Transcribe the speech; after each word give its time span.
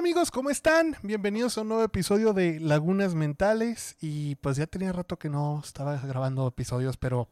Amigos, 0.00 0.30
¿cómo 0.30 0.48
están? 0.48 0.96
Bienvenidos 1.02 1.58
a 1.58 1.60
un 1.60 1.68
nuevo 1.68 1.84
episodio 1.84 2.32
de 2.32 2.58
Lagunas 2.58 3.14
Mentales 3.14 3.98
y 4.00 4.36
pues 4.36 4.56
ya 4.56 4.66
tenía 4.66 4.94
rato 4.94 5.18
que 5.18 5.28
no 5.28 5.60
estaba 5.62 5.98
grabando 5.98 6.48
episodios, 6.48 6.96
pero 6.96 7.28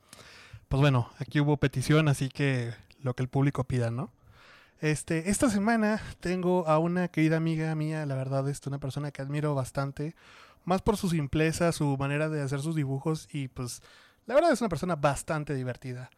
pues 0.68 0.78
bueno, 0.78 1.08
aquí 1.18 1.40
hubo 1.40 1.56
petición, 1.56 2.08
así 2.08 2.28
que 2.28 2.74
lo 3.00 3.14
que 3.14 3.22
el 3.22 3.30
público 3.30 3.64
pida, 3.64 3.90
¿no? 3.90 4.12
Este, 4.82 5.30
esta 5.30 5.48
semana 5.48 6.02
tengo 6.20 6.68
a 6.68 6.78
una 6.78 7.08
querida 7.08 7.38
amiga 7.38 7.74
mía, 7.74 8.04
la 8.04 8.16
verdad 8.16 8.46
es 8.50 8.60
una 8.66 8.78
persona 8.78 9.12
que 9.12 9.22
admiro 9.22 9.54
bastante, 9.54 10.14
más 10.66 10.82
por 10.82 10.98
su 10.98 11.08
simpleza, 11.08 11.72
su 11.72 11.96
manera 11.96 12.28
de 12.28 12.42
hacer 12.42 12.60
sus 12.60 12.76
dibujos 12.76 13.30
y 13.32 13.48
pues 13.48 13.80
la 14.26 14.34
verdad 14.34 14.52
es 14.52 14.60
una 14.60 14.68
persona 14.68 14.94
bastante 14.94 15.54
divertida. 15.54 16.10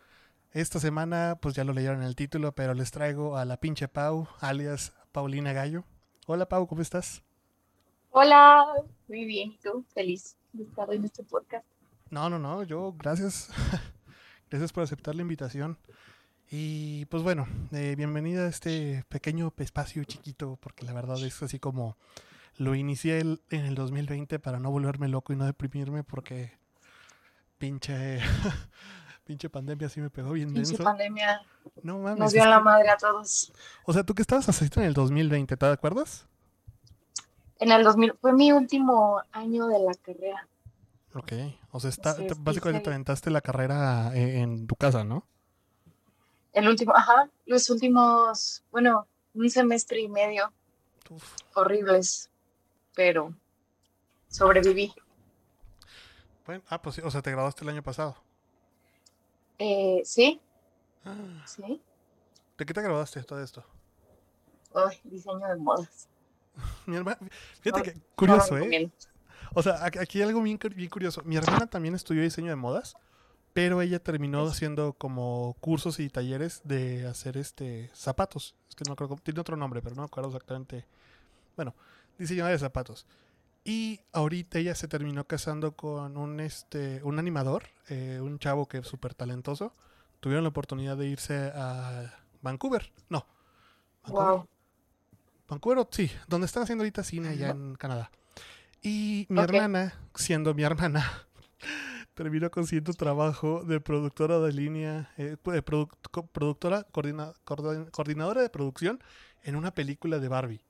Esta 0.50 0.80
semana, 0.80 1.38
pues 1.40 1.54
ya 1.54 1.62
lo 1.62 1.72
leyeron 1.72 1.98
en 1.98 2.08
el 2.08 2.16
título, 2.16 2.56
pero 2.56 2.74
les 2.74 2.90
traigo 2.90 3.36
a 3.36 3.44
la 3.44 3.58
pinche 3.58 3.86
Pau, 3.86 4.26
alias 4.40 4.94
Paulina 5.12 5.52
Gallo. 5.52 5.84
Hola 6.26 6.46
Pau, 6.46 6.66
¿cómo 6.66 6.82
estás? 6.82 7.22
Hola, 8.10 8.64
muy 9.08 9.24
bien, 9.24 9.52
¿y 9.52 9.58
tú? 9.58 9.84
Feliz 9.94 10.36
de 10.52 10.64
estar 10.64 10.92
en 10.92 11.04
este 11.04 11.24
podcast. 11.24 11.64
No, 12.10 12.28
no, 12.28 12.38
no, 12.38 12.62
yo 12.62 12.92
gracias. 12.92 13.50
gracias 14.50 14.72
por 14.72 14.82
aceptar 14.84 15.14
la 15.14 15.22
invitación. 15.22 15.78
Y 16.50 17.06
pues 17.06 17.22
bueno, 17.22 17.46
eh, 17.72 17.94
bienvenida 17.96 18.42
a 18.42 18.48
este 18.48 19.04
pequeño 19.08 19.52
espacio 19.58 20.04
chiquito, 20.04 20.58
porque 20.60 20.84
la 20.84 20.92
verdad 20.92 21.22
es 21.24 21.42
así 21.42 21.58
como 21.58 21.96
lo 22.56 22.74
inicié 22.74 23.20
en 23.20 23.64
el 23.64 23.74
2020 23.74 24.38
para 24.38 24.60
no 24.60 24.70
volverme 24.70 25.08
loco 25.08 25.32
y 25.32 25.36
no 25.36 25.46
deprimirme, 25.46 26.04
porque 26.04 26.52
pinche 27.58 28.18
Pinche 29.24 29.48
pandemia 29.48 29.88
sí 29.88 30.00
me 30.00 30.10
pegó 30.10 30.32
bien 30.32 30.52
Pinche 30.52 30.76
pandemia 30.76 31.42
no, 31.82 31.98
mames, 31.98 32.18
nos 32.18 32.32
dio 32.32 32.44
la 32.44 32.60
madre 32.60 32.88
a 32.90 32.96
todos. 32.96 33.52
O 33.84 33.92
sea, 33.92 34.04
tú 34.04 34.14
que 34.14 34.22
estabas 34.22 34.48
asistiendo 34.48 34.82
en 34.82 34.88
el 34.88 34.94
2020, 34.94 35.56
¿te 35.56 35.66
acuerdas? 35.66 36.26
En 37.58 37.70
el 37.72 37.84
2000, 37.84 38.14
fue 38.20 38.32
mi 38.32 38.52
último 38.52 39.22
año 39.32 39.66
de 39.66 39.78
la 39.78 39.92
carrera. 39.94 40.48
Ok, 41.14 41.32
o 41.72 41.80
sea, 41.80 41.90
está, 41.90 42.16
básicamente 42.38 42.84
te 42.84 42.90
aventaste 42.90 43.30
la 43.30 43.40
carrera 43.40 44.14
eh, 44.14 44.40
en, 44.40 44.66
tu 44.66 44.76
casa, 44.76 45.04
¿no? 45.04 45.26
El 46.52 46.68
último, 46.68 46.94
ajá, 46.94 47.28
los 47.46 47.68
últimos, 47.70 48.62
bueno, 48.70 49.06
un 49.34 49.50
semestre 49.50 50.00
y 50.00 50.08
medio. 50.08 50.52
Horribles, 51.54 52.30
pero 52.94 53.34
sobreviví. 54.28 54.94
Bueno, 56.46 56.62
ah, 56.68 56.80
pues 56.80 56.96
sí, 56.96 57.02
o 57.04 57.10
sea, 57.10 57.22
te 57.22 57.32
graduaste 57.32 57.64
el 57.64 57.70
año 57.70 57.82
pasado. 57.82 58.16
Eh, 59.60 60.00
sí. 60.04 60.40
Ah. 61.04 61.44
Sí. 61.46 61.82
¿De 62.56 62.64
qué 62.64 62.72
te 62.72 62.80
graduaste 62.80 63.22
todo 63.22 63.42
esto? 63.42 63.62
Ay, 64.74 64.98
diseño 65.04 65.46
de 65.46 65.56
modas. 65.56 66.08
Mi 66.86 66.96
hermana, 66.96 67.18
fíjate 67.60 67.82
que 67.82 68.00
curioso, 68.16 68.56
¿eh? 68.56 68.90
O 69.54 69.62
sea, 69.62 69.84
aquí 69.84 70.18
hay 70.18 70.28
algo 70.28 70.40
bien, 70.42 70.58
curioso. 70.58 71.22
Mi 71.24 71.36
hermana 71.36 71.66
también 71.66 71.94
estudió 71.94 72.22
diseño 72.22 72.48
de 72.48 72.56
modas, 72.56 72.94
pero 73.52 73.82
ella 73.82 73.98
terminó 73.98 74.46
haciendo 74.46 74.94
como 74.94 75.56
cursos 75.60 76.00
y 76.00 76.08
talleres 76.08 76.62
de 76.64 77.06
hacer 77.06 77.36
este 77.36 77.90
zapatos. 77.92 78.54
Es 78.68 78.74
que 78.74 78.84
no 78.88 78.96
creo 78.96 79.14
tiene 79.22 79.40
otro 79.40 79.56
nombre, 79.56 79.82
pero 79.82 79.94
no 79.94 80.02
me 80.02 80.06
acuerdo 80.06 80.30
exactamente. 80.30 80.86
Bueno, 81.56 81.74
diseño 82.18 82.46
de 82.46 82.58
zapatos. 82.58 83.06
Y 83.64 84.00
ahorita 84.12 84.58
ella 84.58 84.74
se 84.74 84.88
terminó 84.88 85.24
casando 85.26 85.72
con 85.72 86.16
un, 86.16 86.40
este, 86.40 87.02
un 87.04 87.18
animador, 87.18 87.64
eh, 87.88 88.18
un 88.22 88.38
chavo 88.38 88.66
que 88.66 88.78
es 88.78 88.86
súper 88.86 89.14
talentoso. 89.14 89.74
Tuvieron 90.20 90.44
la 90.44 90.48
oportunidad 90.48 90.96
de 90.96 91.08
irse 91.08 91.52
a 91.54 92.14
Vancouver. 92.42 92.92
No. 93.08 93.26
Vancouver. 94.02 94.26
Wow. 94.28 94.48
Vancouver, 95.48 95.86
sí, 95.90 96.10
donde 96.28 96.46
están 96.46 96.62
haciendo 96.62 96.82
ahorita 96.82 97.02
cine 97.02 97.30
allá 97.30 97.50
en 97.50 97.74
Canadá. 97.74 98.10
Y 98.82 99.26
mi 99.28 99.40
hermana, 99.40 99.92
siendo 100.14 100.54
mi 100.54 100.62
hermana, 100.62 101.04
terminó 102.14 102.50
consiguiendo 102.50 102.94
trabajo 102.94 103.64
de 103.64 103.80
productora 103.80 104.38
de 104.38 104.52
línea, 104.52 105.10
eh, 105.18 105.36
de 105.42 105.62
productora, 105.62 106.84
coordinadora 106.84 108.42
de 108.42 108.48
producción 108.48 109.02
en 109.42 109.56
una 109.56 109.74
película 109.74 110.18
de 110.18 110.28
Barbie. 110.28 110.64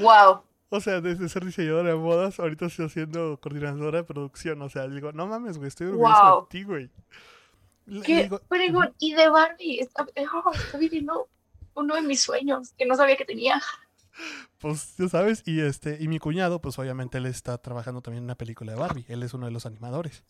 Wow. 0.00 0.42
O 0.68 0.80
sea, 0.80 1.00
desde 1.00 1.28
ser 1.28 1.44
diseñadora 1.44 1.90
de 1.90 1.94
modas, 1.94 2.40
ahorita 2.40 2.66
estoy 2.66 2.86
haciendo 2.86 3.38
coordinadora 3.40 3.98
de 3.98 4.04
producción. 4.04 4.60
O 4.62 4.68
sea, 4.68 4.88
digo, 4.88 5.12
no 5.12 5.26
mames, 5.26 5.58
güey, 5.58 5.68
estoy 5.68 5.88
orgulloso 5.88 6.48
de 6.50 6.58
ti, 6.58 6.64
güey. 6.64 6.90
¿Qué? 8.04 8.28
Pero 8.48 8.94
y 8.98 9.14
de 9.14 9.28
Barbie, 9.28 9.80
está, 9.80 10.06
oh, 10.34 10.52
está 10.52 10.76
viviendo 10.76 11.28
uno 11.74 11.94
de 11.94 12.02
mis 12.02 12.20
sueños 12.20 12.72
que 12.76 12.84
no 12.84 12.96
sabía 12.96 13.16
que 13.16 13.24
tenía. 13.24 13.62
Pues 14.58 14.96
ya 14.96 15.08
sabes, 15.08 15.42
y 15.46 15.60
este, 15.60 15.98
y 16.00 16.08
mi 16.08 16.18
cuñado, 16.18 16.60
pues 16.60 16.78
obviamente 16.78 17.18
él 17.18 17.26
está 17.26 17.58
trabajando 17.58 18.00
también 18.00 18.22
en 18.22 18.24
una 18.24 18.34
película 18.34 18.72
de 18.72 18.78
Barbie. 18.78 19.04
Él 19.08 19.22
es 19.22 19.34
uno 19.34 19.46
de 19.46 19.52
los 19.52 19.66
animadores. 19.66 20.24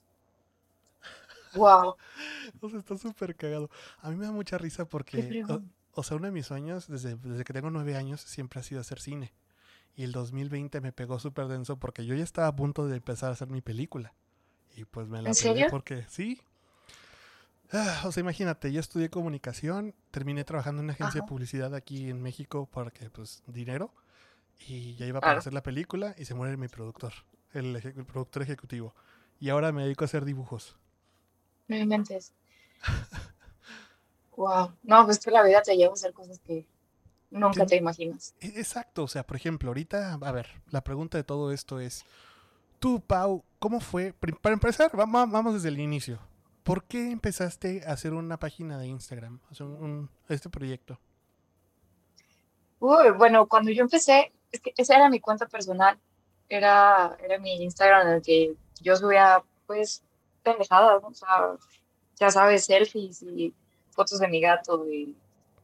Wow. 1.54 1.96
O 2.60 2.68
sea, 2.68 2.78
está 2.78 2.98
súper 2.98 3.34
cagado. 3.36 3.70
A 4.00 4.10
mí 4.10 4.16
me 4.16 4.26
da 4.26 4.32
mucha 4.32 4.58
risa 4.58 4.86
porque, 4.86 5.44
o, 5.92 6.02
sea, 6.02 6.16
uno 6.16 6.26
de 6.26 6.32
mis 6.32 6.46
sueños 6.46 6.88
desde, 6.88 7.16
desde 7.16 7.44
que 7.44 7.52
tengo 7.52 7.70
nueve 7.70 7.96
años 7.96 8.20
siempre 8.20 8.60
ha 8.60 8.62
sido 8.62 8.80
hacer 8.80 9.00
cine. 9.00 9.32
Y 9.96 10.04
el 10.04 10.12
2020 10.12 10.80
me 10.82 10.92
pegó 10.92 11.18
súper 11.18 11.48
denso 11.48 11.78
porque 11.78 12.04
yo 12.04 12.14
ya 12.14 12.22
estaba 12.22 12.48
a 12.48 12.54
punto 12.54 12.86
de 12.86 12.96
empezar 12.96 13.30
a 13.30 13.32
hacer 13.32 13.48
mi 13.48 13.62
película. 13.62 14.12
Y 14.76 14.84
pues 14.84 15.08
me 15.08 15.22
la 15.22 15.30
¿En 15.30 15.70
porque 15.70 16.04
sí. 16.08 16.38
Ah, 17.72 18.02
o 18.04 18.12
sea, 18.12 18.20
imagínate, 18.20 18.70
yo 18.72 18.78
estudié 18.78 19.08
comunicación, 19.08 19.94
terminé 20.10 20.44
trabajando 20.44 20.80
en 20.80 20.84
una 20.84 20.92
agencia 20.92 21.22
de 21.22 21.26
publicidad 21.26 21.74
aquí 21.74 22.10
en 22.10 22.22
México 22.22 22.68
porque, 22.70 23.10
pues, 23.10 23.42
dinero. 23.46 23.90
Y 24.68 24.94
ya 24.96 25.06
iba 25.06 25.20
para 25.20 25.38
hacer 25.38 25.54
la 25.54 25.62
película 25.62 26.14
y 26.18 26.26
se 26.26 26.34
muere 26.34 26.56
mi 26.56 26.68
productor, 26.68 27.12
el, 27.52 27.80
productor 28.06 28.42
ejecutivo. 28.42 28.94
Y 29.40 29.48
ahora 29.48 29.72
me 29.72 29.82
dedico 29.82 30.04
a 30.04 30.06
hacer 30.06 30.24
dibujos. 30.24 30.76
No 31.68 31.84
mentes. 31.86 32.34
wow. 34.36 34.72
No, 34.82 35.04
pues 35.04 35.18
que 35.18 35.30
la 35.30 35.42
vida 35.42 35.62
te 35.62 35.76
lleva 35.76 35.90
a 35.90 35.94
hacer 35.94 36.12
cosas 36.12 36.38
que 36.38 36.66
Nunca 37.30 37.66
te 37.66 37.76
imaginas. 37.76 38.34
E, 38.40 38.48
exacto, 38.58 39.04
o 39.04 39.08
sea, 39.08 39.26
por 39.26 39.36
ejemplo, 39.36 39.70
ahorita, 39.70 40.18
a 40.20 40.32
ver, 40.32 40.48
la 40.70 40.82
pregunta 40.82 41.18
de 41.18 41.24
todo 41.24 41.52
esto 41.52 41.80
es, 41.80 42.04
tú, 42.78 43.00
Pau, 43.00 43.44
¿cómo 43.58 43.80
fue? 43.80 44.12
Para 44.40 44.54
empezar, 44.54 44.90
vamos 44.94 45.54
desde 45.54 45.68
el 45.68 45.80
inicio. 45.80 46.18
¿Por 46.62 46.84
qué 46.84 47.12
empezaste 47.12 47.82
a 47.86 47.92
hacer 47.92 48.12
una 48.12 48.38
página 48.38 48.76
de 48.78 48.88
Instagram, 48.88 49.40
hacer 49.50 49.66
un, 49.66 50.10
este 50.28 50.48
proyecto? 50.48 50.98
Uy, 52.80 53.10
bueno, 53.16 53.46
cuando 53.46 53.70
yo 53.70 53.82
empecé, 53.82 54.32
es 54.50 54.60
que 54.60 54.72
esa 54.76 54.96
era 54.96 55.08
mi 55.08 55.20
cuenta 55.20 55.46
personal, 55.46 55.96
era, 56.48 57.16
era 57.22 57.38
mi 57.38 57.62
Instagram 57.62 58.08
en 58.08 58.14
el 58.14 58.22
que 58.22 58.54
yo 58.80 58.96
subía, 58.96 59.42
pues, 59.66 60.02
pendejadas, 60.42 61.02
o 61.04 61.14
sea, 61.14 61.56
ya 62.16 62.30
sabes, 62.30 62.64
selfies 62.64 63.22
y 63.22 63.54
fotos 63.90 64.18
de 64.18 64.28
mi 64.28 64.40
gato 64.40 64.88
y 64.90 65.16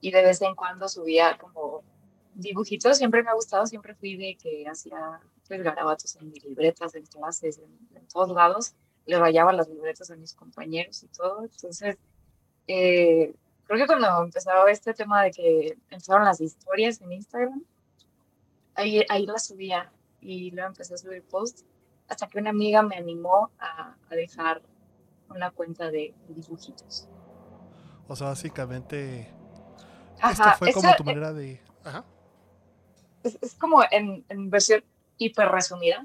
y 0.03 0.11
de 0.11 0.23
vez 0.23 0.43
en 0.43 0.55
cuando 0.57 0.89
subía 0.89 1.39
como 1.39 1.83
dibujitos, 2.35 2.99
siempre 2.99 3.23
me 3.23 3.31
ha 3.31 3.35
gustado, 3.35 3.67
siempre 3.67 3.95
fui 3.95 4.17
de 4.17 4.37
que 4.37 4.67
hacía 4.69 5.21
pues 5.47 5.63
garabatos 5.63 6.17
en 6.17 6.31
mis 6.31 6.45
libretas, 6.45 6.95
en 6.97 7.07
clases, 7.07 7.59
en, 7.59 8.07
todos 8.09 8.31
lados, 8.31 8.75
le 9.07 9.19
rayaba 9.19 9.53
las 9.53 9.69
libretas 9.69 10.11
a 10.11 10.17
mis 10.17 10.35
compañeros 10.35 11.03
y 11.05 11.09
todo, 11.09 11.45
entonces 11.45 11.97
eh, 12.67 13.33
creo 13.65 13.79
que 13.79 13.87
cuando 13.87 14.25
empezaba 14.25 14.71
este 14.71 14.93
tema 14.93 15.23
de 15.23 15.31
que 15.31 15.79
empezaron 15.89 16.25
las 16.25 16.41
historias 16.41 17.01
en 17.01 17.13
Instagram, 17.13 17.65
ahí, 18.75 19.05
ahí 19.09 19.25
las 19.25 19.47
subía 19.47 19.93
y 20.21 20.51
luego 20.51 20.69
empecé 20.69 20.95
a 20.95 20.99
subir 20.99 21.23
posts 21.23 21.65
hasta 22.09 22.27
que 22.27 22.39
una 22.39 22.51
amiga 22.51 22.83
me 22.83 22.97
animó 22.97 23.51
a, 23.61 23.95
a 24.11 24.15
dejar 24.17 24.63
una 25.31 25.53
cuenta 25.53 25.93
de 25.93 26.13
dibujitos. 26.29 27.09
O 28.09 28.17
sea, 28.17 28.29
básicamente 28.29 29.33
esta 30.31 30.53
fue 30.55 30.73
como 30.73 30.95
tu 30.97 31.05
manera 31.05 31.33
de... 31.33 31.61
Ajá. 31.85 32.05
Es, 33.23 33.55
como 33.55 33.83
en, 33.91 34.25
en, 34.29 34.51
versión 34.51 34.83
hiper 35.19 35.49
resumida, 35.49 36.03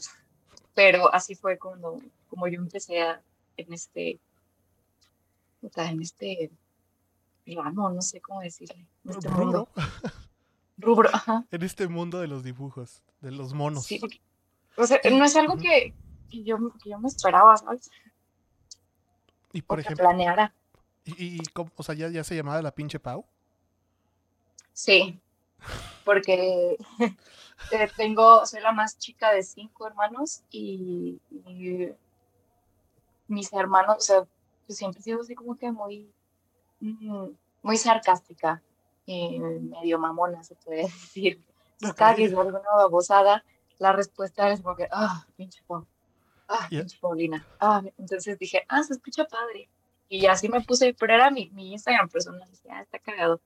pero 0.74 1.14
así 1.14 1.36
fue 1.36 1.58
como, 1.58 2.02
como 2.30 2.48
yo 2.48 2.60
empecé 2.60 3.02
a, 3.02 3.22
en 3.58 3.74
este... 3.74 4.19
En 5.75 6.02
este 6.02 6.52
ramo, 7.46 7.90
no 7.90 8.02
sé 8.02 8.22
cómo 8.22 8.42
decirle. 8.42 8.86
En 9.04 9.12
este 9.12 9.28
Rubro. 9.28 9.68
Rubro, 10.78 11.10
ajá. 11.12 11.46
En 11.52 11.64
este 11.64 11.88
mundo 11.88 12.19
de 12.19 12.28
los 12.28 12.44
dibujos, 12.44 13.02
de 13.22 13.31
los 13.31 13.54
monos. 13.54 13.86
Sí, 13.86 14.00
o 14.78 14.86
sea, 14.86 15.00
no 15.12 15.25
es 15.25 15.36
algo 15.36 15.58
que, 15.58 15.94
que, 16.30 16.44
yo, 16.44 16.58
que 16.81 16.92
yo 16.92 17.00
me 17.00 17.08
esperaba, 17.08 17.58
¿sabes? 17.58 17.90
Y 19.52 19.64
por 19.64 19.80
ejemplo. 19.80 20.04
planeara. 20.04 20.54
¿Y, 21.04 21.38
y 21.38 21.42
o 21.56 21.84
sea, 21.84 21.96
ya, 21.96 22.10
ya 22.10 22.24
se 22.24 22.36
llamaba 22.36 22.62
la 22.62 22.75
pinche 22.75 23.00
Pau? 23.00 23.25
Sí, 24.77 25.19
porque 26.06 26.77
tengo, 27.97 28.45
soy 28.45 28.62
la 28.62 28.71
más 28.71 29.00
chica 29.00 29.33
de 29.33 29.41
cinco 29.41 29.88
hermanos 29.88 30.44
y, 30.51 31.19
mis 33.27 33.51
hermanos, 33.53 33.97
o 33.97 34.01
sea, 34.01 34.27
pues 34.68 34.77
siempre 34.77 35.00
he 35.00 35.03
sido 35.03 35.21
así 35.21 35.33
como 35.33 35.57
que 35.57 35.71
muy, 35.71 36.13
mm, 36.79 37.25
muy 37.63 37.77
sarcástica. 37.77 38.62
eh, 39.07 39.39
medio 39.39 39.97
mamona, 39.97 40.44
se 40.44 40.53
puede 40.53 40.83
decir. 40.83 41.41
Cada 41.95 42.13
que 42.13 42.27
digo 42.27 42.41
alguna 42.41 42.69
babosada, 42.75 43.44
la 43.80 43.94
respuesta 43.94 44.51
es 44.51 44.62
como 44.62 44.75
que, 44.75 44.88
ah, 44.91 45.25
pinche 45.35 45.63
Pau, 45.65 45.88
ah, 46.50 46.68
pinche 46.69 47.00
Paulina. 47.01 47.44
Ah, 47.59 47.81
entonces 47.97 48.38
dije, 48.38 48.63
ah, 48.69 48.83
se 48.83 48.94
escucha 48.94 49.25
padre. 49.25 49.69
Y 50.07 50.27
así 50.27 50.50
me 50.50 50.62
puse, 50.62 50.94
pero 50.94 51.15
era 51.15 51.31
mi, 51.31 51.50
mi 51.50 51.73
Instagram 51.73 52.09
personal. 52.09 52.47
Dije, 52.51 52.69
ah, 52.69 52.83
está 52.83 53.00
cagado. 53.00 53.41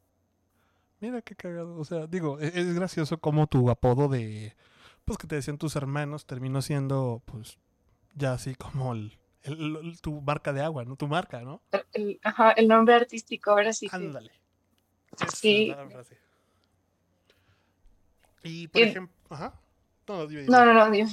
Mira 1.01 1.21
qué 1.21 1.35
cagado. 1.35 1.77
O 1.77 1.83
sea, 1.85 2.07
digo, 2.07 2.39
es, 2.39 2.55
es 2.55 2.73
gracioso 2.73 3.17
como 3.19 3.47
tu 3.47 3.69
apodo 3.69 4.07
de, 4.07 4.55
pues 5.03 5.17
que 5.17 5.27
te 5.27 5.35
decían 5.35 5.57
tus 5.57 5.75
hermanos, 5.75 6.25
terminó 6.25 6.61
siendo, 6.61 7.21
pues, 7.25 7.57
ya 8.15 8.33
así 8.33 8.55
como 8.55 8.93
el, 8.93 9.17
el- 9.43 9.99
tu 10.01 10.21
marca 10.21 10.53
de 10.53 10.61
agua, 10.61 10.85
¿no? 10.85 10.95
Tu 10.95 11.07
marca, 11.07 11.41
¿no? 11.41 11.61
El, 11.93 12.19
ajá, 12.23 12.51
el 12.51 12.67
nombre 12.67 12.93
artístico, 12.95 13.51
ahora 13.51 13.73
sí. 13.73 13.89
Ándale. 13.91 14.31
Sí. 15.35 15.73
Y, 18.43 18.67
por 18.67 18.81
Y- 18.81 18.85
ejemplo, 18.85 19.15
ajá. 19.29 19.59
No, 20.07 20.27
dime, 20.27 20.41
dime. 20.43 20.51
No, 20.57 20.65
no, 20.65 20.73
no, 20.73 20.91
dime. 20.91 21.09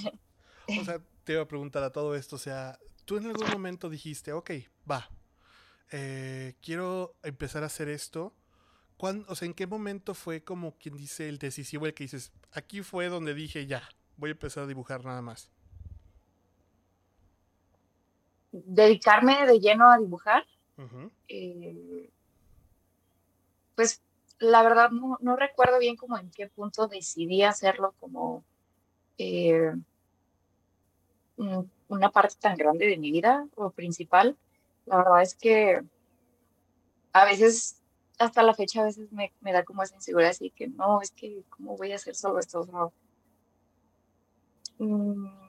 O 0.80 0.84
sea, 0.84 1.00
te 1.24 1.32
iba 1.34 1.42
a 1.42 1.48
preguntar 1.48 1.82
a 1.82 1.90
todo 1.92 2.14
esto, 2.14 2.36
o 2.36 2.38
sea, 2.38 2.78
tú 3.04 3.16
en 3.16 3.26
algún 3.26 3.48
momento 3.50 3.88
dijiste, 3.88 4.32
ok, 4.32 4.50
va, 4.90 5.08
eh, 5.90 6.54
quiero 6.62 7.14
empezar 7.22 7.62
a 7.62 7.66
hacer 7.66 7.88
esto. 7.88 8.34
¿Cuán- 8.98 9.24
o 9.28 9.34
sea, 9.34 9.46
¿en 9.46 9.54
qué 9.54 9.66
momento 9.66 10.12
fue 10.12 10.42
como 10.42 10.72
quien 10.76 10.96
dice 10.96 11.28
el 11.28 11.38
decisivo, 11.38 11.86
el 11.86 11.94
que 11.94 12.04
dices, 12.04 12.32
aquí 12.52 12.82
fue 12.82 13.08
donde 13.08 13.32
dije, 13.32 13.66
ya, 13.66 13.88
voy 14.16 14.30
a 14.30 14.32
empezar 14.32 14.64
a 14.64 14.66
dibujar 14.66 15.04
nada 15.04 15.22
más? 15.22 15.48
Dedicarme 18.50 19.46
de 19.46 19.60
lleno 19.60 19.90
a 19.90 19.98
dibujar. 19.98 20.44
Eh, 21.28 22.10
pues 23.74 24.02
la 24.38 24.62
verdad 24.62 24.90
no, 24.90 25.18
no 25.20 25.36
recuerdo 25.36 25.78
bien 25.78 25.96
como 25.96 26.16
en 26.18 26.30
qué 26.30 26.48
punto 26.48 26.86
decidí 26.88 27.42
hacerlo 27.42 27.94
como 28.00 28.44
eh, 29.18 29.74
un- 31.36 31.70
una 31.88 32.10
parte 32.10 32.34
tan 32.40 32.56
grande 32.56 32.86
de 32.86 32.96
mi 32.96 33.10
vida 33.10 33.46
o 33.56 33.70
principal. 33.70 34.36
La 34.86 34.96
verdad 34.98 35.22
es 35.22 35.34
que 35.34 35.82
a 37.12 37.24
veces, 37.24 37.77
hasta 38.18 38.42
la 38.42 38.54
fecha, 38.54 38.80
a 38.80 38.84
veces 38.84 39.10
me, 39.12 39.32
me 39.40 39.52
da 39.52 39.64
como 39.64 39.82
esa 39.82 39.94
inseguridad 39.94 40.30
así 40.30 40.50
que 40.50 40.68
no, 40.68 41.00
es 41.00 41.10
que 41.12 41.44
¿cómo 41.48 41.76
voy 41.76 41.92
a 41.92 41.96
hacer 41.96 42.14
solo 42.14 42.38
esto? 42.40 42.60
O 42.60 42.64
sea, 42.66 42.88
mm, 44.78 45.48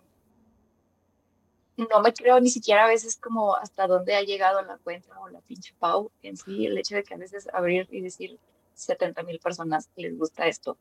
no 1.90 2.02
me 2.02 2.14
creo 2.14 2.40
ni 2.40 2.50
siquiera 2.50 2.86
a 2.86 2.88
veces 2.90 3.18
como 3.18 3.56
hasta 3.56 3.88
dónde 3.88 4.16
ha 4.16 4.22
llegado 4.22 4.62
la 4.62 4.78
cuenta 4.78 5.20
o 5.20 5.30
la 5.30 5.40
pinche 5.42 5.74
Pau 5.80 6.12
en 6.22 6.36
sí, 6.38 6.66
el 6.66 6.78
hecho 6.78 6.96
de 6.96 7.04
que 7.04 7.14
a 7.14 7.18
veces 7.18 7.48
abrir 7.54 7.88
y 7.92 8.02
decir 8.02 8.38
70 8.76 9.24
mil 9.24 9.40
personas 9.40 9.90
les 9.96 10.18
gusta 10.18 10.48
esto. 10.48 10.78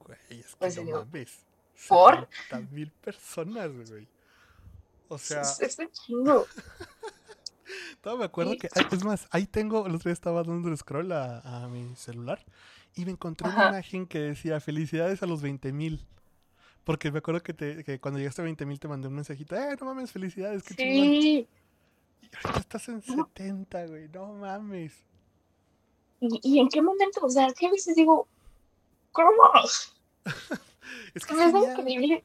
Güey, 0.00 0.18
es 0.40 0.46
que 0.46 0.56
Pues 0.58 0.76
no 0.76 0.82
digo, 0.84 1.04
mames. 1.04 1.44
¿por? 1.88 2.28
mil 2.70 2.90
personas, 2.90 3.70
güey. 3.90 4.08
O 5.08 5.18
sea, 5.18 5.42
es, 5.42 5.60
es 5.60 5.78
un 5.78 5.90
chingo. 5.90 6.46
todavía 8.00 8.20
me 8.20 8.24
acuerdo 8.26 8.56
que, 8.56 8.68
es 8.90 9.04
más, 9.04 9.26
ahí 9.30 9.46
tengo, 9.46 9.86
el 9.86 9.94
otro 9.94 10.08
día 10.08 10.12
estaba 10.14 10.42
dando 10.42 10.68
el 10.68 10.76
scroll 10.76 11.12
a, 11.12 11.40
a 11.40 11.68
mi 11.68 11.94
celular 11.96 12.44
y 12.94 13.04
me 13.04 13.12
encontré 13.12 13.48
una 13.48 13.68
imagen 13.68 14.06
que 14.06 14.18
decía 14.20 14.60
felicidades 14.60 15.22
a 15.22 15.26
los 15.26 15.42
20 15.42 15.72
mil. 15.72 16.04
Porque 16.84 17.12
me 17.12 17.18
acuerdo 17.18 17.42
que, 17.42 17.54
te, 17.54 17.84
que 17.84 18.00
cuando 18.00 18.18
llegaste 18.18 18.42
a 18.42 18.44
20 18.44 18.66
mil 18.66 18.80
te 18.80 18.88
mandé 18.88 19.06
un 19.06 19.14
mensajito, 19.14 19.54
eh, 19.54 19.76
no 19.80 19.86
mames, 19.86 20.10
felicidades, 20.10 20.64
qué 20.64 20.74
chingón. 20.74 21.04
Sí. 21.04 21.48
Y 22.22 22.28
ahorita 22.44 22.60
estás 22.60 22.88
en 22.88 23.02
No. 23.06 23.30
70, 23.34 23.86
güey, 23.86 24.08
no 24.08 24.32
mames. 24.34 24.92
¿Y, 26.20 26.40
y 26.42 26.58
en 26.58 26.68
qué 26.68 26.82
momento? 26.82 27.20
O 27.22 27.30
sea, 27.30 27.46
es 27.46 27.54
que 27.54 27.66
a 27.66 27.70
veces 27.70 27.94
digo, 27.94 28.26
¿cómo? 29.12 29.28
Es 31.14 31.24
que 31.24 31.34
genial. 31.34 31.78
increíble. 31.78 32.24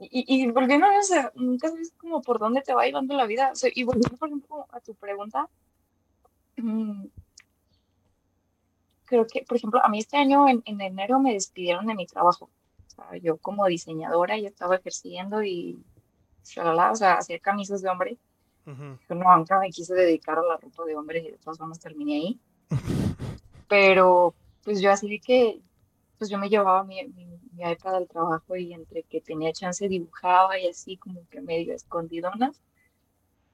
Y, 0.00 0.24
y 0.42 0.50
volviendo 0.50 0.86
a 0.86 0.98
eso, 0.98 1.14
nunca 1.34 1.68
sabes 1.68 1.92
como 1.96 2.22
por 2.22 2.38
dónde 2.38 2.62
te 2.62 2.74
va 2.74 2.84
llevando 2.84 3.14
la 3.14 3.26
vida. 3.26 3.50
O 3.52 3.56
sea, 3.56 3.70
y 3.74 3.84
volviendo, 3.84 4.16
por 4.16 4.28
ejemplo, 4.28 4.66
a 4.70 4.80
tu 4.80 4.94
pregunta, 4.94 5.48
mm, 6.56 7.04
creo 9.04 9.26
que, 9.26 9.42
por 9.42 9.56
ejemplo, 9.56 9.80
a 9.84 9.88
mí 9.88 9.98
este 9.98 10.16
año 10.16 10.48
en, 10.48 10.62
en 10.64 10.80
enero 10.80 11.18
me 11.18 11.32
despidieron 11.32 11.86
de 11.86 11.94
mi 11.94 12.06
trabajo. 12.06 12.50
O 12.86 12.90
sea, 12.90 13.16
yo 13.18 13.36
como 13.38 13.66
diseñadora 13.66 14.38
ya 14.38 14.48
estaba 14.48 14.76
ejerciendo 14.76 15.42
y 15.42 15.82
shalala, 16.44 16.92
o 16.92 16.96
sea, 16.96 17.14
hacía 17.14 17.38
camisas 17.38 17.82
de 17.82 17.88
hombre. 17.88 18.18
Ujú. 18.66 18.98
Yo 19.08 19.14
no, 19.14 19.36
nunca 19.36 19.58
me 19.58 19.70
quise 19.70 19.94
dedicar 19.94 20.38
a 20.38 20.42
la 20.42 20.56
ropa 20.56 20.84
de 20.84 20.96
hombre 20.96 21.20
y 21.20 21.30
de 21.32 21.38
todas 21.38 21.58
formas 21.58 21.80
terminé 21.80 22.14
ahí. 22.14 22.40
Pero 23.68 24.34
pues 24.62 24.80
yo 24.80 24.90
así 24.90 25.08
de 25.08 25.20
que, 25.20 25.60
pues 26.18 26.30
yo 26.30 26.38
me 26.38 26.48
llevaba 26.48 26.84
mi, 26.84 27.04
mi, 27.08 27.26
mi 27.52 27.70
iPad 27.70 27.96
al 27.96 28.08
trabajo 28.08 28.56
y 28.56 28.72
entre 28.72 29.02
que 29.02 29.20
tenía 29.20 29.52
chance 29.52 29.88
dibujaba 29.88 30.58
y 30.58 30.68
así 30.68 30.96
como 30.96 31.26
que 31.28 31.40
medio 31.40 31.74
escondidonas. 31.74 32.60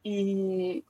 Y, 0.02 0.84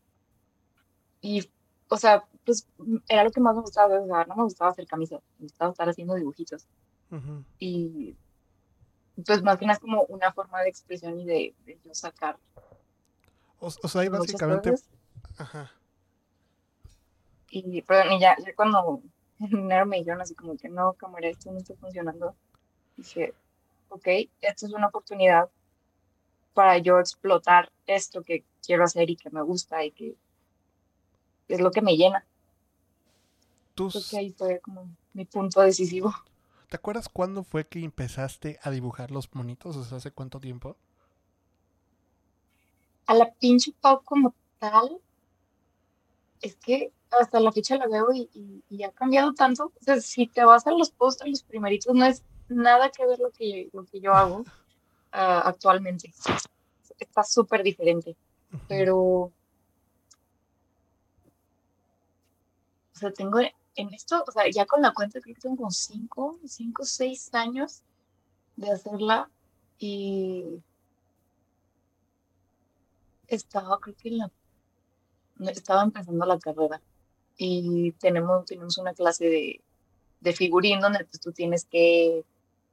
y, 1.21 1.51
o 1.89 1.97
sea, 1.97 2.25
pues 2.45 2.67
era 3.09 3.25
lo 3.25 3.31
que 3.31 3.41
más 3.41 3.55
me 3.55 3.63
gustaba, 3.63 4.01
o 4.01 4.07
sea, 4.07 4.25
no 4.25 4.37
me 4.37 4.45
gustaba 4.45 4.71
hacer 4.71 4.87
camisas, 4.87 5.21
me 5.39 5.45
gustaba 5.45 5.71
estar 5.71 5.89
haciendo 5.89 6.15
dibujitos. 6.15 6.67
Ujú. 7.11 7.45
Y 7.59 8.17
pues 9.27 9.43
más 9.43 9.59
bien 9.59 9.71
es 9.71 9.79
como 9.79 10.03
una 10.05 10.33
forma 10.33 10.61
de 10.63 10.69
expresión 10.69 11.19
y 11.19 11.25
de, 11.27 11.55
de 11.67 11.79
yo 11.85 11.95
sacar 11.95 12.39
O, 13.59 13.67
o 13.67 13.89
sea, 13.89 14.01
ahí 14.01 14.09
básicamente, 14.09 14.75
ajá. 15.37 15.73
Y, 17.51 17.83
perdón, 17.83 18.13
y 18.13 18.21
ya, 18.21 18.37
ya 18.39 18.55
cuando 18.55 19.03
enero 19.41 19.87
me 19.87 19.99
dijeron 19.99 20.21
así 20.21 20.35
como 20.35 20.57
que 20.57 20.69
no, 20.69 20.93
cámara, 20.95 21.29
esto 21.29 21.51
no 21.51 21.59
está 21.59 21.75
funcionando, 21.75 22.35
dije, 22.97 23.35
ok, 23.89 24.07
esto 24.41 24.67
es 24.67 24.73
una 24.73 24.89
oportunidad 24.89 25.49
para 26.55 26.79
yo 26.79 26.99
explotar 26.99 27.71
esto 27.87 28.23
que 28.23 28.45
quiero 28.65 28.85
hacer 28.85 29.09
y 29.11 29.17
que 29.17 29.31
me 29.31 29.43
gusta 29.43 29.85
y 29.85 29.93
que 29.93 30.17
es 31.49 31.61
lo 31.61 31.71
que 31.71 31.83
me 31.83 31.97
llena. 31.97 32.25
Creo 33.75 33.89
Tus, 33.89 34.11
que 34.11 34.19
ahí 34.19 34.31
fue 34.31 34.61
como 34.61 34.89
mi 35.15 35.25
punto 35.25 35.61
decisivo. 35.61 36.13
¿Te 36.69 36.77
acuerdas 36.77 37.09
cuándo 37.09 37.43
fue 37.43 37.67
que 37.67 37.83
empezaste 37.83 38.59
a 38.63 38.71
dibujar 38.71 39.11
los 39.11 39.35
monitos? 39.35 39.77
O 39.77 39.85
sea, 39.85 39.99
¿hace 39.99 40.13
cuánto 40.13 40.39
tiempo? 40.39 40.77
A 43.07 43.15
la 43.15 43.33
pinche 43.33 43.73
Pau 43.81 44.03
como 44.05 44.35
tal, 44.59 45.01
es 46.43 46.55
que 46.57 46.93
hasta 47.19 47.41
la 47.41 47.53
fecha 47.53 47.77
la 47.77 47.87
veo 47.89 48.13
y, 48.13 48.29
y- 48.35 48.63
y 48.69 48.83
ha 48.85 48.93
cambiado 48.93 49.33
tanto. 49.35 49.73
O 49.81 49.85
sea, 49.85 50.01
si 50.01 50.27
te 50.27 50.45
vas 50.45 50.67
a 50.67 50.73
los 50.73 50.91
posts, 50.91 51.23
a 51.23 51.27
los 51.27 51.43
primeritos, 51.43 51.95
no 51.95 52.05
es 52.07 52.23
nada 52.49 52.91
que 52.91 53.07
ver 53.07 53.19
lo 53.19 53.31
que, 53.31 53.69
lo 53.73 53.85
que 53.85 54.01
yo 54.01 54.13
hago 54.15 54.45
ah, 55.13 55.41
actualmente. 55.45 56.13
Está 56.99 57.25
súper 57.25 57.63
diferente, 57.63 58.17
pero, 58.69 58.99
o 58.99 59.33
sea, 62.93 63.11
tengo 63.13 63.39
en 63.41 63.95
esto, 63.95 64.23
o 64.27 64.31
sea, 64.31 64.45
ya 64.51 64.67
con 64.67 64.83
la 64.83 64.93
cuenta 64.93 65.21
creo 65.21 65.35
que 65.35 65.41
tengo 65.41 65.57
como 65.57 65.71
cinco, 65.71 66.39
cinco, 66.47 66.85
seis 66.85 67.33
años 67.33 67.83
de 68.57 68.71
hacerla 68.71 69.31
y 69.79 70.45
estaba, 73.29 73.79
creo 73.81 73.97
que 73.97 74.09
en 74.11 74.19
la, 74.19 74.31
estaba 75.51 75.83
empezando 75.83 76.27
la 76.27 76.39
carrera 76.39 76.83
y 77.43 77.93
tenemos, 77.93 78.45
tenemos 78.45 78.77
una 78.77 78.93
clase 78.93 79.25
de, 79.25 79.61
de 80.21 80.33
figurín 80.35 80.79
donde 80.79 81.07
pues, 81.07 81.21
tú 81.21 81.33
tienes 81.33 81.65
que 81.65 82.23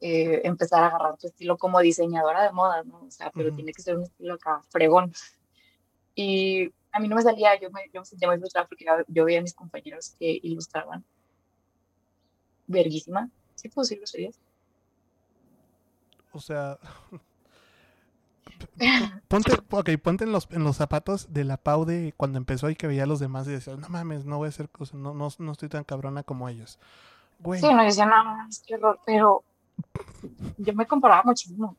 eh, 0.02 0.42
empezar 0.44 0.84
a 0.84 0.88
agarrar 0.88 1.18
tu 1.18 1.28
estilo 1.28 1.58
como 1.58 1.80
diseñadora 1.80 2.44
de 2.44 2.52
moda, 2.52 2.84
¿no? 2.84 3.06
O 3.06 3.10
sea, 3.10 3.32
pero 3.32 3.56
tiene 3.56 3.72
que 3.72 3.82
ser 3.82 3.96
un 3.96 4.04
estilo 4.04 4.34
acá 4.34 4.62
fregón. 4.68 5.14
Y 6.16 6.66
a 6.92 7.00
mí 7.00 7.08
no 7.08 7.16
me 7.16 7.22
salía, 7.22 7.58
yo 7.58 7.72
me, 7.72 7.90
yo 7.94 8.02
me 8.02 8.06
sentía 8.06 8.28
muy 8.28 8.40
frustrada 8.40 8.68
porque 8.68 8.84
yo, 8.84 8.92
yo 9.08 9.24
veía 9.24 9.40
a 9.40 9.44
mis 9.44 9.54
compañeros 9.54 10.14
que 10.20 10.38
ilustraban. 10.44 11.06
Verguísima. 12.68 13.30
Sí, 13.56 13.70
puedo 13.70 13.86
decir 13.86 14.00
groserías. 14.00 14.38
O 16.34 16.42
sea, 16.42 16.78
ponte, 19.28 19.52
ok, 19.72 19.90
ponte 20.02 20.24
en 20.24 20.32
los, 20.32 20.48
en 20.52 20.64
los 20.64 20.76
zapatos 20.78 21.34
de 21.34 21.44
la 21.44 21.58
Pau 21.58 21.86
de 21.86 22.14
cuando 22.16 22.38
empezó 22.38 22.70
y 22.70 22.76
que 22.76 22.88
veía 22.88 23.04
a 23.04 23.08
los 23.08 23.20
demás 23.20 23.48
y 23.48 23.52
decía, 23.52 23.76
no 23.76 23.90
mames, 23.90 24.26
no 24.26 24.38
voy 24.38 24.48
a 24.48 24.50
hacer 24.50 24.70
cosas, 24.70 24.96
no, 24.96 25.14
no, 25.14 25.30
no 25.40 25.52
estoy 25.52 25.70
tan 25.70 25.84
cabrona 25.84 26.24
como 26.24 26.50
ellos. 26.50 26.80
Sí, 27.40 27.74
no, 27.74 27.84
decía, 27.84 28.06
no, 28.06 28.48
es 28.50 28.64
que 28.66 28.76
horror, 28.76 29.00
pero 29.06 29.44
yo 30.58 30.74
me 30.74 30.86
comparaba 30.86 31.24
muchísimo. 31.24 31.76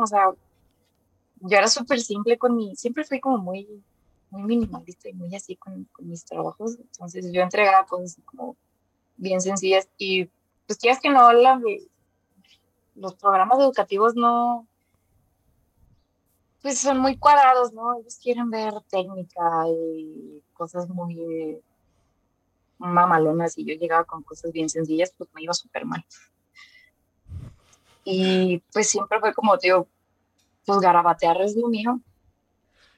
O 0.00 0.06
sea, 0.06 0.30
yo 1.40 1.56
era 1.56 1.68
súper 1.68 2.00
simple 2.00 2.38
con 2.38 2.56
mi, 2.56 2.74
siempre 2.76 3.04
fui 3.04 3.20
como 3.20 3.38
muy, 3.38 3.82
muy 4.30 4.42
minimalista 4.42 5.08
y 5.08 5.12
muy 5.12 5.34
así 5.34 5.56
con, 5.56 5.88
mis 6.00 6.24
trabajos. 6.24 6.78
Entonces 6.78 7.30
yo 7.32 7.42
entregaba 7.42 7.86
cosas 7.86 8.18
como 8.24 8.56
bien 9.16 9.40
sencillas 9.40 9.88
y 9.98 10.28
pues 10.66 10.78
quieras 10.78 11.00
que 11.00 11.10
no, 11.10 11.32
la, 11.32 11.60
los 12.94 13.14
programas 13.14 13.58
educativos 13.58 14.14
no, 14.14 14.66
pues 16.66 16.80
son 16.80 16.98
muy 16.98 17.16
cuadrados, 17.16 17.72
¿no? 17.72 17.94
Ellos 17.94 18.18
quieren 18.20 18.50
ver 18.50 18.74
técnica 18.90 19.68
y 19.68 20.42
cosas 20.52 20.88
muy, 20.88 21.62
mamalonas 22.78 23.56
y 23.56 23.64
yo 23.64 23.74
llegaba 23.74 24.02
con 24.02 24.24
cosas 24.24 24.50
bien 24.50 24.68
sencillas, 24.68 25.14
pues 25.16 25.30
me 25.32 25.44
iba 25.44 25.54
súper 25.54 25.84
mal. 25.84 26.04
Y 28.04 28.58
pues 28.72 28.88
siempre 28.88 29.20
fue 29.20 29.32
como, 29.32 29.56
tío, 29.58 29.86
pues 30.64 30.80
garabatear 30.80 31.40
es 31.40 31.54
lo 31.54 31.68
mío. 31.68 32.00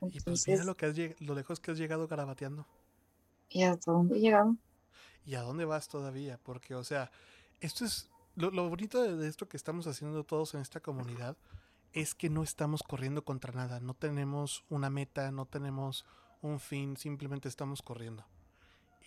y 0.01 0.19
pues 0.21 0.49
mira 0.49 0.65
lo, 0.65 0.75
que 0.75 0.87
has, 0.87 0.97
lo 1.21 1.35
lejos 1.35 1.61
que 1.61 1.71
has 1.71 1.77
llegado 1.77 2.09
garabateando. 2.09 2.65
¿Y 3.51 3.65
hasta 3.65 3.93
dónde 3.93 4.17
he 4.17 4.21
llegado? 4.21 4.57
¿Y 5.27 5.35
a 5.35 5.43
dónde 5.43 5.67
vas 5.67 5.89
todavía? 5.89 6.41
Porque, 6.43 6.75
o 6.75 6.85
sea, 6.85 7.11
esto 7.61 7.85
es 7.85 8.09
lo, 8.35 8.51
bonito 8.51 9.03
de, 9.03 9.29
esto 9.29 9.47
que 9.47 9.59
estamos 9.59 9.87
haciendo 9.87 10.25
todos 10.25 10.55
en 10.55 10.63
esta 10.63 10.81
comunidad 10.81 11.37
es 11.93 12.15
que 12.15 12.31
no 12.31 12.43
estamos 12.43 12.83
corriendo 12.83 13.25
contra 13.25 13.53
nada, 13.53 13.81
no 13.81 13.95
tenemos 13.95 14.65
una 14.69 14.91
meta, 14.91 15.31
no 15.33 15.47
tenemos 15.47 16.05
un 16.43 16.61
fin, 16.61 16.97
simplemente 16.97 17.49
estamos 17.49 17.83
corriendo. 17.83 18.25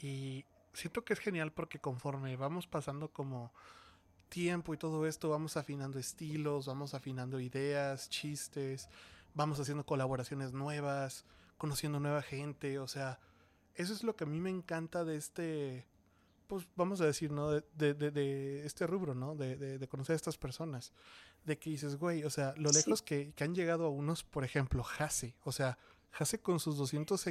Y 0.02 0.46
siento 0.74 1.04
que 1.04 1.14
es 1.14 1.20
genial 1.20 1.52
porque 1.52 1.80
conforme 1.80 2.36
vamos 2.36 2.68
pasando 2.68 3.10
como 3.10 3.52
tiempo 4.30 4.74
y 4.74 4.78
todo 4.78 5.06
esto, 5.06 5.30
vamos 5.30 5.58
afinando 5.58 6.00
estilos, 6.00 6.66
vamos 6.66 6.94
afinando 6.94 7.40
ideas, 7.40 8.10
chistes, 8.10 8.90
vamos 9.34 9.60
haciendo 9.60 9.86
colaboraciones 9.86 10.54
nuevas, 10.54 11.26
conociendo 11.58 12.00
nueva 12.00 12.22
gente, 12.22 12.80
o 12.80 12.88
sea, 12.88 13.20
eso 13.76 13.94
es 13.94 14.04
lo 14.04 14.16
que 14.16 14.24
a 14.24 14.28
mí 14.28 14.40
me 14.40 14.50
encanta 14.50 15.06
de 15.06 15.16
este, 15.16 15.86
pues 16.48 16.68
vamos 16.76 17.00
a 17.02 17.06
decir, 17.06 17.32
¿no? 17.32 17.50
De, 17.50 17.94
de, 17.94 18.66
este 18.66 18.86
rubro, 18.86 19.16
¿no? 19.16 19.36
De, 19.36 19.88
conocer 19.90 20.14
a 20.14 20.18
estas 20.18 20.38
personas. 20.38 20.92
De 21.46 21.58
que 21.58 21.72
dices, 21.72 21.98
güey, 21.98 22.24
o 22.24 22.30
sea, 22.30 22.54
lo 22.58 22.70
lejos 22.72 23.02
que, 23.02 23.34
que, 23.34 23.44
han 23.44 23.56
llegado 23.56 23.86
a 23.86 23.90
unos, 23.90 24.24
por 24.24 24.44
ejemplo, 24.44 24.86
Hase, 25.00 25.36
o 25.44 25.52
sea, 25.52 25.78
Hase 26.18 26.40
con 26.40 26.60
sus 26.60 26.78
200 26.78 27.26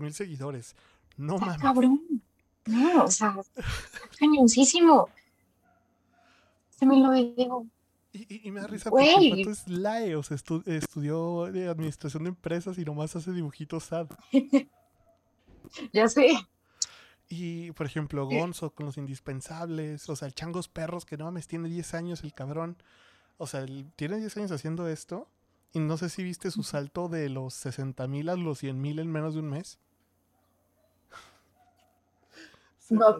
mil 0.00 0.14
seguidores. 0.14 0.76
No 1.16 1.38
mames. 1.38 1.60
Cabrón. 1.60 2.22
No, 2.66 3.04
o 3.04 3.10
sea, 3.10 3.34
cañoncísimo. 4.18 5.08
También 6.78 7.02
lo 7.02 7.12
digo. 7.12 7.66
Y, 8.12 8.46
y, 8.46 8.50
me 8.50 8.60
da 8.60 8.66
risa 8.66 8.90
porque 8.90 9.14
el 9.14 9.48
es 9.48 9.68
LAE, 9.68 10.16
o 10.16 10.22
sea, 10.22 10.36
estudió 10.36 11.44
administración 11.44 12.24
de 12.24 12.30
empresas 12.30 12.78
y 12.78 12.84
nomás 12.84 13.14
hace 13.16 13.32
dibujitos 13.32 13.84
sad. 13.84 14.08
ya 15.92 16.08
sé. 16.08 16.32
Y, 17.28 17.72
por 17.72 17.86
ejemplo, 17.86 18.26
Gonzo 18.26 18.70
con 18.70 18.86
los 18.86 18.96
indispensables. 18.96 20.08
O 20.08 20.16
sea, 20.16 20.26
el 20.26 20.34
Changos 20.34 20.68
Perros, 20.68 21.04
que 21.04 21.18
no 21.18 21.26
mames, 21.26 21.46
tiene 21.46 21.68
10 21.68 21.94
años 21.94 22.22
el 22.22 22.32
cabrón. 22.32 22.76
O 23.38 23.46
sea, 23.46 23.64
tiene 23.96 24.18
10 24.18 24.36
años 24.36 24.52
haciendo 24.52 24.88
esto. 24.88 25.26
Y 25.72 25.80
no 25.80 25.96
sé 25.96 26.08
si 26.08 26.22
viste 26.22 26.50
su 26.50 26.62
salto 26.62 27.08
de 27.08 27.28
los 27.28 27.54
60 27.54 28.06
mil 28.08 28.28
a 28.28 28.36
los 28.36 28.58
100 28.58 28.80
mil 28.80 28.98
en 28.98 29.10
menos 29.10 29.34
de 29.34 29.40
un 29.40 29.50
mes. 29.50 29.78
No, 32.90 33.18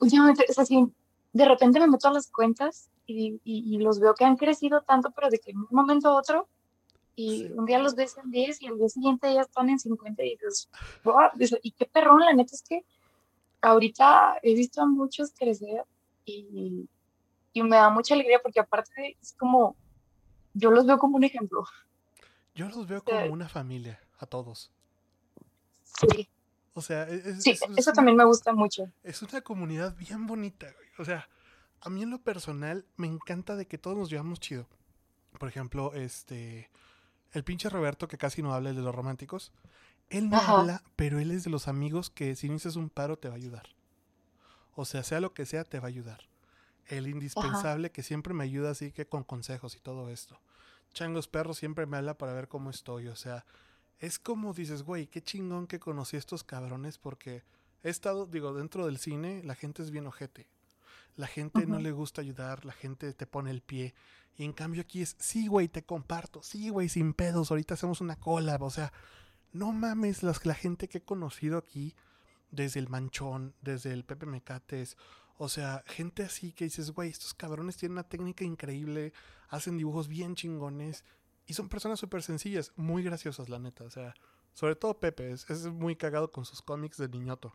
últimamente 0.00 0.44
es 0.48 0.58
así. 0.58 0.92
De 1.32 1.44
repente 1.44 1.78
me 1.78 1.86
meto 1.86 2.08
a 2.08 2.12
las 2.12 2.32
cuentas 2.32 2.88
y, 3.06 3.40
y, 3.44 3.78
los 3.78 4.00
veo 4.00 4.12
que 4.12 4.24
han 4.24 4.36
crecido 4.36 4.82
tanto, 4.82 5.12
pero 5.12 5.30
de 5.30 5.38
que 5.38 5.52
en 5.52 5.58
un 5.58 5.68
momento 5.70 6.08
a 6.08 6.16
otro. 6.16 6.48
Y 7.14 7.44
un 7.52 7.64
día 7.64 7.78
los 7.78 7.94
ves 7.94 8.18
en 8.18 8.32
10 8.32 8.62
y 8.62 8.66
al 8.66 8.76
día 8.76 8.88
siguiente 8.88 9.32
ya 9.32 9.42
están 9.42 9.70
en 9.70 9.78
50 9.78 10.20
y 10.24 10.30
dices, 10.30 10.68
wow, 11.04 11.30
y 11.62 11.70
qué 11.70 11.86
perrón, 11.86 12.20
la 12.20 12.32
neta 12.32 12.56
es 12.56 12.62
que 12.62 12.84
ahorita 13.62 14.38
he 14.42 14.54
visto 14.54 14.82
a 14.82 14.86
muchos 14.86 15.32
crecer 15.32 15.84
y, 16.24 16.88
y, 17.54 17.62
me 17.62 17.76
da 17.76 17.88
mucha 17.88 18.14
alegría 18.14 18.40
porque 18.42 18.60
aparte 18.60 19.16
es 19.22 19.32
como, 19.32 19.76
yo 20.52 20.70
los 20.70 20.86
veo 20.86 20.98
como 20.98 21.16
un 21.16 21.24
ejemplo. 21.24 21.64
Yo 22.54 22.68
los 22.68 22.86
veo 22.86 23.02
como 23.02 23.32
una 23.32 23.48
familia, 23.48 24.00
a 24.18 24.26
todos. 24.26 24.70
Sí. 25.82 26.28
O 26.74 26.82
sea, 26.82 27.08
e-, 27.08 27.40
sí, 27.40 27.56
eso 27.76 27.92
también 27.92 28.16
me 28.16 28.24
gusta 28.24 28.52
mucho. 28.52 28.90
Es 29.02 29.22
una 29.22 29.40
comunidad 29.40 29.96
bien 29.96 30.26
bonita, 30.26 30.66
güey. 30.66 30.88
O 30.98 31.04
sea, 31.04 31.28
a 31.80 31.88
mí 31.90 32.02
en 32.02 32.10
lo 32.10 32.20
personal 32.20 32.84
me 32.96 33.06
encanta 33.06 33.56
de 33.56 33.66
que 33.66 33.78
todos 33.78 33.96
nos 33.96 34.10
llevamos 34.10 34.40
chido. 34.40 34.66
Por 35.38 35.48
ejemplo, 35.48 35.94
este, 35.94 36.70
el 37.32 37.44
pinche 37.44 37.68
Roberto 37.68 38.08
que 38.08 38.18
casi 38.18 38.42
no 38.42 38.54
habla 38.54 38.72
de 38.72 38.82
los 38.82 38.94
románticos. 38.94 39.52
Él 40.10 40.28
no 40.28 40.36
habla, 40.38 40.82
pero 40.96 41.18
él 41.18 41.30
es 41.30 41.44
de 41.44 41.50
los 41.50 41.66
amigos 41.66 42.10
que 42.10 42.36
si 42.36 42.46
inicias 42.46 42.76
un 42.76 42.90
paro 42.90 43.18
te 43.18 43.28
va 43.28 43.34
a 43.34 43.38
ayudar. 43.38 43.68
O 44.74 44.84
sea, 44.84 45.02
sea 45.02 45.20
lo 45.20 45.32
que 45.32 45.46
sea, 45.46 45.64
te 45.64 45.80
va 45.80 45.86
a 45.86 45.88
ayudar. 45.88 46.28
El 46.88 47.06
indispensable 47.06 47.90
que 47.90 48.02
siempre 48.02 48.34
me 48.34 48.44
ayuda 48.44 48.70
así 48.70 48.92
que 48.92 49.06
con 49.06 49.24
consejos 49.24 49.76
y 49.76 49.80
todo 49.80 50.10
esto. 50.10 50.38
Changos 50.92 51.28
Perros 51.28 51.58
siempre 51.58 51.86
me 51.86 51.96
habla 51.96 52.16
para 52.16 52.32
ver 52.32 52.48
cómo 52.48 52.70
estoy. 52.70 53.08
O 53.08 53.16
sea, 53.16 53.44
es 53.98 54.18
como 54.18 54.52
dices, 54.52 54.82
güey, 54.82 55.06
qué 55.06 55.22
chingón 55.22 55.66
que 55.66 55.80
conocí 55.80 56.16
a 56.16 56.18
estos 56.18 56.44
cabrones 56.44 56.98
porque 56.98 57.42
he 57.82 57.90
estado, 57.90 58.26
digo, 58.26 58.54
dentro 58.54 58.86
del 58.86 58.98
cine, 58.98 59.42
la 59.44 59.54
gente 59.54 59.82
es 59.82 59.90
bien 59.90 60.06
ojete. 60.06 60.46
La 61.16 61.26
gente 61.26 61.66
no 61.66 61.78
le 61.78 61.92
gusta 61.92 62.22
ayudar, 62.22 62.64
la 62.64 62.72
gente 62.72 63.12
te 63.12 63.26
pone 63.26 63.50
el 63.50 63.60
pie. 63.60 63.94
Y 64.36 64.44
en 64.44 64.52
cambio 64.52 64.82
aquí 64.82 65.00
es, 65.00 65.16
sí, 65.18 65.46
güey, 65.46 65.68
te 65.68 65.84
comparto, 65.84 66.42
sí, 66.42 66.70
güey, 66.70 66.88
sin 66.88 67.14
pedos, 67.14 67.50
ahorita 67.50 67.74
hacemos 67.74 68.00
una 68.00 68.16
cola, 68.16 68.56
o 68.60 68.70
sea, 68.70 68.92
no 69.52 69.70
mames, 69.72 70.24
las, 70.24 70.44
la 70.44 70.54
gente 70.54 70.88
que 70.88 70.98
he 70.98 71.02
conocido 71.02 71.56
aquí, 71.56 71.94
desde 72.50 72.80
el 72.80 72.88
Manchón, 72.88 73.54
desde 73.62 73.92
el 73.92 74.04
Pepe 74.04 74.26
Mecates, 74.26 74.96
o 75.36 75.48
sea, 75.48 75.82
gente 75.86 76.22
así 76.22 76.52
que 76.52 76.64
dices, 76.64 76.92
güey, 76.92 77.10
estos 77.10 77.34
cabrones 77.34 77.76
tienen 77.76 77.94
una 77.94 78.08
técnica 78.08 78.44
increíble, 78.44 79.12
hacen 79.48 79.76
dibujos 79.76 80.08
bien 80.08 80.34
chingones 80.34 81.04
y 81.46 81.54
son 81.54 81.68
personas 81.68 81.98
súper 81.98 82.22
sencillas, 82.22 82.72
muy 82.76 83.02
graciosas, 83.02 83.48
la 83.48 83.58
neta. 83.58 83.84
O 83.84 83.90
sea, 83.90 84.14
sobre 84.52 84.76
todo 84.76 84.98
Pepe, 84.98 85.32
es, 85.32 85.66
muy 85.66 85.96
cagado 85.96 86.30
con 86.30 86.44
sus 86.44 86.62
cómics 86.62 86.96
de 86.98 87.08
niñoto. 87.08 87.54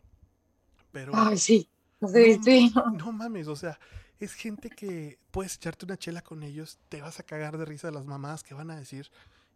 Pero. 0.92 1.12
Ay, 1.14 1.38
sí. 1.38 1.68
Sí, 2.00 2.36
no, 2.36 2.42
sí. 2.42 2.72
No 2.98 3.12
mames, 3.12 3.48
o 3.48 3.56
sea, 3.56 3.78
es 4.18 4.34
gente 4.34 4.70
que 4.70 5.18
puedes 5.30 5.56
echarte 5.56 5.86
una 5.86 5.96
chela 5.96 6.22
con 6.22 6.42
ellos, 6.42 6.78
te 6.88 7.00
vas 7.00 7.20
a 7.20 7.22
cagar 7.22 7.58
de 7.58 7.64
risa 7.64 7.88
de 7.88 7.94
las 7.94 8.06
mamás 8.06 8.42
que 8.42 8.54
van 8.54 8.70
a 8.70 8.76
decir, 8.76 9.10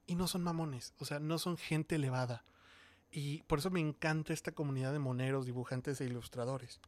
y 0.06 0.14
no 0.14 0.26
son 0.26 0.42
mamones, 0.42 0.94
o 0.98 1.04
sea, 1.04 1.20
no 1.20 1.38
son 1.38 1.56
gente 1.56 1.94
elevada. 1.96 2.44
Y 3.10 3.42
por 3.42 3.60
eso 3.60 3.70
me 3.70 3.80
encanta 3.80 4.32
esta 4.32 4.52
comunidad 4.52 4.92
de 4.92 4.98
moneros, 4.98 5.46
dibujantes 5.46 6.00
e 6.00 6.06
ilustradores. 6.06 6.80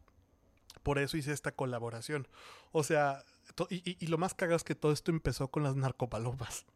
Por 0.82 0.98
eso 0.98 1.16
hice 1.16 1.32
esta 1.32 1.52
colaboración. 1.52 2.28
O 2.72 2.82
sea, 2.82 3.24
y, 3.70 4.06
lo 4.06 4.18
más 4.18 4.34
cagado 4.34 4.56
es 4.56 4.64
que 4.64 4.74
todo 4.74 4.92
esto 4.92 5.10
empezó 5.10 5.48
con 5.48 5.62
las 5.62 5.76
narcopalomas. 5.76 6.66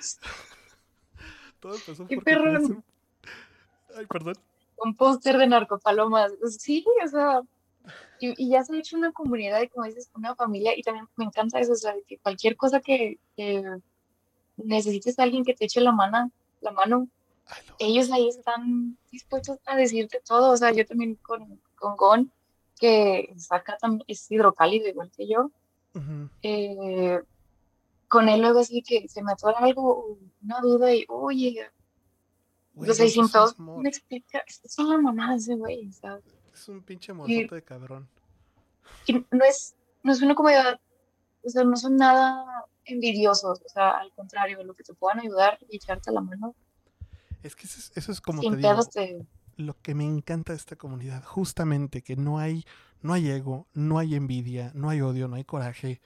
todo 1.60 1.74
empezó 1.74 2.06
¿Qué 2.06 2.18
perro? 2.18 2.82
Ay, 3.96 4.06
perdón. 4.06 4.34
Un 4.76 4.94
póster 4.96 5.38
de 5.38 5.46
narcopalomas. 5.46 6.32
Sí, 6.58 6.84
o 7.04 7.08
sea, 7.08 7.42
y, 8.20 8.48
ya 8.48 8.64
se 8.64 8.74
ha 8.74 8.78
hecho 8.78 8.96
una 8.96 9.12
comunidad 9.12 9.62
y 9.62 9.68
como 9.68 9.86
dices, 9.86 10.10
una 10.14 10.34
familia, 10.34 10.76
y 10.76 10.82
también 10.82 11.08
me 11.16 11.24
encanta 11.24 11.60
eso, 11.60 11.72
o 11.72 11.76
sea, 11.76 11.94
que 12.06 12.18
cualquier 12.18 12.56
cosa 12.56 12.80
que, 12.80 13.18
que 13.36 13.62
necesites 14.56 15.18
a 15.18 15.22
alguien 15.22 15.44
que 15.44 15.54
te 15.54 15.66
eche 15.66 15.80
la 15.80 15.92
mano, 15.92 16.30
la 16.60 16.72
mano, 16.72 17.08
ellos 17.78 18.10
ahí 18.10 18.28
están 18.28 18.96
dispuestos 19.10 19.58
a 19.66 19.76
decirte 19.76 20.20
todo. 20.26 20.52
O 20.52 20.56
sea, 20.56 20.72
yo 20.72 20.86
también 20.86 21.16
con, 21.16 21.60
con 21.84 21.96
Gon, 21.96 22.32
que 22.78 23.34
saca 23.36 23.76
también, 23.76 24.04
es 24.08 24.30
hidrocálido 24.30 24.88
igual 24.88 25.10
que 25.14 25.28
yo. 25.28 25.50
Eh, 26.42 27.20
con 28.08 28.28
él 28.28 28.40
luego 28.40 28.60
así 28.60 28.82
que 28.82 29.06
se 29.08 29.22
me 29.22 29.32
atora 29.32 29.58
algo, 29.58 30.18
una 30.42 30.60
duda 30.60 30.94
y, 30.94 31.04
oye, 31.08 31.70
sea, 32.92 33.08
sin 33.08 33.30
todos 33.30 33.58
me 33.58 33.88
explica, 33.88 34.42
es 34.46 34.78
una 34.78 34.98
mamá 34.98 35.36
ese 35.36 35.54
güey, 35.54 35.92
¿sabes? 35.92 36.24
Es 36.52 36.68
un 36.68 36.82
pinche 36.82 37.12
mozote 37.12 37.54
de 37.54 37.62
cabrón. 37.62 38.08
no 39.30 39.44
es, 39.44 39.74
no 40.02 40.12
es 40.12 40.22
una 40.22 40.34
comunidad, 40.34 40.80
o 41.42 41.50
sea, 41.50 41.64
no 41.64 41.76
son 41.76 41.96
nada 41.96 42.66
envidiosos, 42.86 43.60
o 43.64 43.68
sea, 43.68 43.98
al 43.98 44.10
contrario, 44.14 44.62
lo 44.64 44.74
que 44.74 44.82
te 44.82 44.94
puedan 44.94 45.20
ayudar 45.20 45.58
y 45.68 45.76
echarte 45.76 46.10
la 46.10 46.22
mano. 46.22 46.54
Es 47.42 47.54
que 47.54 47.66
eso 47.66 48.12
es, 48.12 48.20
como 48.20 48.40
te 48.40 48.56
digo, 48.56 48.80
lo 49.56 49.80
que 49.80 49.94
me 49.94 50.04
encanta 50.04 50.52
de 50.52 50.58
esta 50.58 50.76
comunidad, 50.76 51.24
justamente 51.24 52.02
que 52.02 52.16
no 52.16 52.38
hay, 52.38 52.64
no 53.02 53.12
hay 53.12 53.30
ego, 53.30 53.66
no 53.74 53.98
hay 53.98 54.14
envidia, 54.14 54.72
no 54.74 54.90
hay 54.90 55.00
odio, 55.00 55.28
no 55.28 55.36
hay 55.36 55.44
coraje. 55.44 56.00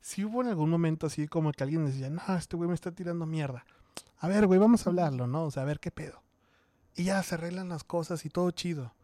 Si 0.00 0.24
hubo 0.24 0.42
en 0.42 0.48
algún 0.48 0.70
momento 0.70 1.06
así 1.06 1.28
como 1.28 1.52
que 1.52 1.64
alguien 1.64 1.86
decía, 1.86 2.10
no, 2.10 2.22
este 2.36 2.56
güey 2.56 2.68
me 2.68 2.74
está 2.74 2.92
tirando 2.92 3.26
mierda. 3.26 3.64
A 4.18 4.28
ver, 4.28 4.46
güey, 4.46 4.58
vamos 4.58 4.86
a 4.86 4.90
hablarlo, 4.90 5.26
¿no? 5.26 5.44
O 5.44 5.50
sea, 5.50 5.62
a 5.62 5.66
ver 5.66 5.80
qué 5.80 5.90
pedo. 5.90 6.22
Y 6.96 7.04
ya 7.04 7.22
se 7.22 7.34
arreglan 7.34 7.68
las 7.68 7.84
cosas 7.84 8.24
y 8.24 8.30
todo 8.30 8.50
chido. 8.50 8.94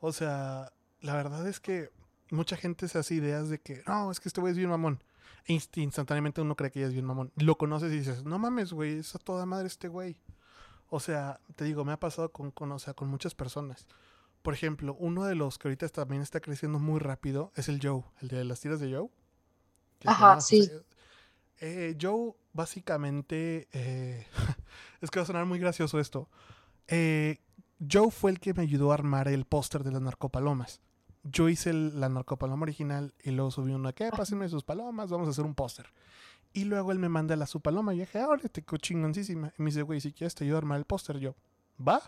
O 0.00 0.12
sea, 0.12 0.72
la 1.00 1.14
verdad 1.14 1.46
es 1.46 1.60
que 1.60 1.90
mucha 2.30 2.56
gente 2.56 2.88
se 2.88 2.98
hace 2.98 3.14
ideas 3.14 3.48
de 3.48 3.58
que, 3.58 3.82
no, 3.86 4.10
es 4.10 4.20
que 4.20 4.28
este 4.28 4.40
güey 4.40 4.52
es 4.52 4.58
bien 4.58 4.70
mamón 4.70 5.00
instantáneamente 5.46 6.40
uno 6.40 6.56
cree 6.56 6.70
que 6.70 6.80
ella 6.80 6.88
es 6.88 6.92
bien 6.92 7.04
mamón. 7.04 7.32
Lo 7.36 7.56
conoces 7.56 7.92
y 7.92 7.98
dices, 7.98 8.24
no 8.24 8.38
mames, 8.38 8.72
güey, 8.72 8.98
es 8.98 9.14
a 9.14 9.18
toda 9.18 9.46
madre 9.46 9.66
este 9.66 9.88
güey. 9.88 10.16
O 10.88 11.00
sea, 11.00 11.40
te 11.56 11.64
digo, 11.64 11.84
me 11.84 11.92
ha 11.92 12.00
pasado 12.00 12.30
con, 12.32 12.50
con, 12.50 12.70
o 12.72 12.78
sea, 12.78 12.94
con 12.94 13.08
muchas 13.08 13.34
personas. 13.34 13.86
Por 14.42 14.54
ejemplo, 14.54 14.96
uno 15.00 15.24
de 15.24 15.34
los 15.34 15.58
que 15.58 15.68
ahorita 15.68 15.88
también 15.88 16.22
está 16.22 16.40
creciendo 16.40 16.78
muy 16.78 17.00
rápido 17.00 17.52
es 17.56 17.68
el 17.68 17.80
Joe, 17.82 18.04
el 18.20 18.28
de 18.28 18.44
las 18.44 18.60
tiras 18.60 18.78
de 18.80 18.94
Joe. 18.94 19.08
Ajá, 20.04 20.40
sí. 20.40 20.70
Eh, 21.60 21.96
Joe, 22.00 22.34
básicamente, 22.52 23.68
eh, 23.72 24.26
es 25.00 25.10
que 25.10 25.18
va 25.18 25.24
a 25.24 25.26
sonar 25.26 25.46
muy 25.46 25.58
gracioso 25.58 25.98
esto. 25.98 26.28
Eh, 26.86 27.38
Joe 27.90 28.10
fue 28.10 28.30
el 28.30 28.40
que 28.40 28.54
me 28.54 28.62
ayudó 28.62 28.90
a 28.90 28.94
armar 28.94 29.28
el 29.28 29.44
póster 29.46 29.82
de 29.82 29.90
las 29.92 30.02
narcopalomas. 30.02 30.80
Yo 31.24 31.48
hice 31.48 31.70
el- 31.70 31.98
la 31.98 32.08
narcopaloma 32.08 32.62
original 32.62 33.14
y 33.24 33.32
luego 33.32 33.50
subí 33.50 33.72
uno 33.72 33.92
que 33.94 34.10
pásenme 34.10 34.48
sus 34.48 34.62
palomas, 34.62 35.10
vamos 35.10 35.26
a 35.26 35.30
hacer 35.32 35.44
un 35.44 35.54
póster. 35.54 35.86
Y 36.56 36.64
luego 36.64 36.90
él 36.90 36.98
me 36.98 37.10
manda 37.10 37.36
la 37.36 37.46
su 37.46 37.60
paloma 37.60 37.92
y 37.92 37.98
yo 37.98 38.04
dije, 38.06 38.18
ahora 38.18 38.48
te 38.48 38.64
chingoncísima. 38.78 39.52
Y 39.58 39.62
me 39.62 39.66
dice, 39.66 39.82
güey, 39.82 40.00
si 40.00 40.10
quieres 40.10 40.34
te 40.34 40.44
ayudo 40.44 40.56
a 40.56 40.60
armar 40.60 40.78
el 40.78 40.86
póster. 40.86 41.18
Yo, 41.18 41.34
va. 41.86 42.00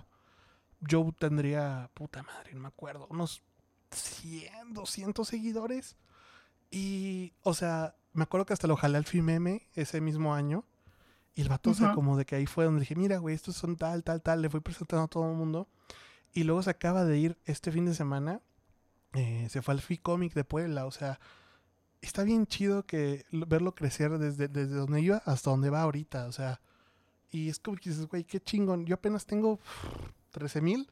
Joe 0.91 1.13
tendría, 1.19 1.91
puta 1.93 2.23
madre, 2.23 2.55
no 2.55 2.61
me 2.61 2.69
acuerdo, 2.69 3.07
unos 3.11 3.43
100, 3.91 4.73
200 4.73 5.29
seguidores. 5.29 5.97
Y, 6.71 7.35
o 7.43 7.53
sea, 7.53 7.95
me 8.15 8.23
acuerdo 8.23 8.47
que 8.47 8.55
hasta 8.55 8.67
lo 8.67 8.77
jalé 8.77 8.97
al 8.97 9.05
FIMEME 9.05 9.69
ese 9.75 10.01
mismo 10.01 10.35
año. 10.35 10.65
Y 11.35 11.43
el 11.43 11.51
vato, 11.51 11.73
o 11.73 11.75
sea, 11.75 11.93
como 11.93 12.17
de 12.17 12.25
que 12.25 12.37
ahí 12.37 12.47
fue 12.47 12.65
donde 12.65 12.81
dije, 12.81 12.97
mira, 12.97 13.19
güey, 13.19 13.35
estos 13.35 13.55
son 13.55 13.77
tal, 13.77 14.03
tal, 14.03 14.23
tal. 14.23 14.41
Le 14.41 14.49
fui 14.49 14.61
presentando 14.61 15.05
a 15.05 15.09
todo 15.09 15.31
el 15.31 15.37
mundo. 15.37 15.69
Y 16.33 16.45
luego 16.45 16.63
se 16.63 16.71
acaba 16.71 17.05
de 17.05 17.19
ir 17.19 17.37
este 17.45 17.71
fin 17.71 17.85
de 17.85 17.95
semana. 17.95 18.41
eh, 19.13 19.47
se 19.51 19.61
fue 19.61 19.75
al 19.75 19.83
Free 19.83 19.99
Comic 19.99 20.33
de 20.33 20.45
Puebla. 20.45 20.87
O 20.87 20.91
sea, 20.91 21.21
está 22.01 22.23
bien 22.25 22.47
chido 22.47 22.85
que 22.87 23.25
lo- 23.31 23.47
verlo 23.47 23.75
crecer 23.75 24.19
desde, 24.19 24.49
desde 24.49 24.75
donde 24.77 25.01
iba 25.01 25.19
hasta 25.25 25.51
donde 25.51 25.71
va 25.71 25.83
ahorita. 25.83 26.27
O 26.27 26.33
sea, 26.33 26.61
y 27.31 27.49
es 27.49 27.59
como 27.59 27.77
que 27.77 27.91
dices, 27.91 28.07
güey, 28.07 28.25
qué 28.25 28.41
chingón. 28.41 28.87
Yo 28.87 28.95
apenas 28.95 29.27
tengo 29.27 29.59
13 30.31 30.61
mil. 30.61 30.89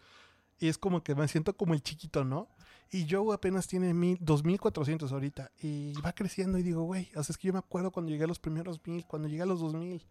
Y 0.58 0.68
es 0.68 0.78
como 0.78 1.02
que 1.02 1.14
me 1.14 1.28
siento 1.28 1.54
como 1.56 1.74
el 1.74 1.82
chiquito, 1.82 2.24
¿no? 2.24 2.48
Y 2.90 3.06
Joe 3.10 3.34
apenas 3.34 3.66
tiene 3.66 3.92
mil, 3.92 4.16
2400 4.20 5.12
ahorita. 5.12 5.50
Y 5.60 5.92
va 6.00 6.12
creciendo 6.14 6.56
y 6.56 6.62
digo, 6.62 6.82
güey, 6.84 7.10
o 7.14 7.22
sea, 7.22 7.32
es 7.34 7.36
que 7.38 7.48
yo 7.48 7.52
me 7.52 7.58
acuerdo 7.58 7.90
cuando 7.90 8.10
llegué 8.10 8.24
a 8.24 8.28
los 8.28 8.38
primeros 8.38 8.80
mil, 8.86 9.04
cuando 9.06 9.28
llegué 9.28 9.42
a 9.42 9.46
los 9.46 9.60
2000. 9.60 10.06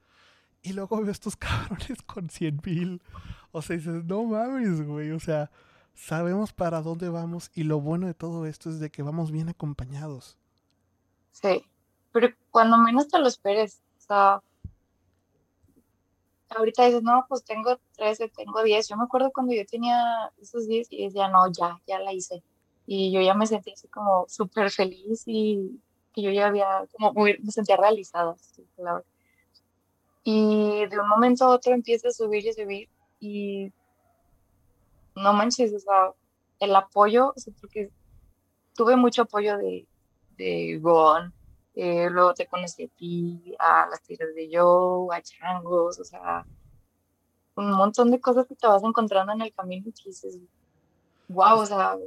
Y 0.62 0.74
luego 0.74 1.02
veo 1.02 1.12
estos 1.12 1.36
cabrones 1.38 2.02
con 2.06 2.30
100 2.30 2.62
mil. 2.66 3.02
O 3.52 3.62
sea, 3.62 3.76
dices, 3.76 4.04
no 4.06 4.24
mames, 4.26 4.82
güey. 4.86 5.12
O 5.12 5.20
sea, 5.20 5.50
sabemos 5.96 6.54
para 6.54 6.82
dónde 6.82 7.10
vamos. 7.10 7.50
Y 7.56 7.64
lo 7.64 7.80
bueno 7.82 8.06
de 8.08 8.14
todo 8.14 8.46
esto 8.46 8.70
es 8.70 8.80
de 8.80 8.92
que 8.92 9.02
vamos 9.02 9.32
bien 9.32 9.50
acompañados. 9.50 10.38
Sí, 11.42 11.66
pero 12.14 12.30
cuando 12.50 12.78
menos 12.78 13.10
te 13.10 13.20
lo 13.20 13.28
esperes, 13.28 13.82
o 13.98 14.02
sea, 14.02 14.42
ahorita 16.50 16.86
dices, 16.86 17.04
no, 17.04 17.26
pues 17.28 17.44
tengo 17.44 17.78
13, 17.98 18.30
tengo 18.30 18.64
10. 18.64 18.88
Yo 18.88 18.96
me 18.96 19.04
acuerdo 19.04 19.32
cuando 19.34 19.54
yo 19.54 19.66
tenía 19.66 20.32
esos 20.42 20.66
10 20.66 20.88
y 20.90 21.04
decía, 21.04 21.28
no, 21.28 21.52
ya, 21.52 21.82
ya 21.86 22.00
la 22.00 22.14
hice. 22.14 22.42
Y 22.88 23.12
yo 23.12 23.20
ya 23.22 23.34
me 23.34 23.48
sentía 23.48 23.74
así 23.74 23.90
como 23.90 24.26
súper 24.30 24.72
feliz 24.72 25.24
y 25.26 25.82
que 26.14 26.22
yo 26.22 26.32
ya 26.32 26.48
había, 26.48 26.88
como 26.94 27.12
muy- 27.12 27.38
me 27.44 27.52
sentía 27.52 27.76
realizada, 27.76 28.38
la 28.58 28.64
palabra. 28.78 29.04
Y 30.24 30.86
de 30.86 31.00
un 31.00 31.10
momento 31.10 31.44
a 31.44 31.50
otro 31.50 31.74
empieza 31.74 32.08
a 32.08 32.12
subir 32.12 32.46
y 32.46 32.54
subir 32.54 32.90
y 33.20 33.74
no 35.16 35.34
manches, 35.34 35.74
o 35.74 35.80
sea, 35.80 36.14
el 36.62 36.74
apoyo, 36.76 37.34
o 37.36 37.40
sea, 37.40 37.54
porque 37.60 37.92
tuve 38.74 38.96
mucho 38.96 39.24
apoyo 39.24 39.58
de, 39.58 39.86
de 40.38 40.80
Gon, 40.82 41.34
eh, 41.74 42.10
luego 42.10 42.34
te 42.34 42.48
conocí 42.48 42.84
a 42.84 42.88
ti, 42.88 43.56
a 43.60 43.88
las 43.88 44.02
tiras 44.02 44.34
de 44.34 44.50
Joe, 44.52 45.16
a 45.16 45.22
Changos, 45.22 46.00
o 46.00 46.04
sea, 46.04 46.46
un 47.56 47.72
montón 47.72 48.12
de 48.12 48.20
cosas 48.20 48.48
que 48.48 48.56
te 48.56 48.68
vas 48.68 48.84
encontrando 48.84 49.34
en 49.34 49.42
el 49.42 49.54
camino 49.54 49.90
y 49.90 49.94
que 49.94 50.10
dices, 50.10 50.38
wow, 51.28 51.60
o 51.60 51.66
sea. 51.66 51.98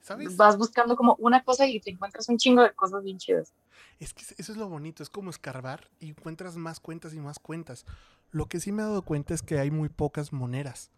¿Sabes? 0.00 0.36
vas 0.36 0.56
buscando 0.56 0.96
como 0.96 1.16
una 1.18 1.42
cosa 1.42 1.66
y 1.66 1.80
te 1.80 1.90
encuentras 1.90 2.28
un 2.28 2.38
chingo 2.38 2.62
de 2.62 2.72
cosas 2.72 3.02
bien 3.02 3.18
chidas. 3.18 3.52
Es 3.98 4.14
que 4.14 4.22
eso 4.38 4.52
es 4.52 4.56
lo 4.58 4.68
bonito, 4.68 5.02
es 5.02 5.10
como 5.10 5.28
escarbar 5.28 5.90
y 5.98 6.10
encuentras 6.10 6.56
más 6.56 6.80
cuentas 6.80 7.12
y 7.14 7.20
más 7.20 7.38
cuentas. 7.38 7.84
Lo 8.30 8.46
que 8.46 8.60
sí 8.60 8.72
me 8.72 8.82
he 8.82 8.86
dado 8.86 9.02
cuenta 9.02 9.34
es 9.34 9.42
que 9.42 9.58
hay 9.58 9.70
muy 9.70 9.88
pocas 9.88 10.32
moneras. 10.32 10.90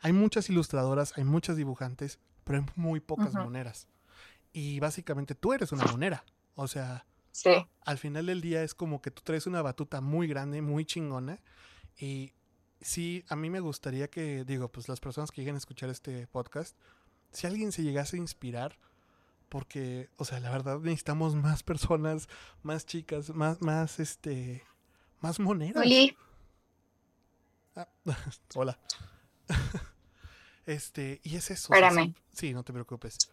Hay 0.00 0.12
muchas 0.12 0.48
ilustradoras, 0.50 1.16
hay 1.16 1.24
muchas 1.24 1.56
dibujantes, 1.56 2.18
pero 2.44 2.58
hay 2.58 2.66
muy 2.76 3.00
pocas 3.00 3.34
Ujú. 3.34 3.44
moneras. 3.44 3.88
Y 4.52 4.80
básicamente 4.80 5.34
tú 5.34 5.52
eres 5.52 5.72
una 5.72 5.84
monera. 5.84 6.24
O 6.54 6.68
sea, 6.68 7.06
Sí, 7.32 7.50
al 7.86 7.96
final 7.96 8.26
del 8.26 8.42
día 8.42 8.62
es 8.62 8.74
como 8.74 9.00
que 9.00 9.10
tú 9.10 9.22
traes 9.22 9.46
una 9.46 9.62
batuta 9.62 10.02
muy 10.02 10.28
grande, 10.28 10.60
muy 10.60 10.84
chingona. 10.84 11.40
Y 11.96 12.34
sí, 12.80 13.24
a 13.28 13.36
mí 13.36 13.48
me 13.48 13.60
gustaría 13.60 14.08
que, 14.08 14.44
digo, 14.44 14.70
pues 14.70 14.86
las 14.88 15.00
personas 15.00 15.30
que 15.30 15.40
lleguen 15.40 15.54
a 15.54 15.58
escuchar 15.58 15.88
este 15.88 16.26
podcast, 16.26 16.76
si 17.32 17.46
alguien 17.46 17.72
se 17.72 17.82
llegase 17.82 18.16
a 18.16 18.20
inspirar, 18.20 18.78
porque, 19.48 20.10
o 20.18 20.26
sea, 20.26 20.40
la 20.40 20.50
verdad 20.50 20.78
necesitamos 20.80 21.34
más 21.34 21.62
personas, 21.62 22.28
más 22.62 22.84
chicas, 22.84 23.30
más, 23.30 23.62
más, 23.62 23.98
este, 23.98 24.62
más 25.20 25.40
monedas. 25.40 25.86
Ah, 27.74 27.88
hola. 28.54 28.78
este, 30.66 31.22
y 31.24 31.36
es 31.36 31.50
eso. 31.50 31.72
Espérame. 31.72 32.14
sí, 32.30 32.52
no 32.52 32.62
te 32.62 32.74
preocupes. 32.74 33.31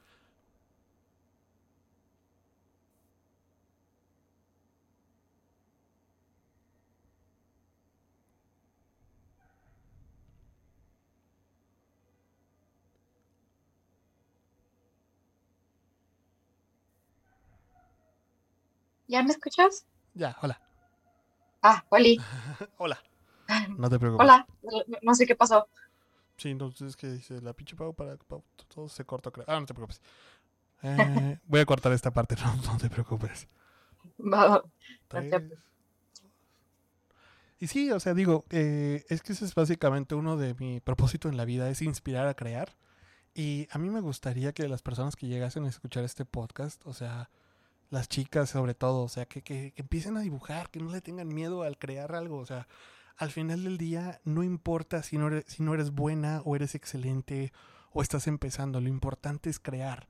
¿Ya 19.09 19.21
me 19.23 19.31
escuchas? 19.31 19.85
Ya, 20.13 20.37
hola. 20.41 20.61
Ah, 21.61 21.83
Oli, 21.89 22.17
hola. 22.77 22.97
No 23.77 23.89
te 23.89 23.99
preocupes. 23.99 24.23
hola, 24.23 24.47
no- 24.61 24.97
no 25.01 25.13
sé 25.15 25.25
qué 25.25 25.35
pasó. 25.35 25.67
Sí, 26.37 26.49
entonces 26.51 26.89
es 26.89 26.95
que 26.95 27.07
dice 27.11 27.41
la 27.41 27.51
pinche 27.53 27.75
pago 27.75 27.91
para 27.93 28.15
Pau, 28.15 28.43
todo 28.73 28.87
se 28.87 29.03
cortó, 29.03 29.31
creo. 29.33 29.45
Ah, 29.49 29.59
no 29.59 29.65
te 29.65 29.73
preocupes. 29.73 30.01
Eh, 30.81 31.37
voy 31.45 31.59
a 31.59 31.65
cortar 31.65 31.91
esta 31.91 32.09
parte, 32.11 32.37
no, 32.37 32.55
no 32.71 32.77
te 32.77 32.89
preocupes. 32.89 33.49
Te- 35.09 35.49
Y 37.59 37.67
sí, 37.67 37.91
o 37.91 37.99
sea, 37.99 38.13
digo, 38.13 38.45
eh, 38.49 39.03
es 39.09 39.21
que 39.21 39.33
ese 39.33 39.43
es 39.43 39.53
básicamente 39.53 40.15
uno 40.15 40.37
de 40.37 40.53
mi 40.55 40.79
propósito 40.79 41.27
en 41.27 41.35
la 41.35 41.43
vida, 41.43 41.69
es 41.69 41.81
inspirar 41.81 42.27
a 42.27 42.33
crear. 42.33 42.77
Y 43.33 43.67
a 43.71 43.77
mí 43.77 43.89
me 43.89 43.99
gustaría 43.99 44.53
que 44.53 44.69
las 44.69 44.81
personas 44.81 45.17
que 45.17 45.27
llegasen 45.27 45.65
a 45.65 45.67
escuchar 45.69 46.05
este 46.05 46.23
podcast, 46.23 46.81
o 46.85 46.93
sea, 46.93 47.29
las 47.89 48.07
chicas 48.07 48.49
sobre 48.49 48.73
todo, 48.75 49.03
o 49.03 49.09
sea, 49.09 49.25
que, 49.25 49.41
que- 49.41 49.71
que 49.73 49.81
empiecen 49.81 50.17
a 50.17 50.21
dibujar, 50.21 50.69
que 50.69 50.79
no 50.79 50.91
le 50.91 51.01
tengan 51.01 51.27
miedo 51.27 51.63
al 51.63 51.77
crear 51.77 52.13
algo, 52.15 52.37
o 52.37 52.45
sea, 52.45 52.67
al 53.17 53.31
final 53.31 53.63
del 53.63 53.77
día 53.77 54.21
no 54.23 54.43
importa 54.43 55.03
si 55.03 55.17
no 55.17 55.27
eres, 55.27 55.45
si 55.47 55.63
no 55.63 55.73
eres 55.73 55.91
buena 55.91 56.41
o 56.45 56.55
eres 56.55 56.75
excelente 56.75 57.51
o 57.91 58.01
estás 58.01 58.27
empezando, 58.27 58.79
lo 58.79 58.87
importante 58.89 59.49
es 59.49 59.59
crear. 59.59 60.07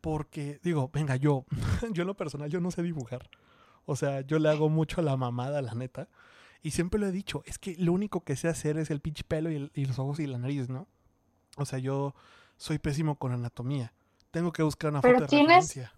Porque, 0.00 0.60
digo, 0.62 0.90
venga, 0.92 1.16
yo, 1.16 1.44
yo 1.92 2.02
en 2.02 2.06
lo 2.06 2.16
personal, 2.16 2.48
yo 2.50 2.60
no 2.60 2.70
sé 2.70 2.82
dibujar. 2.82 3.28
O 3.84 3.96
sea, 3.96 4.20
yo 4.20 4.38
le 4.38 4.48
hago 4.48 4.68
mucho 4.68 5.00
a 5.00 5.04
la 5.04 5.16
mamada, 5.16 5.60
la 5.62 5.74
neta. 5.74 6.08
Y 6.62 6.70
siempre 6.72 7.00
lo 7.00 7.06
he 7.06 7.12
dicho, 7.12 7.42
es 7.46 7.58
que 7.58 7.74
lo 7.78 7.92
único 7.92 8.22
que 8.22 8.36
sé 8.36 8.48
hacer 8.48 8.78
es 8.78 8.90
el 8.90 9.00
pinche 9.00 9.24
pelo 9.24 9.50
y, 9.50 9.56
el- 9.56 9.72
y 9.74 9.86
los 9.86 9.98
ojos 9.98 10.20
y 10.20 10.26
la 10.26 10.38
nariz, 10.38 10.68
¿no? 10.68 10.86
O 11.56 11.64
sea, 11.64 11.78
yo 11.80 12.14
soy 12.56 12.78
pésimo 12.78 13.16
con 13.16 13.32
anatomía. 13.32 13.92
Tengo 14.30 14.52
que 14.52 14.62
buscar 14.62 14.90
una 14.90 15.02
foto 15.02 15.14
de 15.22 15.26
tienes- 15.26 15.46
referencia. 15.70 15.92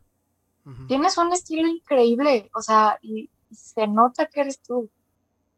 Tienes 0.88 1.16
un 1.18 1.32
estilo 1.32 1.68
increíble, 1.68 2.50
o 2.54 2.62
sea, 2.62 2.98
y, 3.02 3.30
y 3.50 3.54
se 3.54 3.86
nota 3.86 4.26
que 4.26 4.40
eres 4.40 4.60
tú. 4.60 4.90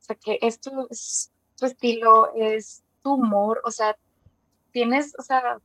O 0.01 0.05
sea, 0.05 0.17
que 0.17 0.39
es 0.41 0.61
tu, 0.61 0.87
es 0.91 1.33
tu 1.57 1.67
estilo, 1.67 2.35
es 2.35 2.83
tu 3.03 3.15
humor, 3.15 3.61
o 3.65 3.71
sea, 3.71 3.97
tienes, 4.73 5.15
o 5.19 5.23
sea, 5.23 5.59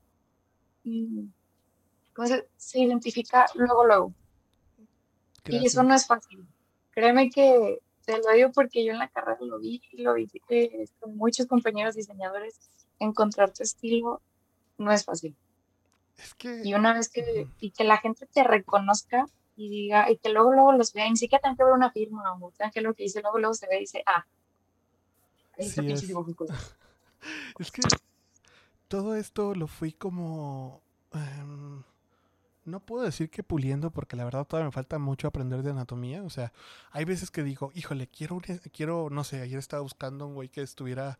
mm, 0.84 1.28
¿cómo 2.14 2.28
se, 2.28 2.48
se 2.56 2.80
identifica 2.80 3.46
luego, 3.56 3.86
luego? 3.86 4.14
Y 5.46 5.66
eso 5.66 5.84
no 5.84 5.96
es 5.96 6.06
fácil. 6.06 6.46
Créeme 6.92 7.30
que 7.30 7.80
te 8.06 8.18
lo 8.18 8.32
digo 8.34 8.52
porque 8.54 8.84
yo 8.84 8.94
en 8.94 9.00
la 9.00 9.10
carrera 9.10 9.38
lo 9.42 9.60
vi 9.60 9.82
y 9.92 10.02
lo 10.02 10.14
vi 10.14 10.30
eh, 10.50 10.86
con 11.00 11.16
muchos 11.16 11.46
compañeros 11.46 11.96
diseñadores. 11.96 12.70
Encontrar 13.00 13.54
tu 13.54 13.64
estilo 13.64 14.22
no 14.78 14.92
es 14.92 15.06
fácil. 15.06 15.36
Es 16.18 16.34
que... 16.36 16.62
Y 16.64 16.74
una 16.74 16.94
vez 16.94 17.10
que, 17.10 17.48
y 17.60 17.72
que 17.72 17.84
la 17.84 17.98
gente 17.98 18.26
te 18.28 18.44
reconozca 18.44 19.26
y 19.56 19.70
diga, 19.70 20.10
y 20.12 20.18
que 20.18 20.30
luego, 20.30 20.54
luego 20.54 20.72
los 20.74 20.94
vea, 20.94 21.08
y 21.08 21.12
ni 21.12 21.18
siquiera 21.18 21.42
tengan 21.42 21.58
que 21.58 21.64
ver 21.64 21.74
una 21.74 21.92
firma 21.92 22.34
o 22.34 22.52
tengan 22.52 22.72
que 22.72 22.82
lo 22.82 22.94
que 22.94 23.04
dice, 23.04 23.22
luego, 23.22 23.40
luego 23.40 23.54
se 23.54 23.68
ve 23.68 23.78
y 23.78 23.82
dice, 23.82 24.04
ah, 24.06 24.26
Sí 25.60 25.92
es. 25.92 26.08
dibujo 26.08 26.34
cool". 26.36 26.48
Es 27.60 27.72
que 27.72 27.82
todo 28.88 29.16
esto 29.16 29.56
lo 29.56 29.68
fui 29.68 29.92
como... 29.92 30.82
em, 31.14 31.82
no 32.66 32.80
puedo 32.82 33.04
decir 33.04 33.30
que 33.30 33.44
puliendo 33.44 33.92
porque 33.92 34.16
la 34.16 34.26
verdad 34.26 34.46
todavía 34.46 34.68
me 34.68 34.72
falta 34.74 35.00
mucho 35.00 35.28
aprender 35.28 35.64
de 35.64 35.72
anatomía. 35.72 36.24
O 36.24 36.30
sea, 36.30 36.52
hay 36.92 37.06
veces 37.06 37.32
que 37.32 37.44
digo, 37.44 37.72
híjole, 37.74 38.08
quiero, 38.08 38.36
un- 38.36 38.42
quiero 38.72 39.10
no 39.10 39.24
sé, 39.24 39.42
ayer 39.42 39.58
estaba 39.58 39.82
buscando 39.82 40.28
un 40.28 40.36
güey 40.36 40.50
que 40.50 40.62
estuviera 40.62 41.18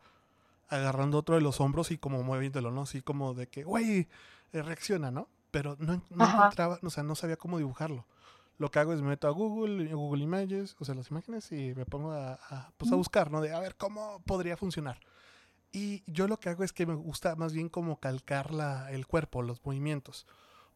agarrando 0.68 1.18
otro 1.18 1.34
de 1.34 1.40
los 1.40 1.60
hombros 1.60 1.90
y 1.90 1.98
como 1.98 2.22
moviéndolo, 2.22 2.70
¿no? 2.70 2.82
Así 2.82 3.00
como 3.00 3.34
de 3.34 3.48
que, 3.48 3.64
güey, 3.64 4.06
reacciona, 4.52 5.10
¿no? 5.10 5.28
Pero 5.50 5.76
no, 5.78 6.02
no 6.10 6.24
encontraba, 6.24 6.78
o 6.82 6.90
sea, 6.90 7.02
no 7.02 7.14
sabía 7.14 7.36
cómo 7.36 7.58
dibujarlo. 7.58 8.06
Lo 8.58 8.70
que 8.70 8.80
hago 8.80 8.92
es 8.92 9.00
me 9.00 9.08
meto 9.08 9.28
a 9.28 9.30
Google, 9.30 9.92
Google 9.94 10.24
Images, 10.24 10.76
o 10.80 10.84
sea, 10.84 10.94
las 10.94 11.10
imágenes 11.10 11.50
y 11.52 11.74
me 11.74 11.86
pongo 11.86 12.12
a, 12.12 12.34
a, 12.34 12.72
pues, 12.76 12.90
a 12.90 12.96
buscar, 12.96 13.30
¿no? 13.30 13.40
De 13.40 13.52
a 13.54 13.60
ver 13.60 13.76
cómo 13.76 14.20
podría 14.26 14.56
funcionar. 14.56 14.98
Y 15.70 16.02
yo 16.10 16.26
lo 16.28 16.40
que 16.40 16.48
hago 16.48 16.64
es 16.64 16.72
que 16.72 16.86
me 16.86 16.94
gusta 16.94 17.36
más 17.36 17.52
bien 17.52 17.68
como 17.68 18.00
calcar 18.00 18.52
la, 18.52 18.90
el 18.90 19.06
cuerpo, 19.06 19.42
los 19.42 19.64
movimientos. 19.64 20.26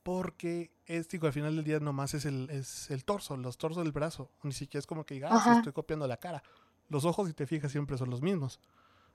Porque 0.02 0.70
es, 0.86 1.08
digo, 1.08 1.26
al 1.26 1.32
final 1.32 1.56
del 1.56 1.64
día 1.64 1.80
nomás 1.80 2.14
es 2.14 2.24
el, 2.24 2.50
es 2.50 2.90
el 2.90 3.04
torso, 3.04 3.36
los 3.36 3.56
torsos 3.56 3.82
del 3.82 3.92
brazo. 3.92 4.30
Ni 4.42 4.52
siquiera 4.52 4.80
es 4.80 4.86
como 4.86 5.04
que 5.04 5.14
diga, 5.14 5.28
ah, 5.30 5.54
estoy 5.56 5.72
copiando 5.72 6.06
la 6.06 6.16
cara. 6.18 6.42
Los 6.88 7.04
ojos, 7.04 7.28
si 7.28 7.34
te 7.34 7.46
fijas, 7.46 7.72
siempre 7.72 7.96
son 7.96 8.10
los 8.10 8.20
mismos. 8.20 8.60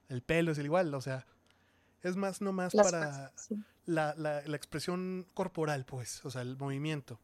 El 0.09 0.21
pelo 0.21 0.51
es 0.51 0.57
el 0.57 0.65
igual, 0.65 0.93
o 0.93 1.01
sea, 1.01 1.25
es 2.01 2.15
más 2.15 2.41
nomás 2.41 2.73
para 2.73 3.33
la, 3.87 4.13
la, 4.15 4.41
la, 4.45 4.55
expresión 4.55 5.25
corporal, 5.33 5.85
pues, 5.85 6.23
o 6.25 6.29
sea, 6.29 6.41
el 6.41 6.57
movimiento. 6.57 7.19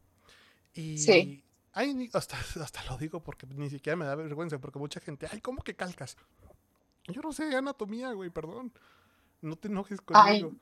Y 0.73 0.97
sí. 0.97 1.43
hasta, 2.13 2.37
hasta 2.63 2.83
lo 2.85 2.97
digo 2.97 3.21
porque 3.21 3.45
ni 3.45 3.69
siquiera 3.69 3.95
me 3.95 4.05
da 4.05 4.15
vergüenza, 4.15 4.57
porque 4.59 4.79
mucha 4.79 4.99
gente, 4.99 5.27
ay, 5.31 5.41
¿cómo 5.41 5.61
que 5.61 5.75
calcas? 5.75 6.17
Yo 7.07 7.21
no 7.21 7.33
sé 7.33 7.55
anatomía, 7.55 8.13
güey, 8.13 8.29
perdón. 8.29 8.71
No 9.41 9.57
te 9.57 9.67
enojes 9.67 9.99
conmigo. 10.01 10.53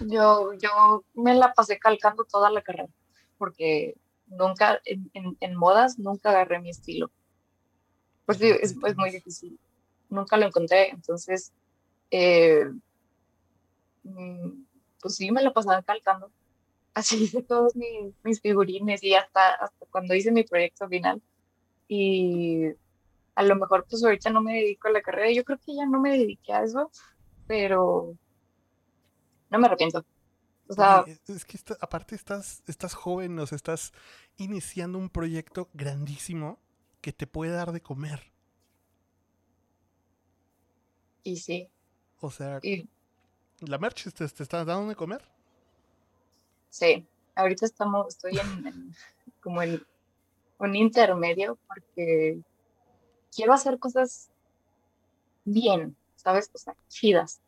yo, 0.00 0.52
yo 0.54 1.04
me 1.14 1.34
la 1.34 1.54
pasé 1.54 1.78
calcando 1.78 2.24
toda 2.24 2.50
la 2.50 2.60
carrera, 2.62 2.92
porque 3.38 3.94
nunca, 4.26 4.80
en, 4.84 5.10
en, 5.38 5.54
modas, 5.54 5.96
nunca 6.00 6.30
agarré 6.30 6.58
mi 6.58 6.70
estilo. 6.70 7.12
Pues 8.26 8.38
sí, 8.38 8.48
es, 8.48 8.74
es, 8.84 8.96
muy 8.96 9.10
difícil. 9.12 9.60
Nunca 10.08 10.36
lo 10.36 10.46
encontré, 10.46 10.88
entonces, 10.88 11.52
eh, 12.10 12.64
mm, 14.02 14.64
pues 15.04 15.16
sí, 15.16 15.30
me 15.30 15.42
la 15.42 15.52
pasaba 15.52 15.82
calcando. 15.82 16.32
Así 16.94 17.24
hice 17.24 17.42
todos 17.42 17.76
mis, 17.76 18.14
mis 18.22 18.40
figurines 18.40 19.02
y 19.02 19.14
hasta, 19.14 19.52
hasta 19.56 19.84
cuando 19.90 20.14
hice 20.14 20.32
mi 20.32 20.44
proyecto 20.44 20.88
final. 20.88 21.20
Y 21.86 22.68
a 23.34 23.42
lo 23.42 23.54
mejor 23.56 23.84
pues 23.86 24.02
ahorita 24.02 24.30
no 24.30 24.40
me 24.40 24.54
dedico 24.54 24.88
a 24.88 24.92
la 24.92 25.02
carrera. 25.02 25.30
Yo 25.30 25.44
creo 25.44 25.58
que 25.58 25.74
ya 25.74 25.84
no 25.84 26.00
me 26.00 26.16
dediqué 26.16 26.54
a 26.54 26.62
eso, 26.62 26.90
pero 27.46 28.16
no 29.50 29.58
me 29.58 29.66
arrepiento. 29.66 30.06
O 30.68 30.72
sea, 30.72 31.04
es 31.28 31.44
que 31.44 31.58
aparte 31.80 32.14
estás, 32.14 32.62
estás 32.66 32.94
joven, 32.94 33.38
o 33.38 33.46
sea, 33.46 33.56
estás 33.56 33.92
iniciando 34.38 34.96
un 34.96 35.10
proyecto 35.10 35.68
grandísimo 35.74 36.58
que 37.02 37.12
te 37.12 37.26
puede 37.26 37.52
dar 37.52 37.72
de 37.72 37.82
comer. 37.82 38.32
Y 41.24 41.36
sí. 41.36 41.68
O 42.20 42.30
sea, 42.30 42.58
¿la 43.66 43.78
merch 43.78 44.12
te, 44.12 44.28
te 44.28 44.42
está 44.42 44.64
dando 44.64 44.88
de 44.88 44.96
comer? 44.96 45.22
Sí, 46.70 47.06
ahorita 47.34 47.66
estamos, 47.66 48.08
estoy 48.08 48.38
en, 48.38 48.94
como 49.40 49.62
en 49.62 49.84
un 50.58 50.76
intermedio 50.76 51.58
porque 51.66 52.40
quiero 53.34 53.52
hacer 53.52 53.78
cosas 53.78 54.30
bien, 55.44 55.96
¿sabes? 56.16 56.50
O 56.54 56.58
sea, 56.58 56.74
chidas. 56.88 57.40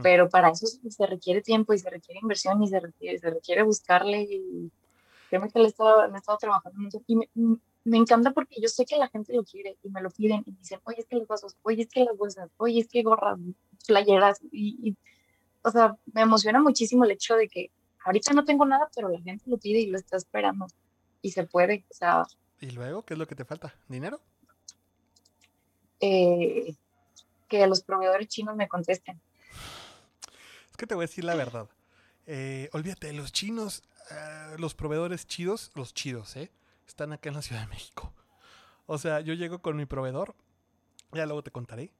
Pero 0.00 0.28
para 0.28 0.50
eso 0.50 0.66
se 0.66 1.06
requiere 1.06 1.42
tiempo 1.42 1.74
y 1.74 1.78
se 1.78 1.90
requiere 1.90 2.20
inversión 2.22 2.62
y 2.62 2.68
se 2.68 2.78
requiere, 2.78 3.18
se 3.18 3.30
requiere 3.30 3.64
buscarle. 3.64 4.22
Y 4.22 4.70
créeme 5.28 5.50
que 5.50 5.58
le 5.58 5.64
he 5.64 5.68
estado, 5.68 6.04
he 6.04 6.16
estado 6.16 6.38
trabajando 6.38 6.78
mucho. 6.78 7.02
Y 7.08 7.16
me, 7.16 7.28
me, 7.82 7.96
encanta 7.96 8.30
porque 8.30 8.60
yo 8.60 8.68
sé 8.68 8.84
que 8.84 8.96
la 8.96 9.08
gente 9.08 9.34
lo 9.34 9.42
quiere 9.42 9.76
y 9.82 9.88
me 9.88 10.00
lo 10.00 10.10
piden 10.10 10.44
y 10.46 10.52
dicen, 10.52 10.78
oye, 10.84 11.00
es 11.00 11.06
que 11.06 11.16
los 11.16 11.26
vasos, 11.26 11.56
oye, 11.62 11.82
es 11.82 11.88
que 11.88 12.04
las 12.04 12.16
bolsas, 12.16 12.48
oye, 12.58 12.78
es 12.78 12.86
que 12.86 13.02
gorras, 13.02 13.38
playeras. 13.88 14.38
Y, 14.52 14.96
o 15.66 15.70
sea, 15.72 15.96
me 16.12 16.20
emociona 16.20 16.60
muchísimo 16.60 17.04
el 17.04 17.10
hecho 17.10 17.34
de 17.34 17.48
que 17.48 17.72
ahorita 18.04 18.32
no 18.32 18.44
tengo 18.44 18.64
nada, 18.64 18.88
pero 18.94 19.08
la 19.08 19.20
gente 19.20 19.50
lo 19.50 19.58
pide 19.58 19.80
y 19.80 19.88
lo 19.88 19.98
está 19.98 20.16
esperando. 20.16 20.68
Y 21.22 21.32
se 21.32 21.44
puede, 21.44 21.84
o 21.90 21.94
sea. 21.94 22.22
¿Y 22.60 22.70
luego 22.70 23.04
qué 23.04 23.14
es 23.14 23.18
lo 23.18 23.26
que 23.26 23.34
te 23.34 23.44
falta? 23.44 23.74
¿Dinero? 23.88 24.20
Eh, 25.98 26.76
que 27.48 27.66
los 27.66 27.82
proveedores 27.82 28.28
chinos 28.28 28.54
me 28.54 28.68
contesten. 28.68 29.20
Es 30.70 30.76
que 30.76 30.86
te 30.86 30.94
voy 30.94 31.02
a 31.02 31.08
decir 31.08 31.24
la 31.24 31.34
verdad. 31.34 31.68
Eh, 32.26 32.68
olvídate, 32.72 33.12
los 33.12 33.32
chinos, 33.32 33.82
eh, 34.12 34.56
los 34.58 34.76
proveedores 34.76 35.26
chidos, 35.26 35.72
los 35.74 35.94
chidos, 35.94 36.36
¿eh? 36.36 36.52
Están 36.86 37.12
acá 37.12 37.28
en 37.30 37.34
la 37.34 37.42
Ciudad 37.42 37.62
de 37.62 37.68
México. 37.68 38.12
O 38.86 38.98
sea, 38.98 39.20
yo 39.20 39.34
llego 39.34 39.60
con 39.60 39.76
mi 39.76 39.84
proveedor, 39.84 40.36
ya 41.12 41.26
luego 41.26 41.42
te 41.42 41.50
contaré. 41.50 41.90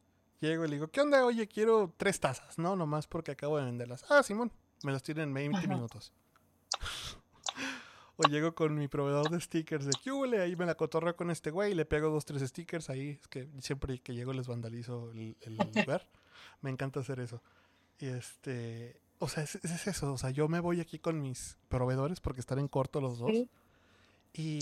Llego 0.40 0.64
y 0.64 0.68
le 0.68 0.76
digo, 0.76 0.88
¿qué 0.88 1.00
onda? 1.00 1.24
Oye, 1.24 1.46
quiero 1.48 1.92
tres 1.96 2.20
tazas, 2.20 2.58
¿no? 2.58 2.76
Nomás 2.76 3.06
porque 3.06 3.32
acabo 3.32 3.58
de 3.58 3.64
venderlas. 3.64 4.04
Ah, 4.10 4.22
Simón, 4.22 4.52
me 4.82 4.92
las 4.92 5.02
tienen 5.02 5.28
en 5.28 5.34
20 5.34 5.68
minutos. 5.68 6.12
o 8.16 8.22
llego 8.28 8.54
con 8.54 8.74
mi 8.74 8.88
proveedor 8.88 9.30
de 9.30 9.40
stickers 9.40 9.86
de 9.86 9.92
QL, 9.92 10.34
ahí 10.40 10.56
me 10.56 10.66
la 10.66 10.74
cotorreo 10.74 11.16
con 11.16 11.30
este 11.30 11.50
güey, 11.50 11.74
le 11.74 11.84
pego 11.84 12.10
dos, 12.10 12.24
tres 12.24 12.42
stickers 12.42 12.90
ahí. 12.90 13.18
Es 13.20 13.28
que 13.28 13.48
siempre 13.60 13.98
que 13.98 14.14
llego 14.14 14.32
les 14.32 14.46
vandalizo 14.46 15.10
el, 15.12 15.36
el 15.40 15.56
lugar. 15.74 16.06
Me 16.60 16.70
encanta 16.70 17.00
hacer 17.00 17.20
eso. 17.20 17.42
Y 17.98 18.06
este, 18.06 19.00
o 19.18 19.28
sea, 19.28 19.42
es, 19.42 19.54
eso, 19.86 20.12
o 20.12 20.18
sea, 20.18 20.30
yo 20.30 20.48
me 20.48 20.60
voy 20.60 20.80
aquí 20.80 20.98
con 20.98 21.20
mis 21.20 21.56
proveedores 21.68 22.20
porque 22.20 22.40
están 22.40 22.58
en 22.58 22.68
corto 22.68 23.00
los 23.00 23.18
dos. 23.18 23.32
Y 24.34 24.60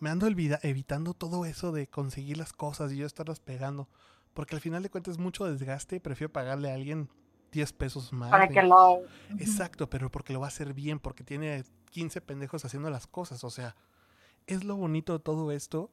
me 0.00 0.10
ando 0.10 0.26
evitando 0.26 1.14
todo 1.14 1.44
eso 1.44 1.70
de 1.70 1.86
conseguir 1.86 2.36
las 2.36 2.52
cosas 2.52 2.90
y 2.92 2.96
yo 2.96 3.06
estarlas 3.06 3.38
pegando. 3.38 3.88
Porque 4.34 4.54
al 4.54 4.60
final 4.60 4.82
de 4.82 4.90
cuentas 4.90 5.12
es 5.12 5.18
mucho 5.18 5.44
desgaste 5.44 6.00
prefiero 6.00 6.32
pagarle 6.32 6.70
a 6.70 6.74
alguien 6.74 7.08
10 7.52 7.72
pesos 7.72 8.12
más. 8.12 8.30
Para 8.30 8.48
que 8.48 8.62
lo... 8.62 9.02
Exacto, 9.38 9.90
pero 9.90 10.10
porque 10.10 10.32
lo 10.32 10.40
va 10.40 10.46
a 10.46 10.48
hacer 10.48 10.72
bien, 10.72 10.98
porque 10.98 11.24
tiene 11.24 11.64
15 11.90 12.20
pendejos 12.20 12.64
haciendo 12.64 12.90
las 12.90 13.06
cosas. 13.06 13.42
O 13.44 13.50
sea, 13.50 13.74
es 14.46 14.64
lo 14.64 14.76
bonito 14.76 15.12
de 15.14 15.18
todo 15.18 15.52
esto, 15.52 15.90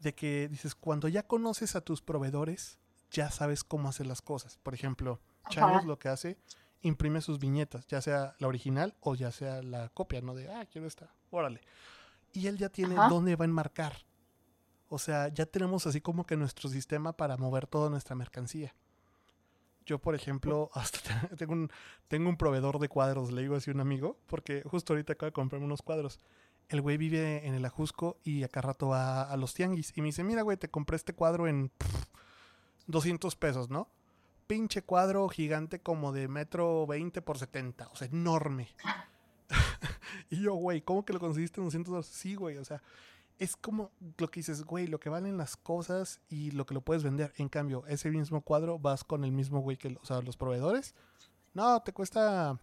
de 0.00 0.14
que 0.14 0.48
dices, 0.48 0.74
cuando 0.74 1.08
ya 1.08 1.22
conoces 1.22 1.76
a 1.76 1.80
tus 1.80 2.02
proveedores, 2.02 2.78
ya 3.10 3.30
sabes 3.30 3.64
cómo 3.64 3.88
hacer 3.88 4.06
las 4.06 4.22
cosas. 4.22 4.58
Por 4.58 4.74
ejemplo, 4.74 5.20
Changos 5.48 5.84
lo 5.84 5.98
que 5.98 6.08
hace, 6.08 6.38
imprime 6.82 7.20
sus 7.20 7.38
viñetas, 7.38 7.86
ya 7.86 8.00
sea 8.00 8.34
la 8.38 8.48
original 8.48 8.94
o 9.00 9.14
ya 9.14 9.30
sea 9.32 9.62
la 9.62 9.88
copia, 9.88 10.20
¿no? 10.20 10.34
De, 10.34 10.50
ah, 10.52 10.66
quiero 10.66 10.86
esta, 10.86 11.12
órale. 11.30 11.60
Y 12.32 12.46
él 12.46 12.58
ya 12.58 12.68
tiene 12.68 12.94
dónde 12.94 13.36
va 13.36 13.44
a 13.44 13.48
enmarcar. 13.48 13.96
O 14.88 14.98
sea, 14.98 15.28
ya 15.28 15.46
tenemos 15.46 15.86
así 15.86 16.00
como 16.00 16.24
que 16.24 16.36
nuestro 16.36 16.68
sistema 16.68 17.12
para 17.12 17.36
mover 17.36 17.66
toda 17.66 17.90
nuestra 17.90 18.14
mercancía. 18.16 18.74
Yo, 19.86 19.98
por 19.98 20.14
ejemplo, 20.14 20.70
hasta 20.74 21.28
tengo 21.36 21.52
un, 21.52 21.70
tengo 22.08 22.28
un 22.28 22.36
proveedor 22.36 22.78
de 22.78 22.88
cuadros, 22.88 23.32
le 23.32 23.42
digo 23.42 23.56
así 23.56 23.70
a 23.70 23.74
un 23.74 23.80
amigo, 23.80 24.18
porque 24.26 24.62
justo 24.64 24.92
ahorita 24.92 25.14
acaba 25.14 25.28
de 25.28 25.34
comprarme 25.34 25.66
unos 25.66 25.82
cuadros. 25.82 26.20
El 26.68 26.82
güey 26.82 26.98
vive 26.98 27.46
en 27.46 27.54
el 27.54 27.64
Ajusco 27.64 28.18
y 28.24 28.42
acá 28.42 28.60
rato 28.60 28.88
va 28.88 29.22
a 29.22 29.36
los 29.36 29.54
tianguis. 29.54 29.96
Y 29.96 30.02
me 30.02 30.08
dice, 30.08 30.22
mira, 30.24 30.42
güey, 30.42 30.58
te 30.58 30.68
compré 30.68 30.96
este 30.96 31.14
cuadro 31.14 31.48
en 31.48 31.70
200 32.86 33.36
pesos, 33.36 33.70
¿no? 33.70 33.88
pinche 34.48 34.82
cuadro 34.82 35.28
gigante 35.28 35.78
como 35.78 36.10
de 36.10 36.26
metro 36.26 36.86
20 36.88 37.22
por 37.22 37.38
70, 37.38 37.88
o 37.92 37.96
sea, 37.96 38.08
enorme. 38.08 38.68
y 40.30 40.42
yo, 40.42 40.54
güey, 40.54 40.80
¿cómo 40.80 41.04
que 41.04 41.12
lo 41.12 41.20
conseguiste 41.20 41.60
en 41.60 41.66
200 41.66 41.92
dólares? 41.92 42.10
Sí, 42.10 42.34
güey, 42.34 42.56
o 42.56 42.64
sea, 42.64 42.82
es 43.38 43.56
como 43.56 43.90
lo 44.16 44.30
que 44.30 44.40
dices, 44.40 44.64
güey, 44.64 44.86
lo 44.86 44.98
que 44.98 45.08
valen 45.08 45.36
las 45.36 45.56
cosas 45.56 46.20
y 46.28 46.50
lo 46.50 46.66
que 46.66 46.74
lo 46.74 46.80
puedes 46.80 47.02
vender. 47.02 47.32
En 47.36 47.48
cambio, 47.48 47.84
ese 47.86 48.10
mismo 48.10 48.42
cuadro 48.42 48.78
vas 48.78 49.04
con 49.04 49.24
el 49.24 49.32
mismo 49.32 49.60
güey 49.60 49.76
que, 49.76 49.96
o 50.00 50.04
sea, 50.04 50.20
los 50.22 50.36
proveedores. 50.36 50.94
No, 51.54 51.80
te 51.82 51.92
cuesta 51.92 52.58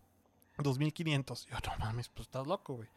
2500. 0.57 1.45
Yo, 1.45 1.55
no 1.65 1.77
mames, 1.79 2.09
pues 2.09 2.27
estás 2.27 2.45
loco, 2.45 2.75
güey. 2.75 2.89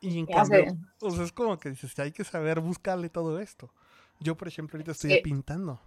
Y 0.00 0.18
en 0.18 0.26
cambio, 0.26 0.76
o 1.00 1.10
sea, 1.10 1.24
es 1.24 1.32
como 1.32 1.58
que 1.58 1.70
dices, 1.70 1.98
hay 1.98 2.12
que 2.12 2.24
saber 2.24 2.60
buscarle 2.60 3.08
todo 3.08 3.38
esto. 3.38 3.70
Yo, 4.20 4.36
por 4.36 4.48
ejemplo, 4.48 4.76
ahorita 4.76 4.92
estoy 4.92 5.22
pintando. 5.22 5.80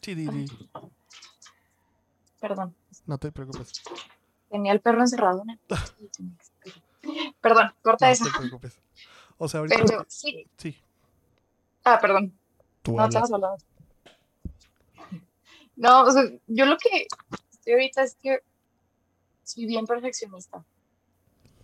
Sí, 0.00 0.14
Didi. 0.14 0.46
Perdón. 2.40 2.74
No 3.06 3.16
te 3.16 3.32
preocupes. 3.32 3.72
Tenía 4.50 4.72
el 4.72 4.80
perro 4.80 5.00
encerrado 5.00 5.42
en 5.42 5.50
el... 5.50 5.60
Perdón, 7.40 7.72
corta 7.82 8.10
eso. 8.10 8.24
No 8.24 8.32
te 8.32 8.38
preocupes. 8.38 8.78
O 9.38 9.48
sea, 9.48 9.60
ahorita... 9.60 10.04
sí. 10.08 10.46
Sí. 10.56 10.76
Ah, 11.84 11.98
perdón. 12.00 12.32
no, 12.86 13.08
te 13.08 13.18
has 13.18 13.32
hablado. 13.32 13.56
No, 15.76 16.04
o 16.04 16.10
sea, 16.10 16.22
yo 16.46 16.66
lo 16.66 16.78
que 16.78 17.06
estoy 17.52 17.72
ahorita 17.72 18.02
es 18.02 18.14
que 18.14 18.40
soy 19.42 19.66
bien 19.66 19.86
perfeccionista. 19.86 20.64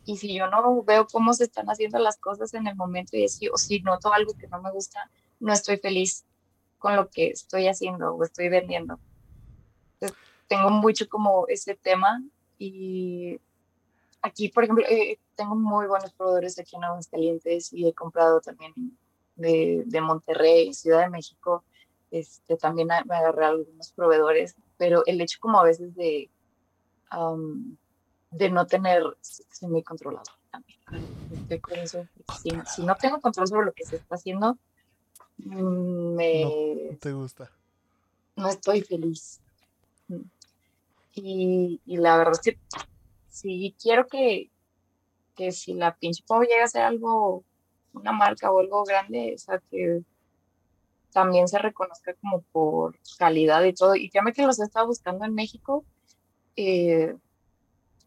Y 0.05 0.17
si 0.17 0.35
yo 0.35 0.49
no 0.49 0.83
veo 0.83 1.07
cómo 1.07 1.33
se 1.33 1.45
están 1.45 1.67
haciendo 1.67 1.99
las 1.99 2.17
cosas 2.19 2.53
en 2.55 2.67
el 2.67 2.75
momento 2.75 3.17
y 3.17 3.25
así, 3.25 3.49
o 3.49 3.57
si 3.57 3.81
noto 3.81 4.13
algo 4.13 4.35
que 4.37 4.49
no 4.49 4.61
me 4.61 4.73
gusta, 4.73 5.11
no 5.39 5.53
estoy 5.53 5.77
feliz 5.77 6.25
con 6.79 6.97
lo 6.97 7.09
que 7.09 7.29
estoy 7.29 7.69
haciendo 7.69 8.15
o 8.15 8.25
estoy 8.25 8.49
vendiendo. 8.49 8.99
tengo 10.49 10.71
mucho 10.71 11.09
como 11.09 11.47
ese 11.49 11.77
tema 11.77 12.23
y 12.59 13.39
aquí, 14.23 14.49
por 14.49 14.65
ejemplo, 14.65 14.85
eh, 14.89 15.19
tengo 15.35 15.55
muy 15.57 15.87
buenos 15.87 16.13
proveedores 16.13 16.59
aquí 16.59 16.77
en 16.77 16.85
Aguascalientes 16.85 17.73
y 17.73 17.87
he 17.89 17.95
comprado 17.95 18.41
también 18.41 18.73
de, 19.37 19.83
de 19.87 20.01
Monterrey, 20.01 20.73
Ciudad 20.75 21.01
de 21.01 21.11
México. 21.11 21.65
Este, 22.11 22.57
también 22.57 22.89
me 22.89 23.15
agarré 23.15 23.47
algunos 23.47 23.93
proveedores, 23.93 24.57
pero 24.77 25.03
el 25.07 25.21
hecho 25.21 25.39
como 25.41 25.61
a 25.61 25.65
veces 25.65 25.95
de, 25.95 26.29
de 28.31 28.51
no 28.51 28.67
tener, 28.67 29.03
soy 29.21 29.69
muy 29.69 29.83
controlado 29.83 30.31
también. 30.51 30.81
Si, 32.43 32.51
si 32.75 32.83
no 32.85 32.97
tengo 32.97 33.21
control 33.21 33.47
sobre 33.47 33.67
lo 33.67 33.73
que 33.73 33.85
se 33.85 33.97
está 33.97 34.17
haciendo, 34.17 34.59
mm, 35.39 36.15
me, 36.15 36.45
No 36.91 36.99
te 36.99 37.13
gusta. 37.13 37.51
no 38.37 38.49
estoy 38.49 38.83
feliz. 38.83 39.41
Mm. 40.09 40.23
Y, 41.15 41.81
y 41.87 41.97
la 41.97 42.17
verdad 42.17 42.35
es 42.35 42.41
que 42.41 42.59
sí 43.31 43.75
quiero 43.81 44.07
que, 44.07 44.51
que 45.35 45.53
si 45.53 45.75
la 45.75 45.97
pinche 45.97 46.23
Pau 46.27 46.43
llega 46.43 46.65
a 46.65 46.69
ser 46.69 46.83
algo, 46.83 47.45
una 47.93 48.13
marca 48.13 48.51
o 48.53 48.59
algo 48.61 48.85
grande, 48.85 49.33
o 49.35 49.39
sea, 49.39 49.59
que 49.71 50.03
también 51.13 51.49
se 51.49 51.59
reconozca 51.59 52.15
como 52.21 52.43
por 52.53 52.99
calidad 53.19 53.65
y 53.65 53.73
todo. 53.75 53.97
Y 53.97 54.11
créeme 54.11 54.33
que 54.33 54.47
los 54.47 54.61
he 54.61 54.65
estado 54.65 54.87
buscando 54.87 55.25
en 55.25 55.35
México, 55.35 55.85
eh, 56.57 57.17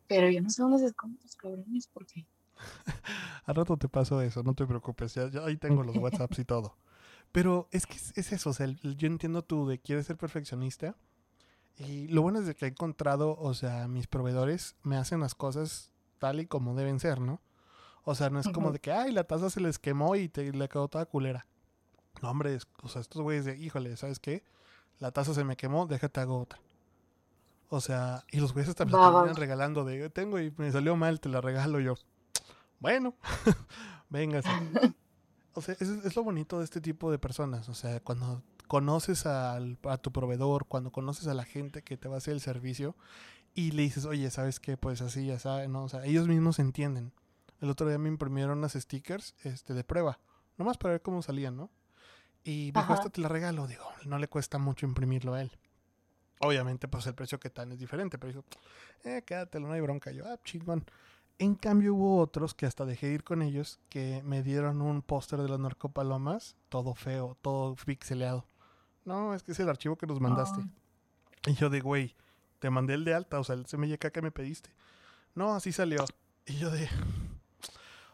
pero 0.08 0.30
yo 0.30 0.42
no 0.42 0.50
sé 0.50 0.62
dónde 0.62 0.80
se 0.80 0.86
esconden 0.88 1.20
los 1.24 1.36
cabrones, 1.36 1.88
porque 1.92 2.26
Al 3.46 3.56
rato 3.56 3.76
te 3.78 3.90
paso 3.90 4.22
eso, 4.22 4.44
no 4.44 4.54
te 4.54 4.66
preocupes, 4.66 5.16
ya, 5.16 5.30
ya 5.30 5.44
ahí 5.46 5.58
tengo 5.58 5.84
los 5.84 5.98
WhatsApps 5.98 6.40
y 6.40 6.46
todo. 6.46 6.78
Pero 7.32 7.68
es 7.72 7.86
que 7.88 7.96
es, 7.96 8.14
es 8.18 8.32
eso, 8.32 8.52
o 8.52 8.54
sea, 8.54 8.68
el- 8.68 8.80
el- 8.84 8.96
yo 8.96 9.08
entiendo 9.08 9.42
tú 9.44 9.68
de 9.68 9.80
quieres 9.80 10.06
ser 10.06 10.18
perfeccionista 10.18 10.96
y 11.78 12.08
lo 12.08 12.22
bueno 12.22 12.40
es 12.40 12.46
de 12.46 12.56
que 12.56 12.66
he 12.66 12.70
encontrado, 12.70 13.36
o 13.40 13.54
sea, 13.54 13.88
mis 13.88 14.08
proveedores 14.08 14.76
me 14.84 14.98
hacen 14.98 15.20
las 15.20 15.36
cosas 15.36 15.92
tal 16.20 16.40
y 16.40 16.46
como 16.46 16.76
deben 16.76 17.00
ser, 17.00 17.20
¿no? 17.20 17.42
O 18.06 18.16
sea, 18.16 18.30
no 18.30 18.40
es 18.40 18.48
como 18.50 18.72
de 18.72 18.80
que, 18.80 18.92
ay, 18.92 19.12
la 19.12 19.24
taza 19.24 19.50
se 19.50 19.62
les 19.62 19.80
quemó 19.80 20.16
y 20.16 20.28
te 20.30 20.52
le 20.52 20.70
quedó 20.70 20.88
toda 20.88 21.06
culera. 21.06 21.46
No, 22.22 22.30
hombre, 22.30 22.56
es- 22.56 22.68
o 22.82 22.88
sea, 22.90 23.02
estos 23.02 23.22
güeyes 23.22 23.46
de, 23.46 23.58
híjole, 23.58 23.96
¿sabes 23.98 24.20
qué? 24.20 24.44
La 25.00 25.12
taza 25.12 25.34
se 25.34 25.44
me 25.44 25.56
quemó, 25.58 25.88
déjate 25.88 26.20
hago 26.20 26.40
otra. 26.40 26.60
O 27.70 27.82
sea, 27.82 28.24
y 28.32 28.40
los 28.40 28.54
güeyes 28.54 28.70
hasta 28.70 28.86
me 28.86 28.92
terminan 28.92 29.14
va. 29.28 29.34
regalando 29.34 29.84
de, 29.86 30.10
tengo 30.10 30.40
y 30.40 30.54
me 30.58 30.72
salió 30.72 30.96
mal, 30.96 31.20
te 31.20 31.30
la 31.30 31.42
regalo 31.42 31.80
yo. 31.80 31.96
Bueno, 32.80 33.16
véngase. 34.10 34.50
O 35.56 35.62
sea, 35.62 35.76
es, 35.80 35.88
es 35.88 36.16
lo 36.16 36.24
bonito 36.24 36.58
de 36.58 36.66
este 36.66 36.82
tipo 36.82 37.12
de 37.12 37.20
personas. 37.20 37.70
O 37.70 37.76
sea, 37.76 38.00
cuando 38.00 38.42
conoces 38.74 39.28
al- 39.28 39.78
a 39.84 39.98
tu 40.00 40.12
proveedor, 40.12 40.66
cuando 40.66 40.92
conoces 40.92 41.28
a 41.28 41.36
la 41.36 41.44
gente 41.46 41.84
que 41.84 41.96
te 41.96 42.08
va 42.08 42.16
a 42.16 42.18
hacer 42.18 42.34
el 42.34 42.42
servicio 42.42 42.96
y 43.54 43.70
le 43.70 43.84
dices, 43.84 44.06
oye, 44.06 44.32
¿sabes 44.32 44.60
qué? 44.60 44.78
Pues 44.78 45.00
así, 45.04 45.28
ya 45.28 45.38
sabes, 45.38 45.70
¿no? 45.70 45.84
O 45.84 45.90
sea, 45.90 46.04
ellos 46.06 46.28
mismos 46.28 46.58
entienden. 46.58 47.12
El 47.62 47.70
otro 47.70 47.88
día 47.88 48.00
me 48.00 48.10
imprimieron 48.10 48.58
unas 48.58 48.74
stickers 48.74 49.36
este, 49.44 49.76
de 49.76 49.84
prueba, 49.84 50.18
nomás 50.58 50.80
para 50.80 50.94
ver 50.94 51.04
cómo 51.04 51.22
salían, 51.22 51.56
¿no? 51.56 51.70
Y 52.44 52.72
me 52.74 52.82
dijo, 52.82 52.94
esta 52.96 53.10
te 53.12 53.22
la 53.22 53.28
regalo. 53.30 53.68
Digo, 53.68 53.84
no 54.06 54.18
le 54.18 54.28
cuesta 54.28 54.58
mucho 54.58 54.88
imprimirlo 54.88 55.36
a 55.36 55.44
él. 55.44 55.52
Obviamente, 56.40 56.88
pues 56.88 57.06
el 57.06 57.14
precio 57.14 57.40
que 57.40 57.52
tan 57.52 57.72
es 57.74 57.78
diferente, 57.78 58.18
pero 58.18 58.34
dijo, 58.34 58.44
eh, 59.04 59.22
quédatelo, 59.24 59.68
no 59.68 59.74
hay 59.74 59.82
bronca. 59.82 60.10
Yo, 60.12 60.26
ah, 60.26 60.40
chingón. 60.44 60.84
En 61.38 61.54
cambio, 61.54 61.94
hubo 61.94 62.18
otros 62.18 62.56
que 62.56 62.66
hasta 62.66 62.86
dejé 62.86 63.12
ir 63.12 63.24
con 63.24 63.44
ellos 63.44 63.80
que 63.90 64.24
me 64.26 64.42
dieron 64.42 64.82
un 64.82 65.04
póster 65.04 65.40
de 65.44 65.48
las 65.50 65.60
narcopalomas, 65.60 66.56
todo 66.70 66.96
feo, 66.96 67.38
todo 67.44 67.76
pixeleado. 67.86 68.48
No, 69.06 69.34
es 69.34 69.44
que 69.44 69.52
es 69.52 69.60
el 69.60 69.70
archivo 69.70 69.96
que 69.96 70.08
nos 70.08 70.20
mandaste. 70.20 70.62
Ah. 70.62 71.50
Y 71.50 71.54
yo 71.56 71.70
de, 71.70 71.82
güey, 71.82 72.16
te 72.60 72.70
mandé 72.70 72.94
el 72.94 73.04
de 73.06 73.14
alta, 73.14 73.40
o 73.40 73.44
sea, 73.44 73.56
el 73.56 73.66
CMYK 73.66 74.12
que 74.12 74.22
me 74.22 74.32
pediste. 74.32 74.70
No, 75.36 75.54
así 75.56 75.72
salió. 75.72 76.06
Y 76.46 76.58
yo 76.58 76.70
de, 76.72 76.88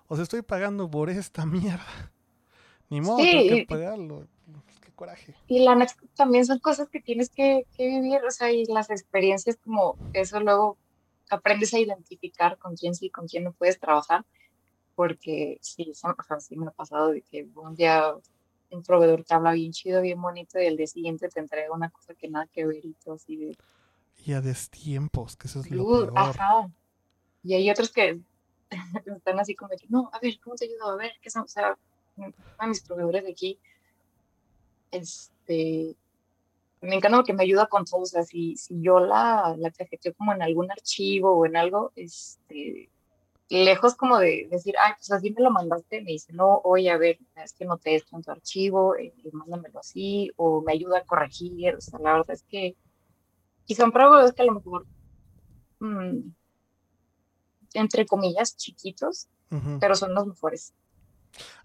o 0.08 0.16
sea, 0.16 0.24
estoy 0.24 0.42
pagando 0.42 0.90
por 0.90 1.10
esta 1.10 1.46
mierda. 1.46 1.86
Ni 2.90 3.02
modo, 3.02 3.20
Sí, 3.20 3.32
tengo 3.32 3.50
que 3.50 3.62
y- 3.62 3.66
pagarlo. 3.66 4.28
Qué 4.82 4.92
coraje. 4.94 5.36
Y 5.48 5.60
la 5.64 5.76
neta 5.76 5.94
también 6.16 6.46
son 6.46 6.58
cosas 6.60 6.90
que 6.90 7.00
tienes 7.00 7.30
que, 7.30 7.68
que 7.78 7.88
vivir, 7.88 8.20
o 8.28 8.32
sea, 8.32 8.52
y 8.52 8.66
las 8.66 8.90
experiencias 8.90 9.58
como 9.64 9.96
eso 10.14 10.40
luego 10.40 10.78
aprendes 11.30 11.74
a 11.76 11.80
identificar 11.80 12.58
con 12.58 12.76
quién 12.76 12.96
sí, 12.96 13.12
con 13.12 13.28
quién 13.28 13.44
no 13.44 13.52
puedes 13.54 13.80
trabajar, 13.80 14.26
porque 14.96 15.60
sí, 15.62 15.92
son- 15.94 16.16
o 16.20 16.24
sea, 16.24 16.40
sí 16.40 16.56
me 16.58 16.68
ha 16.68 16.72
pasado 16.72 17.10
de 17.10 17.22
que 17.22 17.48
un 17.56 17.76
día 17.76 18.12
un 18.72 18.84
proveedor 18.84 19.24
te 19.24 19.34
habla 19.34 19.54
bien 19.54 19.72
chido, 19.72 20.02
bien 20.02 20.22
bonito, 20.22 20.60
y 20.60 20.66
el 20.66 20.78
día 20.78 20.88
siguiente 20.88 21.30
te 21.30 21.40
entrega 21.40 21.74
una 21.74 21.90
cosa 21.90 22.14
que 22.14 22.30
nada 22.30 22.48
que 22.48 22.66
ver 22.66 22.86
y 22.86 22.94
todo 22.94 23.16
así 23.16 23.36
de, 23.36 23.58
Y 24.26 24.34
a 24.34 24.42
destiempos, 24.42 25.36
que 25.38 25.48
eso 25.48 25.62
es 25.62 25.72
lo 25.72 25.84
"Dude, 25.84 26.08
peor. 26.08 26.18
ajá. 26.18 26.70
Y 27.44 27.54
hay 27.54 27.70
otros 27.72 27.92
que 27.92 28.20
están 29.18 29.40
así 29.40 29.56
como 29.56 29.70
de 29.70 29.78
que, 29.78 29.88
no, 29.90 30.10
a 30.14 30.20
ver, 30.20 30.40
¿cómo 30.42 30.56
te 30.56 30.66
ayudo? 30.66 30.92
A 30.92 30.96
ver, 30.96 31.12
¿qué 31.22 31.30
son? 31.30 31.44
O 31.44 31.48
sea, 31.48 31.78
de 32.18 32.68
mis 32.68 32.82
proveedores 32.82 33.24
de 33.24 33.32
aquí, 33.32 33.60
este, 34.92 35.96
me 36.82 36.96
encanta 36.96 37.18
porque 37.18 37.34
me 37.34 37.44
ayuda 37.44 37.68
con 37.68 37.86
todo, 37.86 38.02
o 38.02 38.06
sea, 38.06 38.24
si, 38.24 38.56
si 38.58 38.82
yo 38.82 39.00
la, 39.00 39.56
la 39.58 39.72
como 40.18 40.34
en 40.34 40.42
algún 40.42 40.72
archivo 40.72 41.32
o 41.32 41.46
en 41.46 41.58
algo, 41.58 41.92
este, 41.96 42.90
lejos 43.50 43.96
como 43.96 44.20
de 44.20 44.48
decir, 44.50 44.76
ay, 44.80 44.94
pues 44.98 45.12
así 45.12 45.32
me 45.32 45.42
lo 45.42 45.50
mandaste, 45.50 46.02
me 46.02 46.12
dice, 46.12 46.32
no, 46.34 46.62
oye, 46.64 46.92
a 46.92 46.98
ver, 46.98 47.18
es 47.36 47.54
que 47.54 47.66
noté 47.66 47.96
esto 47.96 48.16
en 48.16 48.22
tu 48.22 48.32
archivo, 48.32 48.96
eh, 48.96 49.14
mándamelo 49.32 49.80
así, 49.80 50.32
o 50.36 50.62
me 50.62 50.74
ayuda 50.74 51.00
a 51.00 51.06
corregir, 51.06 51.76
o 51.76 51.82
sea, 51.82 52.00
la 52.00 52.14
verdad 52.14 52.32
es 52.32 52.44
que, 52.44 52.78
y 53.66 53.76
son 53.76 53.92
proveedores 53.92 54.34
que 54.34 54.44
a 54.44 54.46
lo 54.46 54.54
mejor, 54.54 54.86
mm, 55.80 56.32
entre 57.74 58.06
comillas, 58.06 58.56
chiquitos, 58.56 59.28
pero 59.80 59.96
son 59.96 60.14
los 60.14 60.28
mejores. 60.28 60.76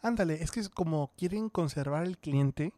Ándale, 0.01 0.43
es 0.43 0.51
que 0.51 0.61
es 0.61 0.71
como 0.71 1.13
quieren 1.17 1.51
conservar 1.51 2.07
el 2.07 2.17
cliente, 2.17 2.73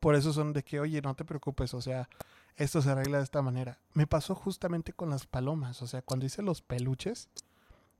por 0.00 0.14
eso 0.14 0.32
son 0.32 0.54
de 0.54 0.62
que, 0.62 0.80
oye, 0.80 1.02
no 1.02 1.14
te 1.14 1.24
preocupes, 1.24 1.74
o 1.74 1.82
sea, 1.82 2.08
esto 2.56 2.80
se 2.80 2.90
arregla 2.90 3.18
de 3.18 3.24
esta 3.24 3.42
manera. 3.42 3.78
Me 3.92 4.06
pasó 4.06 4.34
justamente 4.34 4.92
con 4.92 5.10
las 5.10 5.26
palomas, 5.26 5.82
o 5.82 5.86
sea, 5.86 6.02
cuando 6.02 6.26
hice 6.26 6.42
los 6.42 6.62
peluches, 6.62 7.28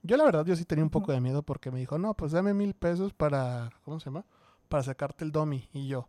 yo 0.08 0.16
la 0.16 0.24
verdad 0.24 0.44
yo 0.46 0.56
sí 0.56 0.64
tenía 0.64 0.82
un 0.82 0.90
poco 0.90 1.12
de 1.12 1.20
miedo 1.20 1.42
porque 1.42 1.70
me 1.70 1.78
dijo, 1.78 1.98
no, 1.98 2.14
pues 2.14 2.32
dame 2.32 2.54
mil 2.54 2.74
pesos 2.74 3.12
para, 3.12 3.70
¿cómo 3.84 4.00
se 4.00 4.06
llama? 4.06 4.24
Para 4.68 4.82
sacarte 4.82 5.24
el 5.24 5.30
dummy. 5.32 5.68
Y 5.72 5.86
yo, 5.86 6.08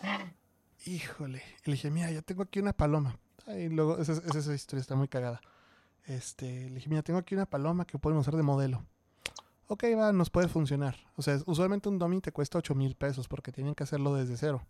híjole, 0.86 1.42
y 1.64 1.70
le 1.70 1.72
dije, 1.72 1.90
mira, 1.90 2.10
ya 2.10 2.22
tengo 2.22 2.42
aquí 2.42 2.60
una 2.60 2.72
paloma. 2.72 3.18
Y 3.48 3.68
luego, 3.68 3.98
esa, 3.98 4.12
esa, 4.12 4.38
esa 4.38 4.54
historia 4.54 4.80
está 4.80 4.94
muy 4.94 5.08
cagada. 5.08 5.40
Este, 6.06 6.68
le 6.68 6.76
dije, 6.76 6.88
mira, 6.88 7.02
tengo 7.02 7.18
aquí 7.18 7.34
una 7.34 7.46
paloma 7.46 7.84
que 7.84 7.98
pueden 7.98 8.18
usar 8.18 8.36
de 8.36 8.42
modelo. 8.42 8.84
Ok, 9.66 9.84
va, 9.98 10.12
nos 10.12 10.30
puede 10.30 10.48
funcionar. 10.48 10.96
O 11.16 11.22
sea, 11.22 11.38
usualmente 11.46 11.88
un 11.88 11.98
dummy 11.98 12.20
te 12.20 12.32
cuesta 12.32 12.58
8 12.58 12.74
mil 12.74 12.94
pesos 12.96 13.28
porque 13.28 13.52
tienen 13.52 13.74
que 13.74 13.84
hacerlo 13.84 14.14
desde 14.14 14.36
cero. 14.36 14.62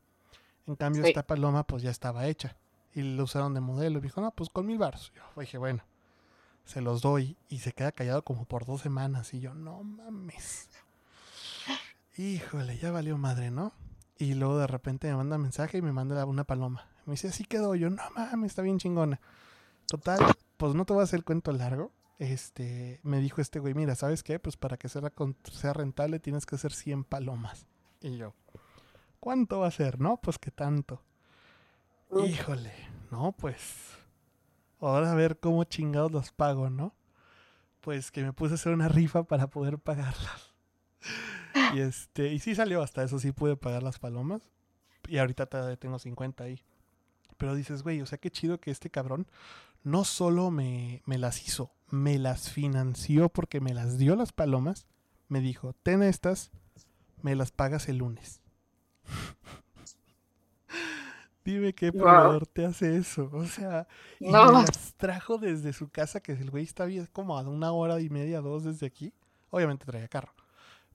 En 0.67 0.77
cambio, 0.77 1.03
Sí. 1.03 1.09
esta 1.09 1.27
paloma 1.27 1.67
pues 1.67 1.83
ya 1.83 1.91
estaba 1.91 2.27
hecha. 2.27 2.57
Y 2.95 3.03
lo 3.03 3.25
usaron 3.25 3.55
de 3.55 3.61
modelo. 3.61 3.99
Y 3.99 4.01
me 4.03 4.07
dijo, 4.09 4.21
no, 4.21 4.31
pues 4.33 4.51
con 4.51 4.67
mil 4.67 4.79
baros. 4.79 5.13
Yo 5.15 5.41
dije, 5.41 5.57
bueno, 5.59 5.83
se 6.65 6.81
los 6.81 7.03
doy. 7.03 7.37
Y 7.49 7.59
se 7.59 7.73
queda 7.73 7.93
callado 7.93 8.23
como 8.23 8.45
por 8.45 8.67
dos 8.67 8.81
semanas. 8.81 9.35
Y 9.35 9.41
yo, 9.41 9.55
no 9.55 9.83
mames. 9.83 10.69
Híjole, 12.17 12.79
ya 12.79 12.91
valió 12.91 13.17
madre, 13.17 13.51
¿no? 13.51 13.73
Y 14.19 14.35
luego 14.35 14.59
de 14.59 14.67
repente 14.67 15.09
me 15.09 15.17
manda 15.17 15.39
mensaje 15.39 15.79
y 15.79 15.83
me 15.83 15.93
manda 15.93 16.25
una 16.27 16.45
paloma. 16.45 16.87
Me 17.07 17.13
dice, 17.13 17.29
así 17.29 17.45
quedó. 17.45 17.75
Yo, 17.75 17.89
no 17.91 18.03
mames, 18.15 18.51
está 18.51 18.63
bien 18.63 18.79
chingona. 18.79 19.21
Total, 19.87 20.21
pues 20.57 20.75
no 20.75 20.85
te 20.85 20.93
voy 20.93 21.01
a 21.01 21.05
hacer 21.05 21.19
el 21.19 21.25
cuento 21.25 21.53
largo. 21.53 21.91
Este, 22.21 23.01
me 23.03 23.19
dijo 23.19 23.41
este 23.41 23.61
güey, 23.61 23.73
mira, 23.73 23.95
¿sabes 23.95 24.23
qué? 24.23 24.39
Pues 24.39 24.59
para 24.59 24.77
que 24.77 24.91
sea, 24.91 25.73
rentable 25.73 26.21
tienes 26.21 26.45
que 26.45 26.57
hacer 26.57 26.73
100 26.73 27.05
palomas. 27.05 27.67
Y 28.03 28.19
yo, 28.19 28.35
¿cuánto 29.21 29.61
va 29.61 29.69
a 29.69 29.71
ser? 29.71 29.99
No, 29.99 30.19
pues 30.19 30.39
que 30.39 30.51
tanto. 30.51 31.03
Híjole, 32.23 32.75
no, 33.11 33.33
pues. 33.33 33.97
Ahora 34.81 35.13
a 35.13 35.15
ver 35.15 35.39
cómo 35.39 35.65
chingados 35.65 36.11
los 36.11 36.33
pago, 36.33 36.71
¿no? 36.71 36.95
Pues 37.81 38.11
que 38.11 38.23
me 38.23 38.33
puse 38.33 38.53
a 38.53 38.55
hacer 38.55 38.73
una 38.73 38.89
rifa 38.89 39.25
para 39.25 39.49
poder 39.49 39.79
pagarlas. 39.79 40.55
Y 41.75 41.81
este, 41.81 42.33
y 42.33 42.39
sí 42.39 42.55
salió 42.55 42.83
hasta 42.83 43.03
eso, 43.03 43.19
sí 43.19 43.33
pude 43.33 43.57
pagar 43.57 43.83
las 43.83 43.99
palomas. 43.99 44.43
Y 45.09 45.19
ahorita 45.19 45.47
tengo 45.77 45.99
50 45.99 46.45
ahí. 46.45 46.63
Pero 47.37 47.55
dices, 47.55 47.83
güey, 47.83 48.01
o 48.01 48.07
sea, 48.07 48.19
qué 48.19 48.31
chido 48.31 48.61
que 48.61 48.71
este 48.71 48.91
cabrón 48.91 49.27
no 49.83 50.05
solo 50.05 50.51
me, 50.51 51.03
me 51.07 51.19
las 51.19 51.47
hizo, 51.47 51.73
me 51.89 52.19
las 52.19 52.51
financió 52.51 53.29
porque 53.29 53.61
me 53.61 53.75
las 53.75 53.99
dio 53.99 54.15
las 54.15 54.33
palomas. 54.33 54.87
Me 55.29 55.41
dijo, 55.41 55.75
ten 55.83 56.03
estas, 56.03 56.51
me 57.23 57.35
las 57.35 57.51
pagas 57.51 57.89
el 57.89 57.99
lunes. 57.99 58.41
Dime 61.53 61.75
qué 61.75 61.91
Wow. 61.93 62.03
proveedor 62.03 62.47
te 62.47 62.65
hace 62.65 62.97
eso. 62.97 63.31
O 63.33 63.45
sea, 63.47 63.87
y 64.19 64.31
No, 64.31 64.53
las 64.53 64.95
trajo 64.97 65.39
desde 65.39 65.73
su 65.73 65.89
casa, 65.91 66.21
que 66.21 66.33
el 66.33 66.51
güey 66.51 66.65
está 66.65 66.85
bien 66.85 67.07
como 67.13 67.37
a 67.39 67.43
una 67.43 67.73
hora 67.73 68.01
y 68.01 68.09
media, 68.11 68.41
dos 68.41 68.65
desde 68.65 68.87
aquí. 68.87 69.13
Obviamente 69.51 69.85
traía 69.87 70.09
carro. 70.09 70.33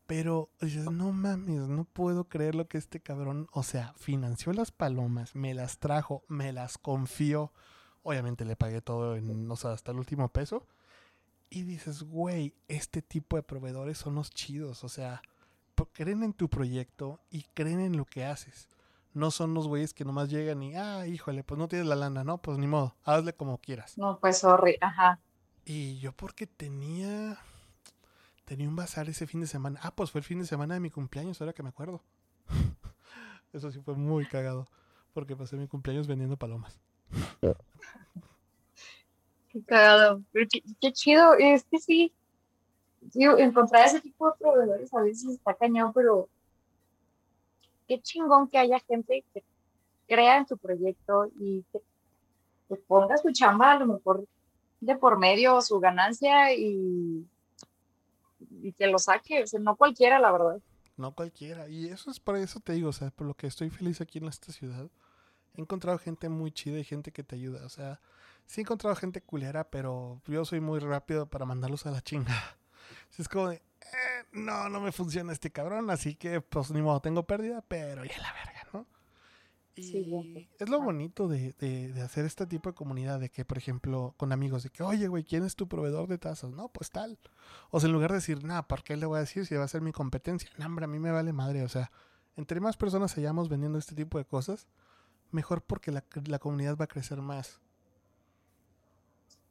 Pero 0.08 0.50
dices, 0.62 0.90
no 0.92 1.12
mames, 1.12 1.68
no 1.68 1.84
puedo 1.86 2.26
creer 2.30 2.54
lo 2.56 2.68
que 2.68 2.78
este 2.78 3.00
cabrón, 3.00 3.48
o 3.52 3.64
sea, 3.64 3.94
financió 3.98 4.54
las 4.54 4.72
palomas, 4.72 5.36
me 5.36 5.54
las 5.56 5.80
trajo, 5.80 6.24
me 6.28 6.54
las 6.54 6.78
confió. 6.78 7.52
Obviamente 8.04 8.46
le 8.46 8.56
pagué 8.56 8.82
todo 8.82 9.16
en, 9.16 9.50
o 9.50 9.56
sea, 9.56 9.72
hasta 9.72 9.92
el 9.92 9.98
último 9.98 10.30
peso. 10.30 10.68
Y 11.50 11.64
dices, 11.64 12.04
güey, 12.04 12.54
este 12.68 13.02
tipo 13.02 13.36
de 13.36 13.44
proveedores 13.44 13.98
son 13.98 14.16
los 14.16 14.30
chidos, 14.32 14.84
o 14.84 14.90
sea, 14.90 15.22
creen 15.94 16.24
en 16.24 16.34
tu 16.34 16.50
proyecto 16.50 17.20
y 17.32 17.44
creen 17.54 17.80
en 17.80 17.98
lo 17.98 18.06
que 18.06 18.26
haces. 18.26 18.70
No 19.16 19.32
son 19.32 19.54
los 19.54 19.68
güeyes 19.68 19.94
que 19.94 20.06
nomás 20.06 20.30
llegan 20.30 20.62
y, 20.62 20.76
ah, 20.76 21.08
híjole, 21.08 21.44
pues 21.44 21.58
no 21.58 21.68
tienes 21.68 21.88
la 21.88 21.96
lana, 21.96 22.24
no, 22.24 22.38
pues 22.38 22.58
ni 22.58 22.68
modo, 22.68 22.96
hazle 23.04 23.34
como 23.34 23.58
quieras. 23.58 23.98
no, 23.98 24.20
pues 24.20 24.38
sorry, 24.38 24.78
ajá. 24.82 25.20
Y 25.66 25.98
yo 26.00 26.12
porque 26.12 26.46
tenía 26.46 27.40
tenía 28.46 28.70
un 28.70 28.76
bazar 28.76 29.10
ese 29.10 29.28
fin 29.28 29.42
de 29.42 29.48
semana. 29.48 29.80
Ah, 29.84 29.92
pues 29.94 30.12
fue 30.12 30.20
el 30.20 30.26
fin 30.26 30.40
de 30.40 30.46
semana 30.46 30.76
de 30.76 30.80
mi 30.80 30.92
cumpleaños, 30.92 31.42
ahora 31.42 31.54
que 31.54 31.64
me 31.64 31.70
acuerdo. 31.70 32.02
Eso 33.54 33.72
sí 33.72 33.82
fue 33.82 33.96
muy 33.96 34.26
cagado. 34.28 34.68
Porque 35.14 35.36
pasé 35.36 35.58
mi 35.58 35.68
cumpleaños 35.68 36.08
vendiendo 36.08 36.38
palomas. 36.38 36.80
Qué 39.50 39.64
cagado. 39.66 40.22
Pero 40.32 40.48
qué, 40.52 40.64
qué 40.80 40.94
chido. 40.94 41.34
Es 41.34 41.64
que 41.64 41.80
sí. 41.80 42.14
Digo, 43.02 43.38
encontrar 43.38 43.86
ese 43.86 44.02
tipo 44.02 44.30
de 44.30 44.38
proveedores 44.38 44.94
a 44.94 45.02
veces 45.02 45.36
está 45.36 45.54
cañón, 45.54 45.94
pero 45.94 46.28
qué 47.88 48.02
chingón 48.02 48.48
que 48.50 48.58
haya 48.58 48.80
gente 48.80 49.24
que 49.34 49.44
crea 50.08 50.38
en 50.38 50.46
tu 50.46 50.58
proyecto 50.58 51.28
y 51.40 51.64
que, 51.72 51.82
ponga 52.88 53.18
su 53.18 53.32
chamba 53.32 53.74
a 53.74 53.80
lo 53.80 53.86
mejor 53.86 54.26
de 54.82 54.96
por 54.96 55.18
medio 55.20 55.62
su 55.62 55.80
ganancia 55.80 56.54
y, 56.54 57.26
y 58.62 58.74
que 58.74 58.88
lo 58.88 58.98
saque. 58.98 59.44
O 59.44 59.48
sea, 59.48 59.60
no 59.60 59.76
cualquiera, 59.76 60.20
la 60.20 60.32
verdad. 60.32 60.60
No 60.98 61.14
cualquiera. 61.14 61.70
Y 61.70 61.88
eso 61.88 62.10
es 62.10 62.20
por 62.20 62.38
eso 62.38 62.60
te 62.60 62.74
digo, 62.74 62.90
o 62.90 62.94
sea, 62.94 63.12
por 63.12 63.28
lo 63.28 63.34
que 63.34 63.48
estoy 63.48 63.70
feliz 63.70 64.02
aquí 64.02 64.18
en 64.18 64.26
esta 64.26 64.52
ciudad. 64.52 64.90
He 65.54 65.62
encontrado 65.62 65.98
gente 66.00 66.28
muy 66.28 66.52
chida 66.52 66.80
y 66.80 66.84
gente 66.84 67.12
que 67.12 67.24
te 67.24 67.36
ayuda. 67.36 67.66
O 67.66 67.70
sea, 67.70 68.02
sí 68.46 68.62
he 68.62 68.64
encontrado 68.64 68.96
gente 68.96 69.22
culera, 69.22 69.70
pero 69.70 70.22
yo 70.26 70.44
soy 70.46 70.60
muy 70.60 70.80
rápido 70.80 71.28
para 71.28 71.46
mandarlos 71.46 71.86
a 71.86 71.92
la 71.92 72.02
chingada. 72.02 72.58
Es 73.18 73.30
como 73.30 73.50
de, 73.50 73.62
eh, 73.96 74.26
no, 74.34 74.70
no 74.70 74.80
me 74.82 74.92
funciona 74.92 75.32
este 75.34 75.52
cabrón, 75.52 75.90
así 75.90 76.16
que 76.16 76.42
pues 76.42 76.72
ni 76.72 76.82
modo, 76.82 77.00
tengo 77.02 77.24
pérdida, 77.24 77.64
pero 77.68 78.04
ya 78.06 78.18
la 78.20 78.34
verga, 78.34 78.68
¿no? 78.74 78.88
Y 79.78 79.84
Sí, 79.84 80.50
es 80.58 80.70
lo 80.70 80.82
bonito 80.82 81.28
de, 81.28 81.52
de- 81.60 81.92
de 81.92 82.02
hacer 82.02 82.24
este 82.26 82.46
tipo 82.48 82.70
de 82.70 82.76
comunidad, 82.76 83.20
de 83.20 83.30
que, 83.30 83.44
por 83.44 83.58
ejemplo, 83.58 84.14
con 84.16 84.32
amigos, 84.32 84.64
de 84.64 84.70
que, 84.70 84.84
oye, 84.84 85.08
güey, 85.10 85.26
¿quién 85.26 85.44
es 85.44 85.56
tu 85.58 85.68
proveedor 85.68 86.08
de 86.08 86.18
tazas? 86.18 86.52
No, 86.52 86.70
pues 86.70 86.92
tal. 86.92 87.20
O 87.72 87.80
sea, 87.82 87.88
en 87.88 87.94
lugar 87.94 88.12
de 88.12 88.18
decir, 88.18 88.42
nada, 88.46 88.68
¿por 88.70 88.84
qué 88.84 88.96
le 88.96 89.06
voy 89.06 89.18
a 89.18 89.22
decir 89.22 89.46
si 89.46 89.56
va 89.56 89.66
a 89.66 89.68
ser 89.68 89.82
mi 89.82 89.92
competencia? 89.92 90.50
No, 90.58 90.66
hombre, 90.68 90.86
a 90.86 90.88
mí 90.88 90.98
me 90.98 91.12
vale 91.12 91.34
madre. 91.34 91.62
O 91.64 91.68
sea, 91.68 91.92
entre 92.38 92.62
más 92.62 92.78
personas 92.78 93.18
hayamos 93.18 93.50
vendiendo 93.50 93.78
este 93.78 93.96
tipo 93.96 94.18
de 94.18 94.24
cosas, 94.24 94.68
mejor 95.32 95.62
porque 95.62 95.92
la, 95.92 96.06
la 96.26 96.40
comunidad 96.40 96.78
va 96.78 96.86
a 96.86 96.88
crecer 96.88 97.20
más. 97.22 97.60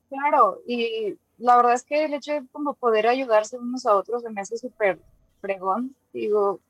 Claro, 0.08 0.60
y 0.66 1.16
la 1.38 1.56
verdad 1.56 1.74
es 1.74 1.82
que 1.82 2.04
el 2.04 2.14
hecho 2.14 2.32
de 2.32 2.46
como 2.52 2.74
poder 2.74 3.06
ayudarse 3.06 3.58
unos 3.58 3.86
a 3.86 3.96
otros 3.96 4.22
se 4.22 4.30
me 4.30 4.40
hace 4.40 4.56
súper 4.56 4.98
fregón. 5.40 5.94
Digo, 6.12 6.60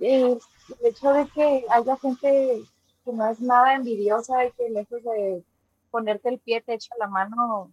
eh, 0.00 0.38
el 0.80 0.86
hecho 0.86 1.12
de 1.12 1.26
que 1.28 1.64
haya 1.70 1.96
gente 1.96 2.62
que 3.04 3.12
no 3.12 3.28
es 3.28 3.40
nada 3.40 3.74
envidiosa 3.74 4.44
y 4.44 4.52
que 4.52 4.70
lejos 4.70 5.02
de 5.02 5.42
ponerte 5.90 6.28
el 6.28 6.38
pie 6.38 6.60
te 6.60 6.74
echa 6.74 6.94
la 6.98 7.08
mano. 7.08 7.70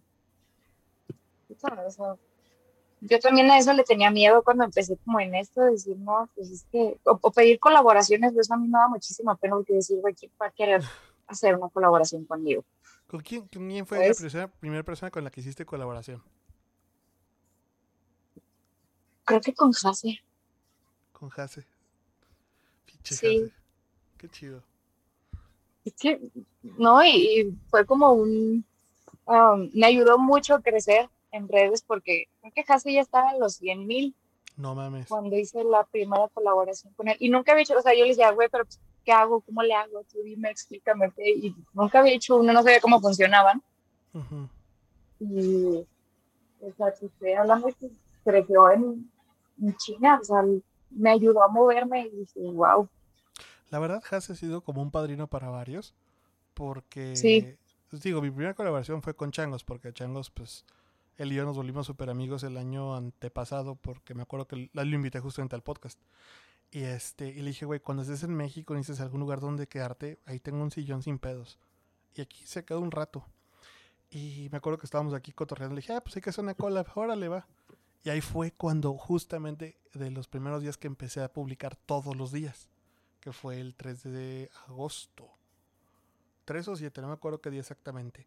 yo 3.00 3.18
también 3.18 3.50
a 3.50 3.58
eso 3.58 3.72
le 3.72 3.84
tenía 3.84 4.10
miedo 4.10 4.42
cuando 4.42 4.64
empecé 4.64 4.96
como 5.04 5.20
en 5.20 5.34
esto, 5.34 5.60
de 5.60 5.72
decir, 5.72 5.96
no, 5.98 6.28
pues 6.34 6.50
es 6.50 6.64
que, 6.72 6.98
o, 7.04 7.18
o 7.20 7.30
pedir 7.30 7.60
colaboraciones, 7.60 8.32
pues 8.32 8.46
eso 8.46 8.54
a 8.54 8.56
mí 8.56 8.66
me 8.66 8.78
da 8.78 8.88
muchísima 8.88 9.36
pena 9.36 9.56
porque 9.56 9.74
decir, 9.74 10.00
güey, 10.00 10.14
¿quién 10.14 10.32
va 10.40 10.46
a 10.46 10.50
querer 10.50 10.82
hacer 11.26 11.56
una 11.56 11.68
colaboración 11.68 12.24
conmigo? 12.24 12.64
¿Con 13.14 13.22
quién, 13.22 13.86
fue 13.86 13.98
Pues- 13.98 14.18
la 14.18 14.22
persona- 14.24 14.48
primera 14.48 14.82
persona 14.82 15.08
con 15.10 15.22
la 15.22 15.30
que 15.30 15.40
hiciste 15.40 15.64
colaboración? 15.64 16.20
Creo 19.24 19.40
que 19.40 19.54
con 19.54 19.72
Jase. 19.72 20.20
Con 21.12 21.28
Jase. 21.30 21.64
Pinche 22.84 23.14
Sí. 23.14 23.38
Jase. 23.40 23.52
Qué 24.18 24.28
chido. 24.28 24.62
Es 25.84 25.94
que, 25.94 26.20
no, 26.62 27.04
y, 27.04 27.10
y 27.10 27.58
fue 27.68 27.86
como 27.86 28.12
un, 28.12 28.64
um, 29.26 29.70
me 29.74 29.86
ayudó 29.86 30.18
mucho 30.18 30.54
a 30.56 30.62
crecer 30.62 31.08
en 31.30 31.46
redes 31.48 31.82
porque 31.82 32.24
creo 32.40 32.52
que 32.52 32.64
Jase 32.64 32.92
ya 32.92 33.00
estaba 33.00 33.32
en 33.32 33.38
los 33.40 33.54
100 33.56 33.86
mil 33.86 34.14
No 34.56 34.74
mames. 34.74 35.06
cuando 35.06 35.36
hice 35.36 35.62
la 35.64 35.84
primera 35.84 36.28
colaboración 36.28 36.92
con 36.94 37.08
él. 37.08 37.16
Y 37.20 37.28
nunca 37.28 37.52
había 37.52 37.62
hecho, 37.62 37.76
o 37.78 37.82
sea, 37.82 37.94
yo 37.94 38.02
le 38.02 38.08
decía, 38.10 38.30
güey, 38.32 38.48
pero 38.50 38.64
pues, 38.64 38.80
¿qué 39.04 39.12
hago? 39.12 39.40
¿Cómo 39.42 39.62
le 39.62 39.74
hago? 39.74 40.02
Tú 40.10 40.18
dime, 40.24 40.50
explícame. 40.50 41.10
qué". 41.12 41.30
Y 41.30 41.54
nunca 41.72 42.00
había 42.00 42.14
hecho 42.14 42.36
uno, 42.36 42.52
no 42.52 42.62
sabía 42.62 42.80
cómo 42.80 43.00
funcionaban. 43.00 43.62
Ujú. 44.12 44.48
Y, 45.20 45.86
o 46.60 46.72
sea, 46.76 46.92
que 46.98 47.06
estoy 47.06 47.32
hablando 47.32 47.68
que 47.78 47.90
creció 48.24 48.70
en, 48.70 49.10
en 49.60 49.76
China, 49.76 50.18
o 50.20 50.24
sea, 50.24 50.42
me 50.90 51.10
ayudó 51.10 51.42
a 51.42 51.48
moverme 51.48 52.06
y 52.06 52.10
dije, 52.10 52.40
wow. 52.52 52.88
La 53.70 53.78
verdad, 53.78 54.02
Has 54.10 54.30
ha 54.30 54.34
sido 54.34 54.60
como 54.62 54.82
un 54.82 54.90
padrino 54.90 55.26
para 55.26 55.48
varios. 55.50 55.94
Porque, 56.54 57.16
Sí. 57.16 57.56
pues 57.90 58.02
digo, 58.02 58.22
mi 58.22 58.30
primera 58.30 58.54
colaboración 58.54 59.02
fue 59.02 59.14
con 59.14 59.32
Changos, 59.32 59.64
porque 59.64 59.92
Changos, 59.92 60.30
pues, 60.30 60.64
él 61.16 61.32
y 61.32 61.34
yo 61.34 61.44
nos 61.44 61.56
volvimos 61.56 61.86
súper 61.86 62.10
amigos 62.10 62.44
el 62.44 62.56
año 62.56 62.94
antepasado, 62.94 63.74
porque 63.74 64.14
me 64.14 64.22
acuerdo 64.22 64.46
que 64.46 64.70
lo 64.72 64.82
invité 64.82 65.18
justamente 65.18 65.56
al 65.56 65.62
podcast. 65.62 65.98
Y 66.74 66.82
este, 66.82 67.28
y 67.28 67.40
le 67.40 67.50
dije, 67.50 67.66
güey, 67.66 67.78
cuando 67.78 68.02
estés 68.02 68.24
en 68.24 68.34
México, 68.34 68.74
necesitas 68.74 69.02
algún 69.02 69.20
lugar 69.20 69.38
donde 69.38 69.68
quedarte, 69.68 70.18
ahí 70.26 70.40
tengo 70.40 70.60
un 70.60 70.72
sillón 70.72 71.04
sin 71.04 71.20
pedos. 71.20 71.56
Y 72.16 72.20
aquí 72.20 72.44
se 72.48 72.64
quedó 72.64 72.80
un 72.80 72.90
rato. 72.90 73.24
Y 74.10 74.48
me 74.50 74.58
acuerdo 74.58 74.80
que 74.80 74.86
estábamos 74.86 75.14
aquí 75.14 75.30
cotorreando. 75.30 75.76
Le 75.76 75.82
dije, 75.82 75.92
ah, 75.92 76.00
pues 76.00 76.16
hay 76.16 76.22
que 76.22 76.30
hacer 76.30 76.42
una 76.42 76.56
collab, 76.56 76.88
órale, 76.96 77.28
va. 77.28 77.46
Y 78.02 78.10
ahí 78.10 78.20
fue 78.20 78.50
cuando 78.50 78.92
justamente 78.94 79.78
de 79.92 80.10
los 80.10 80.26
primeros 80.26 80.62
días 80.62 80.76
que 80.76 80.88
empecé 80.88 81.22
a 81.22 81.32
publicar 81.32 81.76
todos 81.76 82.16
los 82.16 82.32
días, 82.32 82.68
que 83.20 83.32
fue 83.32 83.60
el 83.60 83.76
3 83.76 84.02
de 84.02 84.50
agosto. 84.66 85.30
3 86.44 86.66
o 86.66 86.74
7, 86.74 87.00
no 87.02 87.06
me 87.06 87.14
acuerdo 87.14 87.40
qué 87.40 87.50
día 87.50 87.60
exactamente. 87.60 88.26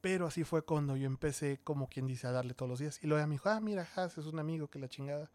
Pero 0.00 0.26
así 0.26 0.44
fue 0.44 0.62
cuando 0.62 0.96
yo 0.96 1.04
empecé, 1.04 1.60
como 1.62 1.90
quien 1.90 2.06
dice, 2.06 2.26
a 2.26 2.32
darle 2.32 2.54
todos 2.54 2.70
los 2.70 2.78
días. 2.78 3.00
Y 3.02 3.06
luego 3.06 3.18
ella 3.20 3.26
me 3.26 3.34
dijo, 3.34 3.50
ah, 3.50 3.60
mira, 3.60 3.86
Has 3.96 4.16
es 4.16 4.24
un 4.24 4.38
amigo 4.38 4.68
que 4.68 4.78
la 4.78 4.88
chingada. 4.88 5.30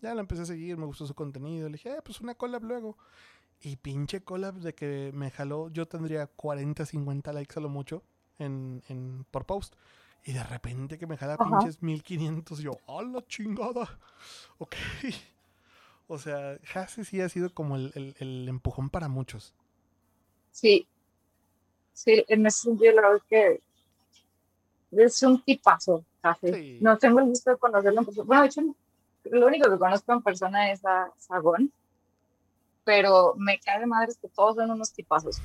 Ya 0.00 0.14
lo 0.14 0.20
empecé 0.20 0.42
a 0.42 0.46
seguir, 0.46 0.76
me 0.76 0.86
gustó 0.86 1.06
su 1.06 1.14
contenido. 1.14 1.68
Le 1.68 1.74
dije, 1.74 1.90
eh, 1.90 2.02
pues 2.04 2.20
una 2.20 2.34
collab 2.34 2.64
luego. 2.64 2.96
Y 3.62 3.76
pinche 3.76 4.22
collab 4.22 4.56
de 4.56 4.74
que 4.74 5.10
me 5.14 5.30
jaló, 5.30 5.68
yo 5.70 5.86
tendría 5.86 6.26
40, 6.26 6.86
50 6.86 7.32
likes 7.32 7.54
a 7.58 7.62
lo 7.62 7.68
mucho 7.68 8.02
en, 8.38 8.82
en, 8.88 9.24
por 9.30 9.46
post. 9.46 9.74
Y 10.24 10.32
de 10.32 10.42
repente 10.44 10.98
que 10.98 11.06
me 11.06 11.16
jala 11.16 11.38
Ajá. 11.38 11.44
pinches 11.44 11.82
1500, 11.82 12.60
y 12.60 12.64
yo, 12.64 12.72
¡a 12.88 13.02
la 13.02 13.24
chingada! 13.26 13.98
Ok. 14.58 14.76
O 16.08 16.18
sea, 16.18 16.58
Hase 16.74 17.04
sí 17.04 17.20
ha 17.20 17.28
sido 17.28 17.54
como 17.54 17.76
el, 17.76 17.92
el- 17.94 18.14
el 18.18 18.48
empujón 18.48 18.90
para 18.90 19.08
muchos. 19.08 19.54
Sí, 20.52 20.86
sí, 21.92 22.24
en 22.28 22.46
ese 22.46 22.62
sentido, 22.62 22.92
la 22.94 23.02
verdad 23.02 23.16
es 23.18 23.24
que 23.28 23.60
es 24.92 25.22
un 25.22 25.40
tipazo, 25.42 26.04
Jase. 26.22 26.52
Sí. 26.54 26.78
No 26.80 26.98
tengo 26.98 27.20
el 27.20 27.26
gusto 27.26 27.50
de 27.50 27.56
conocerlo. 27.56 28.02
Bueno, 28.24 28.42
de 28.42 28.48
hecho, 28.48 28.62
lo 29.24 29.46
único 29.46 29.70
que 29.70 29.78
conozco 29.78 30.12
en 30.12 30.22
persona 30.22 30.72
es 30.72 30.84
a 30.84 31.10
Sagón, 31.16 31.72
pero 32.84 33.34
me 33.36 33.58
cae 33.60 33.80
de 33.80 33.86
madres 33.86 34.18
que 34.18 34.28
todos 34.28 34.56
son 34.56 34.70
unos 34.70 34.92
tipazos. 34.92 35.40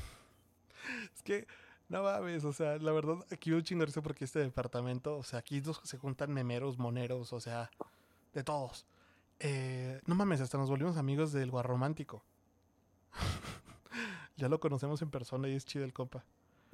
Es 1.14 1.22
que, 1.22 1.46
no 1.88 2.02
mames, 2.02 2.44
o 2.44 2.52
sea, 2.52 2.78
la 2.78 2.92
verdad, 2.92 3.16
aquí 3.30 3.52
un 3.52 3.62
chingo 3.62 3.84
porque 4.02 4.24
este 4.24 4.40
departamento, 4.40 5.16
o 5.16 5.22
sea, 5.22 5.38
aquí 5.40 5.62
se 5.82 5.98
juntan 5.98 6.32
memeros, 6.32 6.78
moneros, 6.78 7.32
o 7.32 7.40
sea, 7.40 7.70
de 8.32 8.42
todos. 8.42 8.86
Eh, 9.38 10.00
no 10.06 10.14
mames, 10.14 10.40
hasta 10.40 10.58
nos 10.58 10.70
volvimos 10.70 10.96
amigos 10.96 11.32
del 11.32 11.50
guarromántico. 11.50 12.22
ya 14.36 14.48
lo 14.48 14.60
conocemos 14.60 15.02
en 15.02 15.10
persona 15.10 15.48
y 15.48 15.54
es 15.54 15.64
chido 15.64 15.84
el 15.84 15.92
compa. 15.92 16.24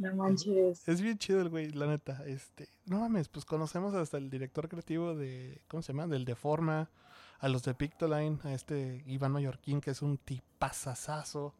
No 0.02 0.14
manches. 0.16 0.86
Es 0.88 1.00
bien 1.00 1.18
chido 1.18 1.40
el 1.40 1.48
güey, 1.48 1.70
la 1.70 1.86
neta. 1.86 2.24
Este, 2.26 2.68
no 2.86 3.00
mames, 3.00 3.28
pues 3.28 3.44
conocemos 3.44 3.94
hasta 3.94 4.18
el 4.18 4.30
director 4.30 4.68
creativo 4.68 5.14
de, 5.14 5.62
¿cómo 5.68 5.82
se 5.82 5.92
llama? 5.92 6.06
Del 6.08 6.24
Deforma, 6.24 6.90
a 7.38 7.48
los 7.48 7.62
de 7.62 7.74
Pictoline, 7.74 8.38
a 8.44 8.52
este 8.52 9.02
Iván 9.06 9.32
Mallorquín, 9.32 9.80
que 9.80 9.92
es 9.92 10.02
un 10.02 10.18
tipazazazo. 10.18 11.54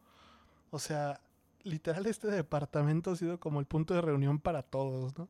O 0.70 0.78
sea, 0.78 1.20
literal 1.62 2.07
este 2.07 2.28
departamento 2.28 3.12
ha 3.12 3.16
sido 3.16 3.38
como 3.38 3.61
el 3.61 3.66
punto 3.66 3.95
de 3.95 4.01
reunión 4.01 4.40
para 4.40 4.62
todos, 4.62 5.16
¿no? 5.16 5.28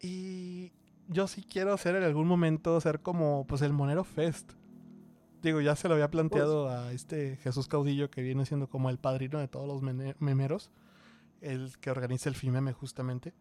Y 0.00 0.72
yo 1.08 1.28
sí 1.28 1.42
quiero 1.42 1.72
hacer 1.72 1.96
en 1.96 2.02
algún 2.02 2.26
momento, 2.26 2.80
ser 2.80 3.00
como, 3.00 3.46
pues 3.46 3.62
el 3.62 3.72
Monero 3.72 4.04
Fest. 4.04 4.52
Digo, 5.42 5.60
ya 5.60 5.76
se 5.76 5.88
lo 5.88 5.94
había 5.94 6.10
planteado 6.10 6.68
a 6.68 6.92
este 6.92 7.36
Jesús 7.36 7.66
Caudillo, 7.66 8.10
que 8.10 8.22
viene 8.22 8.44
siendo 8.44 8.68
como 8.68 8.90
el 8.90 8.98
padrino 8.98 9.38
de 9.38 9.48
todos 9.48 9.66
los 9.66 9.82
memeros 9.82 10.70
el 11.40 11.78
que 11.78 11.90
organiza 11.90 12.28
el 12.28 12.34
FIMEME 12.34 12.72
justamente. 12.72 13.34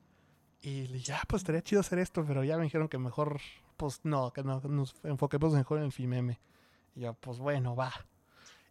Y 0.62 0.88
le 0.88 0.98
dije, 0.98 1.14
ah, 1.14 1.24
pues 1.28 1.42
estaría 1.42 1.62
chido 1.62 1.82
hacer 1.82 2.00
esto, 2.00 2.26
pero 2.26 2.44
ya 2.44 2.58
me 2.58 2.64
dijeron 2.64 2.90
que 2.90 2.98
mejor, 2.98 3.40
pues 3.78 4.02
no, 4.04 4.32
que 4.34 4.44
no, 4.44 4.60
nos 4.62 4.96
enfoquemos 5.04 5.54
mejor 5.54 5.78
en 5.80 5.86
el 5.86 5.92
FIMEME. 5.92 6.40
Y 6.96 7.02
yo, 7.02 7.14
pues 7.14 7.40
bueno, 7.40 7.76
va. 7.76 7.94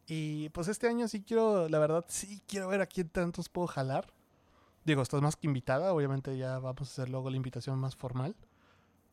Y 0.06 0.48
pues 0.50 0.68
este 0.68 0.88
año 0.88 1.08
sí 1.08 1.22
quiero, 1.22 1.68
la 1.68 1.78
verdad, 1.78 2.04
sí 2.08 2.42
quiero 2.46 2.68
ver 2.68 2.80
a 2.80 2.86
quién 2.86 3.08
tantos 3.08 3.48
puedo 3.48 3.66
jalar. 3.66 4.12
Digo, 4.84 5.02
estás 5.02 5.20
más 5.20 5.36
que 5.36 5.46
invitada, 5.46 5.92
obviamente 5.92 6.36
ya 6.36 6.58
vamos 6.58 6.80
a 6.80 6.92
hacer 6.92 7.10
luego 7.10 7.30
la 7.30 7.36
invitación 7.36 7.78
más 7.78 7.94
formal. 7.96 8.34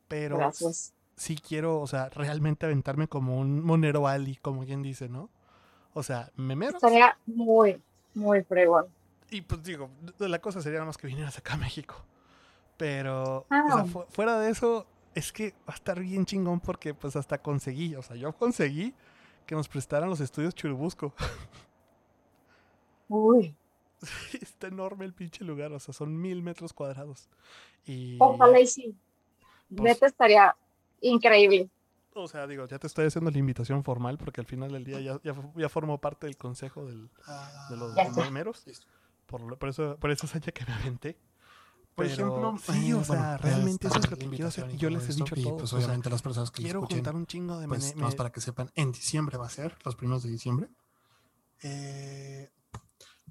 Pero 0.07 0.37
Gracias. 0.37 0.93
sí 1.15 1.35
quiero, 1.35 1.81
o 1.81 1.87
sea, 1.87 2.09
realmente 2.09 2.65
aventarme 2.65 3.07
como 3.07 3.39
un 3.39 3.61
Monero 3.61 4.07
Ali, 4.07 4.37
como 4.37 4.63
quien 4.65 4.81
dice, 4.81 5.09
¿no? 5.09 5.29
O 5.93 6.03
sea, 6.03 6.31
memeros. 6.35 6.75
Estaría 6.75 7.17
muy, 7.25 7.81
muy 8.13 8.43
fregón. 8.43 8.85
Y 9.31 9.41
pues 9.41 9.63
digo, 9.63 9.89
la 10.19 10.39
cosa 10.39 10.61
sería 10.61 10.79
nada 10.79 10.87
más 10.87 10.97
que 10.97 11.07
vinieras 11.07 11.37
acá 11.37 11.53
a 11.53 11.57
México. 11.57 11.95
Pero, 12.77 13.45
o 13.49 13.75
sea, 13.75 13.85
fu- 13.85 14.05
fuera 14.09 14.39
de 14.39 14.49
eso, 14.51 14.85
es 15.13 15.31
que 15.31 15.51
va 15.67 15.73
a 15.73 15.75
estar 15.75 15.99
bien 15.99 16.25
chingón 16.25 16.59
porque 16.59 16.93
pues 16.93 17.15
hasta 17.15 17.37
conseguí, 17.41 17.95
o 17.95 18.01
sea, 18.01 18.15
yo 18.15 18.33
conseguí 18.33 18.93
que 19.45 19.55
nos 19.55 19.67
prestaran 19.67 20.09
los 20.09 20.19
estudios 20.19 20.53
Churubusco. 20.55 21.13
Uy, 23.07 23.55
Está 24.41 24.67
enorme 24.67 25.05
el 25.05 25.13
pinche 25.13 25.43
lugar, 25.43 25.71
o 25.71 25.79
sea, 25.79 25.93
son 25.93 26.19
mil 26.19 26.41
metros 26.43 26.73
cuadrados. 26.73 27.29
Y, 27.85 28.17
ojalá 28.19 28.59
y 28.59 28.67
sí. 28.67 28.95
Pues- 29.69 29.81
Neta 29.93 30.05
estaría 30.07 30.55
increíble. 31.01 31.69
o 32.13 32.27
sea, 32.27 32.45
digo, 32.47 32.65
ya 32.67 32.77
te 32.79 32.87
estoy 32.87 33.05
haciendo 33.07 33.31
la 33.31 33.37
invitación 33.37 33.83
formal 33.83 34.17
porque 34.17 34.41
al 34.41 34.47
final 34.47 34.71
del 34.71 34.83
día 34.83 34.99
ya, 34.99 35.19
ya, 35.23 35.33
ya 35.55 35.69
formo 35.69 35.99
parte 35.99 36.27
del 36.27 36.37
consejo 36.37 36.85
del- 36.85 37.09
de 37.69 37.77
los 37.77 37.95
memeros. 38.17 38.65
Por, 39.25 39.57
por 39.57 39.69
eso, 39.69 39.97
por 39.99 40.11
esa 40.11 40.27
hazaña 40.27 40.51
que 40.51 40.65
me 40.65 40.73
aventé. 40.73 41.17
Por 41.95 42.05
Pero, 42.05 42.25
ejemplo, 42.25 42.55
sí, 42.73 42.89
eh, 42.89 42.93
o 42.93 43.03
sea, 43.03 43.15
bueno, 43.15 43.37
realmente 43.37 43.87
eso 43.87 43.99
es 43.99 44.11
lo 44.11 44.17
que 44.17 44.27
quiero 44.29 44.47
hacer. 44.47 44.69
Y 44.71 44.75
y 44.75 44.77
yo 44.77 44.89
les 44.89 45.09
he 45.09 45.13
dicho 45.13 45.33
y, 45.37 45.43
todo. 45.43 45.57
pues 45.57 45.63
o 45.73 45.77
sea, 45.77 45.85
obviamente 45.85 46.09
las 46.09 46.21
personas 46.21 46.51
que 46.51 46.61
quiero 46.63 46.79
escuchen, 46.79 46.97
juntar 46.97 47.15
un 47.15 47.25
chingo 47.25 47.57
de 47.57 47.67
pues 47.67 47.95
nomás 47.95 48.13
me- 48.13 48.17
para 48.17 48.31
que 48.31 48.41
sepan, 48.41 48.69
en 48.75 48.91
diciembre 48.91 49.37
va 49.37 49.45
a 49.45 49.49
ser, 49.49 49.77
los 49.85 49.95
primeros 49.95 50.23
de 50.23 50.29
diciembre. 50.29 50.69
Eh, 51.63 52.51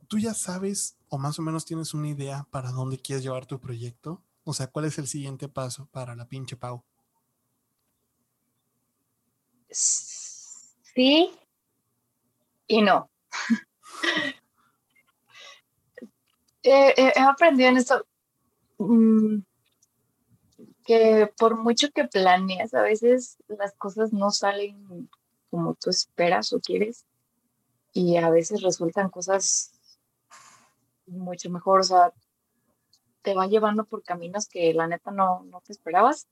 ¿Tú 0.09 0.19
ya 0.19 0.33
sabes 0.35 0.97
o 1.09 1.19
más 1.19 1.39
o 1.39 1.43
menos 1.43 1.65
tienes 1.67 1.93
una 1.95 2.09
idea 2.09 2.47
para 2.51 2.71
dónde 2.73 2.99
quieres 2.99 3.23
llevar 3.23 3.47
tu 3.47 3.61
proyecto? 3.61 4.23
O 4.45 4.55
sea, 4.55 4.67
¿cuál 4.69 4.87
es 4.87 4.99
el 4.99 5.07
siguiente 5.09 5.49
paso 5.49 5.87
para 5.93 6.17
la 6.17 6.27
pinche 6.27 6.57
Pau? 6.57 6.83
Sí 9.71 11.31
y 12.67 12.81
no. 12.83 13.11
Eh, 16.65 16.95
eh, 16.97 17.13
he 17.15 17.21
aprendido 17.21 17.69
en 17.69 17.77
esto 17.77 18.07
mm, 18.79 19.41
que 20.87 21.31
por 21.39 21.59
mucho 21.59 21.91
que 21.91 22.05
planeas, 22.05 22.73
a 22.73 22.81
veces 22.81 23.37
las 23.49 23.75
cosas 23.75 24.15
no 24.15 24.31
salen 24.31 25.11
como 25.51 25.75
tú 25.75 25.91
esperas 25.91 26.55
o 26.55 26.61
quieres 26.61 27.05
y 27.93 28.17
a 28.17 28.31
veces 28.31 28.63
resultan 28.63 29.11
cosas 29.11 29.73
mucho 31.07 31.51
mejor, 31.51 31.81
o 31.81 31.83
sea, 31.85 32.13
te 33.21 33.35
van 33.35 33.51
llevando 33.51 33.85
por 33.85 34.03
caminos 34.03 34.49
que 34.49 34.73
la 34.73 34.87
neta 34.87 35.11
no, 35.11 35.45
no 35.45 35.61
te 35.61 35.73
esperabas. 35.73 36.29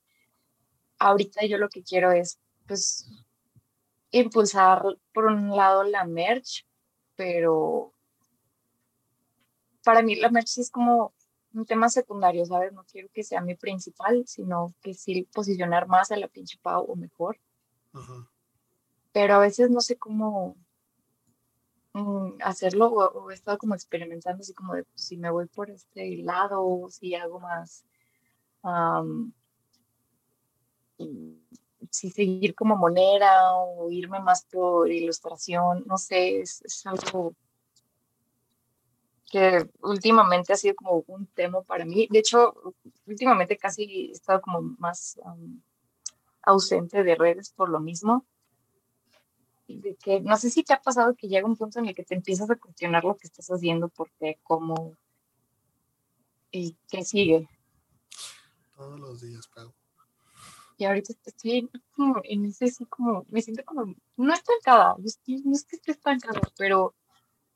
Ahorita 0.97 1.45
yo 1.45 1.59
lo 1.59 1.69
que 1.69 1.83
quiero 1.83 2.11
es, 2.11 2.39
pues, 2.67 3.07
impulsar 4.09 4.83
por 5.13 5.25
un 5.25 5.55
lado 5.55 5.83
la 5.83 6.05
merch, 6.05 6.65
pero 7.15 7.93
para 9.83 10.01
mí 10.01 10.15
la 10.15 10.29
merch 10.29 10.57
es 10.57 10.71
como 10.71 11.13
un 11.53 11.65
tema 11.65 11.89
secundario, 11.89 12.45
¿sabes? 12.45 12.73
No 12.73 12.83
quiero 12.83 13.09
que 13.13 13.23
sea 13.23 13.41
mi 13.41 13.55
principal, 13.55 14.23
sino 14.27 14.73
que 14.81 14.93
sí 14.93 15.27
posicionar 15.33 15.87
más 15.87 16.11
a 16.11 16.17
la 16.17 16.27
pinche 16.27 16.57
Pau 16.61 16.85
o 16.87 16.95
mejor, 16.95 17.39
pero 19.11 19.35
a 19.35 19.39
veces 19.39 19.69
no 19.69 19.81
sé 19.81 19.97
cómo 19.97 20.57
mm, 21.93 22.41
hacerlo 22.41 22.87
o, 22.87 23.25
o 23.25 23.31
he 23.31 23.35
estado 23.35 23.57
como 23.59 23.75
experimentando 23.75 24.41
así 24.41 24.53
como 24.53 24.73
de 24.73 24.83
pues, 24.83 25.01
si 25.05 25.17
me 25.17 25.29
voy 25.29 25.45
por 25.45 25.69
este 25.69 26.17
lado 26.17 26.65
o 26.65 26.89
si 26.89 27.13
hago 27.13 27.39
más 27.39 27.85
mm, 28.63 29.29
si 31.91 32.09
seguir 32.09 32.55
como 32.55 32.75
monera 32.75 33.53
o 33.53 33.91
irme 33.91 34.19
más 34.19 34.45
por 34.45 34.91
ilustración, 34.91 35.83
no 35.85 35.97
sé, 35.97 36.41
es, 36.41 36.61
es 36.63 36.85
algo 36.87 37.35
que 39.33 39.67
últimamente 39.81 40.53
ha 40.53 40.55
sido 40.55 40.75
como 40.75 41.03
un 41.07 41.25
tema 41.25 41.63
para 41.63 41.85
mí. 41.85 42.07
De 42.11 42.19
hecho, 42.19 42.53
últimamente 43.07 43.57
casi 43.57 44.09
he 44.09 44.11
estado 44.11 44.41
como 44.41 44.61
más 44.77 45.19
am, 45.25 45.63
ausente 46.43 47.03
de 47.03 47.15
redes 47.15 47.49
por 47.49 47.67
lo 47.67 47.79
mismo. 47.79 48.27
De 49.67 49.95
que 49.95 50.21
no 50.21 50.37
sé 50.37 50.51
si 50.51 50.61
te 50.61 50.73
ha 50.73 50.79
pasado 50.79 51.15
que 51.15 51.27
llega 51.27 51.47
un 51.47 51.57
punto 51.57 51.79
en 51.79 51.87
el 51.87 51.95
que 51.95 52.03
te 52.03 52.13
empiezas 52.13 52.47
a 52.51 52.57
cuestionar 52.57 53.03
lo 53.05 53.17
que 53.17 53.25
estás 53.25 53.47
haciendo, 53.47 53.89
por 53.89 54.11
qué, 54.19 54.37
cómo 54.43 54.95
y 56.51 56.77
qué 56.87 57.03
sigue. 57.03 57.49
Todos 58.75 58.99
los 58.99 59.21
días, 59.21 59.47
Pau. 59.47 59.73
Y 60.77 60.85
ahorita 60.85 61.11
estoy 61.25 61.71
como 61.95 62.21
en 62.23 62.45
ese, 62.45 62.65
así 62.65 62.85
como, 62.85 63.25
me 63.29 63.41
siento 63.41 63.63
como, 63.65 63.95
no 64.15 64.31
estancada, 64.31 64.95
no 64.99 65.05
es 65.05 65.17
que 65.65 65.77
esté 65.77 65.91
estancada, 65.91 66.39
pero 66.55 66.93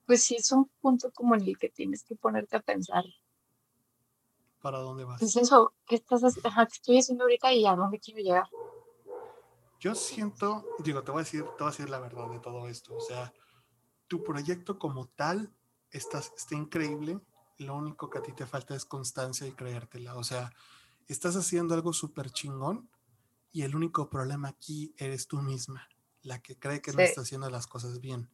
pues 0.08 0.24
sí 0.24 0.36
es 0.36 0.52
un 0.52 0.72
punto 0.82 1.12
como 1.12 1.36
en 1.36 1.42
el 1.42 1.58
que 1.58 1.70
tienes 1.70 2.04
que 2.04 2.16
ponerte 2.16 2.56
a 2.56 2.62
pensar, 2.62 3.04
¿Para 4.62 4.80
dónde 4.80 5.04
vas? 5.04 5.20
pues 5.20 5.36
eso, 5.36 5.74
¿qué 5.86 5.96
estás 5.96 6.24
ajá, 6.44 6.66
qué 6.66 6.74
estoy 6.74 6.98
haciendo 6.98 7.26
ahorita 7.26 7.54
y 7.54 7.66
a 7.66 7.76
dónde 7.76 8.00
quiero 8.00 8.22
llegar? 8.22 8.48
Yo 9.80 9.94
siento, 9.94 10.66
digo, 10.80 11.04
te 11.04 11.12
voy 11.12 11.20
a 11.22 11.24
decir, 11.24 11.44
te 11.44 11.64
voy 11.64 11.68
a 11.68 11.72
decir 11.72 11.90
la 11.90 12.00
verdad 12.00 12.30
de 12.32 12.40
todo 12.40 12.68
esto. 12.68 12.96
O 12.96 13.00
sea, 13.00 13.32
tu 14.08 14.24
proyecto 14.24 14.80
como 14.80 15.08
tal 15.10 15.54
está, 15.92 16.18
está 16.18 16.56
increíble. 16.56 17.20
Lo 17.60 17.76
único 17.76 18.10
que 18.10 18.18
a 18.18 18.24
ti 18.24 18.32
te 18.34 18.48
falta 18.48 18.76
es 18.76 18.86
constancia 18.86 19.46
y 19.46 19.52
creértela. 19.52 20.16
O 20.16 20.24
sea, 20.24 20.52
estás 21.08 21.36
haciendo 21.36 21.76
algo 21.76 21.94
súper 21.94 22.32
chingón 22.32 22.90
y 23.52 23.62
el 23.62 23.76
único 23.76 24.10
problema 24.10 24.50
aquí 24.50 24.96
eres 24.98 25.28
tú 25.28 25.42
misma, 25.44 25.88
la 26.24 26.42
que 26.42 26.58
cree 26.58 26.82
que 26.82 26.94
no 26.94 27.02
está 27.02 27.22
haciendo 27.22 27.50
las 27.50 27.68
cosas 27.68 28.00
bien. 28.00 28.30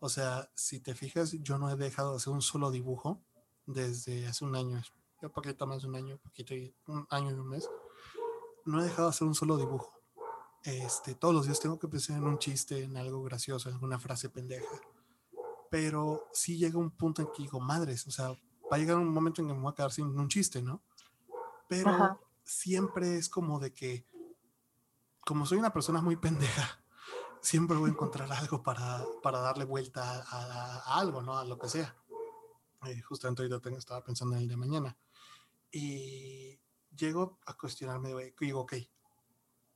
O 0.00 0.08
sea, 0.08 0.50
si 0.54 0.80
te 0.80 0.94
fijas, 0.94 1.32
yo 1.32 1.58
no 1.58 1.70
he 1.70 1.76
dejado 1.76 2.12
de 2.12 2.16
hacer 2.18 2.32
un 2.32 2.42
solo 2.42 2.70
dibujo 2.70 3.20
desde 3.66 4.26
hace 4.26 4.44
un 4.44 4.54
año, 4.54 4.82
un 5.22 5.30
poquito 5.30 5.66
más 5.66 5.82
de 5.82 5.88
un 5.88 5.96
año, 5.96 6.18
poquito 6.18 6.54
y 6.54 6.74
un 6.86 7.06
año 7.10 7.30
y 7.30 7.34
un 7.34 7.48
mes. 7.48 7.68
No 8.64 8.80
he 8.80 8.84
dejado 8.84 9.08
de 9.08 9.10
hacer 9.10 9.26
un 9.26 9.34
solo 9.34 9.56
dibujo 9.56 9.98
este, 10.64 11.14
todos 11.14 11.34
los 11.34 11.46
días 11.46 11.60
tengo 11.60 11.78
que 11.78 11.88
pensar 11.88 12.18
en 12.18 12.24
un 12.24 12.38
chiste, 12.38 12.82
en 12.82 12.96
algo 12.96 13.22
gracioso, 13.22 13.68
en 13.68 13.76
alguna 13.76 13.98
frase 13.98 14.28
pendeja. 14.28 14.66
Pero 15.70 16.28
sí 16.32 16.58
llega 16.58 16.78
un 16.78 16.90
punto 16.90 17.22
en 17.22 17.28
que 17.28 17.42
digo, 17.42 17.60
madres, 17.60 18.06
o 18.06 18.10
sea, 18.10 18.28
va 18.30 18.76
a 18.76 18.78
llegar 18.78 18.96
un 18.96 19.08
momento 19.08 19.40
en 19.40 19.48
que 19.48 19.54
me 19.54 19.60
voy 19.60 19.72
a 19.72 19.74
quedar 19.74 19.92
sin 19.92 20.06
un 20.06 20.28
chiste, 20.28 20.62
¿no? 20.62 20.82
Pero 21.68 21.90
Ajá. 21.90 22.18
siempre 22.44 23.16
es 23.16 23.28
como 23.28 23.58
de 23.60 23.72
que, 23.72 24.06
como 25.20 25.46
soy 25.46 25.58
una 25.58 25.72
persona 25.72 26.00
muy 26.00 26.16
pendeja, 26.16 26.82
siempre 27.40 27.76
voy 27.76 27.90
a 27.90 27.92
encontrar 27.92 28.30
algo 28.32 28.62
para, 28.62 29.04
para 29.22 29.40
darle 29.40 29.64
vuelta 29.64 30.02
a, 30.02 30.22
a- 30.22 30.76
a 30.80 30.98
algo, 31.00 31.22
¿no? 31.22 31.38
A 31.38 31.44
lo 31.44 31.58
que 31.58 31.68
sea. 31.68 31.96
Eh, 32.86 33.00
justamente 33.02 33.42
ahorita 33.42 33.60
tengo- 33.60 33.78
estaba 33.78 34.04
pensando 34.04 34.36
en 34.36 34.42
el 34.42 34.48
de 34.48 34.56
mañana. 34.56 34.96
Y 35.70 36.58
llego 36.96 37.38
a 37.46 37.54
cuestionarme, 37.56 38.32
digo, 38.40 38.60
ok, 38.60 38.74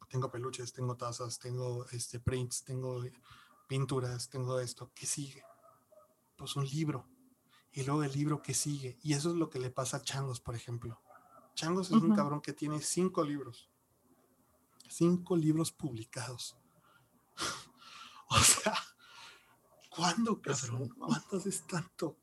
tengo 0.08 0.30
peluches, 0.30 0.72
tengo 0.72 0.96
tazas, 0.96 1.38
tengo 1.38 1.86
este, 1.90 2.20
prints, 2.20 2.64
tengo 2.64 3.02
pinturas, 3.68 4.28
tengo 4.28 4.58
esto. 4.60 4.90
¿Qué 4.94 5.06
sigue? 5.06 5.42
Pues 6.36 6.56
un 6.56 6.66
libro. 6.66 7.06
Y 7.72 7.84
luego 7.84 8.02
el 8.04 8.12
libro 8.12 8.42
que 8.42 8.52
sigue. 8.54 8.98
Y 9.02 9.14
eso 9.14 9.30
es 9.30 9.36
lo 9.36 9.48
que 9.48 9.58
le 9.58 9.70
pasa 9.70 9.98
a 9.98 10.02
Changos, 10.02 10.40
por 10.40 10.54
ejemplo. 10.54 11.00
Changos 11.54 11.86
es 11.88 11.92
un 11.96 12.06
Ujú. 12.08 12.14
cabrón 12.16 12.40
que 12.42 12.52
tiene 12.52 12.80
cinco 12.82 13.24
libros. 13.24 13.70
Cinco 14.88 15.36
libros 15.36 15.72
publicados. 15.72 16.56
o 18.28 18.38
sea, 18.38 18.74
¿cuándo, 19.90 20.40
cabrón? 20.40 20.88
¿Cuándo 20.90 21.36
haces 21.36 21.66
tanto? 21.66 22.16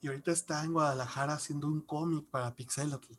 Y 0.00 0.08
ahorita 0.08 0.32
está 0.32 0.64
en 0.64 0.72
Guadalajara 0.72 1.34
haciendo 1.34 1.66
un 1.66 1.82
cómic 1.82 2.26
para 2.30 2.54
Pixelatl 2.54 3.12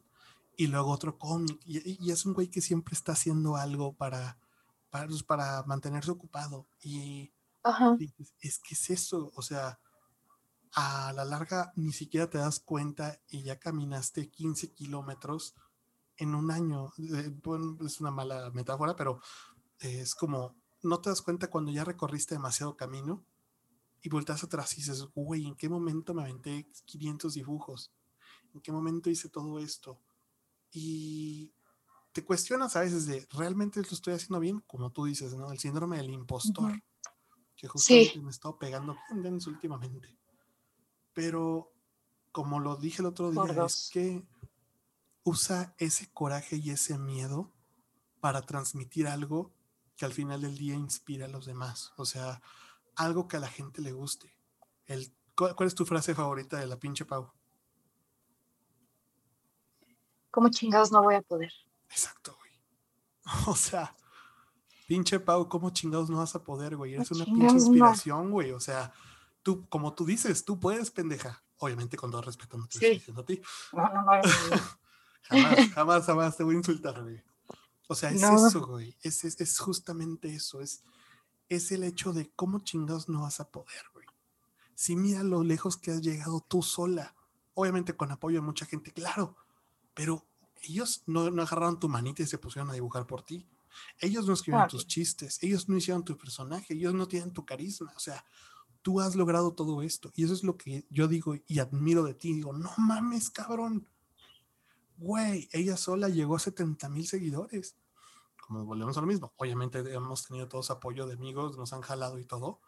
y 0.58 0.68
luego 0.68 0.92
otro 0.92 1.18
cómic. 1.18 1.60
Y, 1.66 2.06
y 2.06 2.12
es 2.12 2.26
un 2.26 2.34
güey 2.34 2.48
que 2.48 2.62
siempre 2.62 2.94
está 2.94 3.12
haciendo 3.14 3.56
algo 3.56 3.94
para, 3.94 4.38
para, 4.90 5.08
pues, 5.08 5.24
para 5.24 5.64
mantenerse 5.64 6.12
ocupado. 6.12 6.68
Y 6.82 7.32
Ajá. 7.64 7.96
dices, 7.98 8.34
es 8.40 8.60
que 8.60 8.76
es 8.76 8.90
eso, 8.90 9.32
o 9.36 9.42
sea, 9.42 9.80
a 10.74 11.12
la 11.14 11.26
larga 11.26 11.74
ni 11.76 11.92
siquiera 11.92 12.30
te 12.30 12.38
das 12.38 12.60
cuenta 12.60 13.20
y 13.28 13.44
ya 13.44 13.60
caminaste 13.60 14.30
15 14.30 14.74
kilómetros 14.74 15.56
en 16.18 16.36
un 16.36 16.52
año. 16.52 16.94
Eh, 16.98 17.32
bueno, 17.44 17.78
es 17.86 18.00
una 18.00 18.12
mala 18.12 18.52
metáfora, 18.52 18.96
pero 18.96 19.20
es 19.80 20.16
como, 20.16 20.56
no 20.84 21.00
te 21.02 21.10
das 21.10 21.22
cuenta 21.22 21.50
cuando 21.50 21.72
ya 21.72 21.84
recorriste 21.84 22.36
demasiado 22.36 22.76
camino 22.78 23.24
y 24.02 24.10
volteas 24.10 24.44
atrás 24.44 24.74
y 24.74 24.78
dices, 24.78 25.04
güey, 25.14 25.46
¿en 25.46 25.56
qué 25.56 25.70
momento 25.70 26.14
me 26.14 26.24
aventé 26.24 26.68
500 26.86 27.34
dibujos? 27.36 27.92
¿En 28.54 28.62
qué 28.62 28.72
momento 28.72 29.10
hice 29.10 29.30
todo 29.30 29.60
esto? 29.60 30.00
Y 30.72 31.52
te 32.14 32.24
cuestionas 32.26 32.76
a 32.76 32.82
veces 32.82 33.06
de, 33.06 33.28
¿realmente 33.32 33.82
lo 33.82 33.88
estoy 33.90 34.14
haciendo 34.14 34.40
bien? 34.40 34.60
Como 34.68 34.92
tú 34.92 35.06
dices, 35.06 35.34
¿no? 35.34 35.52
El 35.52 35.60
síndrome 35.60 35.98
del 35.98 36.10
impostor, 36.10 36.72
Ujú. 36.72 36.82
que 37.56 37.68
justamente 37.68 38.14
Sí. 38.14 38.22
me 38.22 38.28
he 38.28 38.32
estado 38.32 38.58
pegando 38.58 38.98
bien 39.10 39.24
denso 39.24 39.50
últimamente. 39.50 40.18
Pero, 41.14 41.72
como 42.32 42.60
lo 42.60 42.76
dije 42.78 43.02
el 43.02 43.06
otro 43.08 43.32
Por 43.32 43.48
día, 43.48 43.52
es 43.52 43.58
dos. 43.58 43.90
que 43.92 44.26
usa 45.24 45.76
ese 45.78 46.10
coraje 46.12 46.56
y 46.58 46.72
ese 46.72 46.98
miedo 46.98 47.52
para 48.20 48.42
transmitir 48.42 49.08
algo 49.08 49.52
que 50.02 50.06
al 50.06 50.14
final 50.14 50.42
del 50.42 50.58
día 50.58 50.74
inspira 50.74 51.28
a 51.28 51.30
los 51.30 51.46
demás. 51.46 51.94
O 51.96 52.06
sea, 52.06 52.42
algo 52.96 53.28
que 53.28 53.38
a 53.38 53.40
la 53.40 53.48
gente 53.48 53.84
le 53.84 53.92
guste. 53.92 54.36
El, 54.88 55.14
¿cuál, 55.36 55.56
cuál 55.56 55.68
es 55.68 55.76
tu 55.76 55.86
frase 55.86 56.16
favorita 56.16 56.58
de 56.58 56.66
la 56.66 56.80
pinche 56.80 57.06
Pau? 57.06 57.32
¿Cómo 60.32 60.50
chingados 60.50 60.92
no 60.92 61.04
voy 61.04 61.14
a 61.14 61.22
poder? 61.22 61.54
Exacto, 61.92 62.36
güey. 62.36 62.52
O 63.48 63.56
sea, 63.56 63.96
pinche 64.88 65.20
Pau, 65.20 65.48
¿cómo 65.48 65.70
chingados 65.70 66.10
no 66.10 66.18
vas 66.18 66.34
a 66.34 66.44
poder, 66.44 66.76
güey? 66.76 66.96
Eres 66.96 67.10
¿Cómo 67.10 67.20
una 67.22 67.26
pinche 67.26 67.46
no? 67.46 67.60
inspiración, 67.60 68.32
güey. 68.32 68.54
O 68.54 68.60
sea, 68.60 68.92
tú, 69.44 69.68
como 69.70 69.94
tú 69.94 70.04
dices, 70.04 70.44
tú 70.44 70.60
puedes, 70.60 70.90
pendeja. 70.90 71.44
Obviamente 71.60 71.96
con 71.96 72.10
todo 72.10 72.24
respeto, 72.24 72.58
no 72.58 72.66
te 72.66 72.78
estoy 72.78 72.90
Sí. 72.90 72.94
diciendo 72.96 73.22
a 73.22 73.26
ti. 73.28 73.40
No, 73.72 73.84
no, 73.94 74.02
no. 74.02 74.12
Jamás, 75.30 75.70
jamás, 75.76 76.06
jamás 76.08 76.38
te 76.38 76.44
voy 76.44 76.56
a 76.56 76.58
insultar, 76.58 77.04
güey. 77.04 77.22
O 77.92 77.96
sea, 77.96 78.10
es 78.10 78.22
No. 78.22 78.48
eso, 78.48 78.66
güey. 78.66 78.96
Es, 79.02 79.26
es, 79.26 79.42
es 79.42 79.60
justamente 79.60 80.34
eso. 80.34 80.62
Es, 80.62 80.84
es 81.50 81.74
el 81.74 81.84
hecho 81.84 82.14
de 82.14 82.32
cómo 82.38 82.60
chingados 82.60 83.10
no 83.10 83.24
vas 83.24 83.42
a 83.42 83.50
poder, 83.52 83.84
güey. 83.94 84.08
Si 84.76 84.96
mira 84.96 85.24
lo 85.24 85.44
lejos 85.44 85.76
que 85.76 85.92
has 85.92 86.02
llegado 86.02 86.40
tú 86.40 86.64
sola. 86.64 87.14
Obviamente 87.54 87.94
con 87.98 88.10
apoyo 88.10 88.40
de 88.40 88.46
mucha 88.46 88.66
gente, 88.66 88.94
claro. 88.94 89.36
Pero 89.94 90.26
ellos 90.62 91.04
no, 91.06 91.30
no 91.32 91.42
agarraron 91.42 91.82
tu 91.82 91.90
manita 91.90 92.24
y 92.24 92.28
se 92.28 92.38
pusieron 92.38 92.70
a 92.70 92.74
dibujar 92.74 93.06
por 93.06 93.24
ti. 93.24 93.46
Ellos 94.00 94.26
no 94.26 94.36
escribieron 94.36 94.70
tus 94.70 94.88
chistes. 94.88 95.44
Ellos 95.44 95.68
no 95.68 95.76
hicieron 95.76 96.06
tu 96.06 96.18
personaje. 96.18 96.74
Ellos 96.74 96.94
no 96.94 97.10
tienen 97.10 97.34
tu 97.34 97.46
carisma. 97.46 97.92
O 97.98 98.00
sea, 98.00 98.24
tú 98.82 99.02
has 99.02 99.18
logrado 99.18 99.54
todo 99.54 99.82
esto. 99.82 100.14
Y 100.16 100.24
eso 100.24 100.34
es 100.34 100.46
lo 100.46 100.56
que 100.56 100.86
yo 100.90 101.10
digo 101.10 101.36
y 101.46 101.60
admiro 101.60 102.04
de 102.04 102.14
ti. 102.14 102.34
Digo, 102.34 102.54
no 102.54 102.72
mames, 102.78 103.30
cabrón. 103.30 103.86
Güey, 104.96 105.50
ella 105.52 105.76
sola 105.76 106.08
llegó 106.08 106.38
a 106.38 106.40
70 106.40 106.88
mil 106.88 107.06
seguidores. 107.06 107.76
Como 108.52 108.66
volvemos 108.66 108.98
a 108.98 109.02
lo 109.02 109.08
mismo. 109.08 109.32
Obviamente 109.38 109.80
hemos 109.94 110.28
tenido 110.28 110.50
todos 110.50 110.72
apoyo 110.72 111.08
de 111.08 111.14
amigos, 111.14 111.58
nos 111.58 111.72
han 111.72 111.80
jalado 111.80 112.20
y 112.20 112.26
todo. 112.26 112.60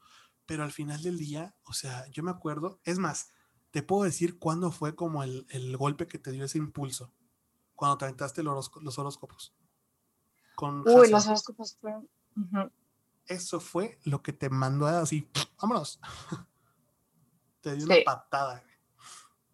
Pero 0.46 0.64
al 0.64 0.72
final 0.72 1.04
del 1.04 1.18
día, 1.18 1.58
o 1.66 1.74
sea, 1.74 2.08
yo 2.10 2.24
me 2.24 2.32
acuerdo. 2.32 2.80
Es 2.86 3.00
más, 3.00 3.34
te 3.70 3.84
puedo 3.84 4.04
decir 4.04 4.40
cuándo 4.40 4.72
fue 4.72 4.96
como 4.96 5.24
el, 5.24 5.46
el 5.50 5.76
golpe 5.76 6.08
que 6.08 6.20
te 6.20 6.32
dio 6.32 6.46
ese 6.46 6.58
impulso. 6.58 7.12
Cuando 7.76 7.98
te 7.98 8.06
aventaste 8.06 8.42
horosco- 8.44 8.82
los 8.82 8.98
horóscopos. 8.98 9.54
Con 10.56 10.88
Uy, 10.88 11.10
los 11.10 11.28
horóscopos 11.28 11.76
fueron. 11.82 12.10
Eso 13.26 13.60
fue 13.60 14.00
lo 14.06 14.24
que 14.24 14.32
te 14.32 14.50
mandó 14.50 14.88
así, 14.88 15.30
vámonos. 15.62 16.00
te 17.60 17.76
dio 17.76 17.88
una 17.88 17.96
patada. 18.06 18.64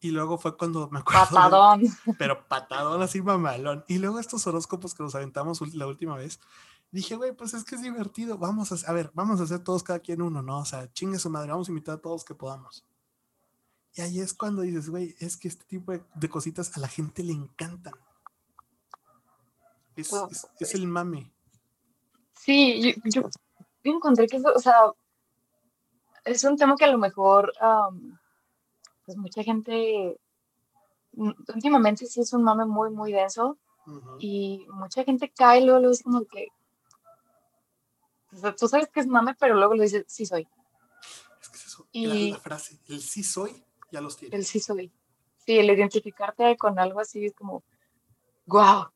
Y 0.02 0.12
luego 0.12 0.38
fue 0.38 0.56
cuando 0.58 0.90
me 0.90 1.00
acuerdo. 1.00 1.22
de- 1.26 1.26
Patadón. 1.36 1.82
pero 2.18 2.48
patadón 2.48 3.02
así 3.02 3.22
mamalón. 3.22 3.84
Y 3.88 3.98
luego 3.98 4.20
estos 4.20 4.46
horóscopos 4.48 4.94
que 4.94 5.04
nos 5.04 5.14
aventamos 5.16 5.62
la 5.76 5.88
última 5.88 6.16
vez, 6.16 6.40
dije, 6.92 7.16
güey, 7.16 7.34
pues 7.34 7.54
es 7.54 7.64
que 7.66 7.76
es 7.76 7.82
divertido. 7.82 8.38
Vamos 8.38 8.72
a, 8.72 8.90
a 8.90 8.94
ver, 8.94 9.12
vamos 9.14 9.40
a 9.42 9.44
hacer 9.44 9.60
todos 9.60 9.84
cada 9.84 10.00
quien 10.00 10.22
uno, 10.22 10.42
¿no? 10.42 10.60
O 10.60 10.66
sea, 10.66 10.90
chingue 10.94 11.20
su 11.20 11.30
madre, 11.30 11.52
vamos 11.52 11.68
a 11.68 11.72
invitar 11.72 11.96
a 11.96 12.02
todos 12.02 12.24
que 12.24 12.34
podamos. 12.34 12.86
Y 13.96 14.02
ahí 14.02 14.20
es 14.22 14.34
cuando 14.34 14.62
dices, 14.62 14.90
güey, 14.90 15.16
es 15.20 15.36
que 15.36 15.48
este 15.50 15.66
tipo 15.66 15.92
de, 15.92 16.02
de 16.16 16.30
cositas 16.30 16.78
a 16.78 16.80
la 16.80 16.88
gente 16.88 17.22
le 17.24 17.34
encantan. 17.34 17.94
Es, 19.96 20.12
Wow. 20.12 20.30
es- 20.32 20.48
es 20.60 20.76
el 20.76 20.88
mame. 20.88 21.32
Sí, 22.34 22.96
yo, 23.06 23.22
yo 23.84 23.92
encontré 23.92 24.28
que 24.28 24.38
eso, 24.38 24.54
o 24.56 24.60
sea, 24.60 24.76
es 26.24 26.42
un 26.46 26.56
tema 26.56 26.76
que 26.78 26.86
a 26.86 26.92
lo 26.92 26.98
mejor, 26.98 27.52
pues 29.10 29.18
mucha 29.18 29.42
gente, 29.44 30.20
mm, 31.14 31.32
últimamente 31.56 32.06
sí 32.06 32.22
es 32.22 32.32
un 32.32 32.44
mame 32.44 32.66
muy, 32.66 32.92
muy 32.92 33.12
denso 33.12 33.58
y 34.20 34.68
mucha 34.72 35.04
gente 35.04 35.34
cae 35.36 35.62
y 35.62 35.66
luego 35.66 35.80
lo 35.80 35.90
dice 35.90 36.04
como 36.04 36.24
que, 36.26 36.50
sea, 38.34 38.56
tú 38.56 38.68
sabes 38.68 38.88
que 38.90 39.00
es 39.00 39.08
mame, 39.08 39.34
pero 39.40 39.56
luego 39.56 39.74
lo 39.74 39.82
dices, 39.82 40.06
sí 40.08 40.28
soy, 40.28 40.48
Es 41.42 41.50
que 41.50 41.58
es 41.58 41.66
eso, 41.66 41.88
Y- 41.92 42.30
la, 42.34 42.38
frase, 42.38 42.80
el 42.88 43.02
sí 43.02 43.24
soy, 43.24 43.66
ya 43.92 44.00
los 44.00 44.16
tiene. 44.16 44.38
el 44.38 44.46
sí 44.46 44.60
soy. 44.60 44.92
Sí, 45.44 45.58
el 45.58 45.72
identificarte 45.72 46.56
con 46.56 46.78
algo 46.78 47.00
así 47.00 47.26
es 47.26 47.34
como, 47.34 47.64
wow. 48.46 48.90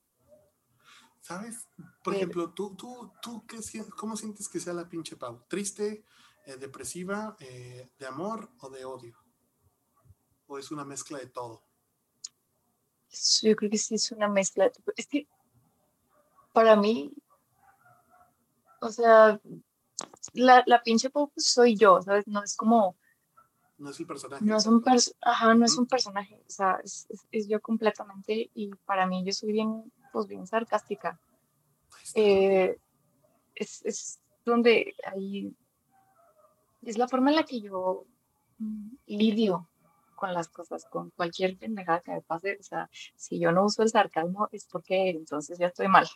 ¿Sabes? 1.21 1.67
Por 1.75 1.87
Pero- 2.03 2.17
ejemplo, 2.17 2.51
¿tú, 2.51 2.75
tú, 2.75 3.11
tú 3.19 3.43
qué, 3.47 3.57
cómo 3.97 4.15
sientes 4.15 4.47
que 4.47 4.59
sea 4.59 4.73
la 4.73 4.87
pinche 4.87 5.15
Pau? 5.15 5.41
¿Triste, 5.47 6.05
eh, 6.45 6.57
depresiva, 6.57 7.35
eh, 7.39 7.89
de 7.97 8.05
amor 8.05 8.51
o 8.59 8.69
de 8.69 8.85
odio? 8.85 9.17
¿O 10.47 10.57
es 10.57 10.71
una 10.71 10.85
mezcla 10.85 11.17
de 11.19 11.27
todo? 11.27 11.63
Yo 13.41 13.55
creo 13.55 13.69
que 13.69 13.77
sí 13.77 13.95
es 13.95 14.11
una 14.11 14.27
mezcla. 14.27 14.71
Es 14.97 15.07
que 15.07 15.27
para 16.51 16.75
mí, 16.75 17.13
o 18.81 18.89
sea, 18.89 19.39
la, 20.33 20.63
la 20.65 20.81
pinche 20.83 21.09
pues, 21.09 21.29
soy 21.37 21.75
yo, 21.75 22.01
¿sabes? 22.01 22.27
No 22.27 22.43
es 22.43 22.55
como, 22.55 22.95
No 23.77 23.89
es 23.91 23.99
el 23.99 24.07
personaje. 24.07 24.43
no 24.45 24.57
es 24.57 24.65
un 24.67 24.81
perso- 24.83 25.15
ajá, 25.21 25.53
no 25.53 25.65
es 25.65 25.77
un 25.77 25.87
personaje, 25.87 26.35
o 26.47 26.49
sea, 26.49 26.79
es, 26.83 27.05
es- 27.09 27.27
es 27.31 27.47
yo 27.47 27.61
completamente 27.61 28.49
y 28.53 28.69
para 28.85 29.05
mí 29.07 29.23
yo 29.25 29.31
soy 29.31 29.51
bien, 29.51 29.91
pues 30.11 30.27
bien 30.27 30.45
sarcástica. 30.47 31.19
Eh, 32.15 32.77
es, 33.55 33.83
es 33.85 34.19
donde 34.45 34.95
ahí, 35.05 35.55
es 36.81 36.97
la 36.97 37.07
forma 37.07 37.29
en 37.29 37.35
la 37.37 37.43
que 37.45 37.61
yo 37.61 38.05
mm, 38.57 38.89
lidio 39.07 39.69
con 40.15 40.33
las 40.33 40.47
cosas, 40.49 40.85
con 40.85 41.09
cualquier 41.11 41.57
pendejada 41.57 42.01
que 42.01 42.11
me 42.11 42.21
pase, 42.21 42.57
o 42.59 42.63
sea, 42.63 42.89
si 43.15 43.39
yo 43.39 43.51
no 43.51 43.65
uso 43.65 43.83
el 43.83 43.89
sarcasmo 43.89 44.49
es 44.51 44.65
porque 44.65 45.09
entonces 45.09 45.57
ya 45.57 45.67
estoy 45.67 45.87
mal. 45.87 46.07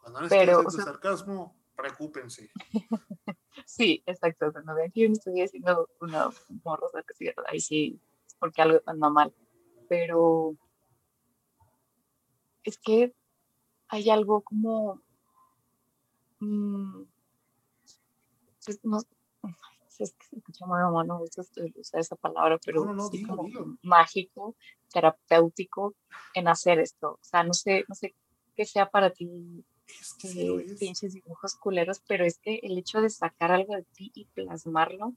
Cuando 0.00 0.20
no 0.22 0.28
pero, 0.28 0.60
o 0.60 0.70
sea- 0.70 0.84
sarcasmo, 0.84 1.54
preocúpense. 1.76 2.50
Sí, 3.66 4.02
exacto. 4.06 4.50
Cuando 4.50 4.74
vean 4.74 4.90
que 4.90 5.02
yo 5.02 5.08
no 5.08 5.12
estoy 5.12 5.40
haciendo 5.42 5.88
una 6.00 6.30
morra 6.64 6.88
sarcástica, 6.90 7.34
ahí 7.46 7.60
sí, 7.60 8.00
es 8.26 8.34
porque 8.34 8.62
algo 8.62 8.80
anda 8.86 9.10
mal. 9.10 9.32
Pero 9.88 10.56
es 12.64 12.78
que 12.78 13.14
hay 13.88 14.08
algo 14.10 14.40
como. 14.40 15.00
mm, 16.40 17.02
pues, 18.64 18.80
no, 18.84 19.00
es 20.00 20.12
que 20.12 20.26
se 20.26 20.36
escucha 20.36 20.66
muy 20.66 20.80
mamá, 20.80 21.04
no 21.04 21.14
me 21.14 21.20
gusta 21.20 21.42
usar 21.42 22.00
esa 22.00 22.16
palabra, 22.16 22.58
pero 22.64 22.84
no, 22.84 22.94
no, 22.94 23.08
sí 23.08 23.18
dilo, 23.18 23.36
como 23.36 23.48
dilo. 23.48 23.78
mágico, 23.82 24.56
terapéutico 24.92 25.94
en 26.34 26.48
hacer 26.48 26.78
esto. 26.78 27.12
O 27.12 27.24
sea, 27.24 27.42
no 27.42 27.54
sé, 27.54 27.84
no 27.88 27.94
sé 27.94 28.14
qué 28.54 28.64
sea 28.64 28.90
para 28.90 29.10
ti 29.10 29.28
Es 29.86 30.14
que 30.14 30.28
eh, 30.28 30.76
pinches 30.78 31.14
dibujos 31.14 31.54
culeros, 31.56 32.02
pero 32.06 32.24
es 32.24 32.38
que 32.38 32.60
el 32.62 32.78
hecho 32.78 33.00
de 33.00 33.10
sacar 33.10 33.52
algo 33.52 33.74
de 33.74 33.84
ti 33.94 34.10
y 34.14 34.24
plasmarlo, 34.26 35.14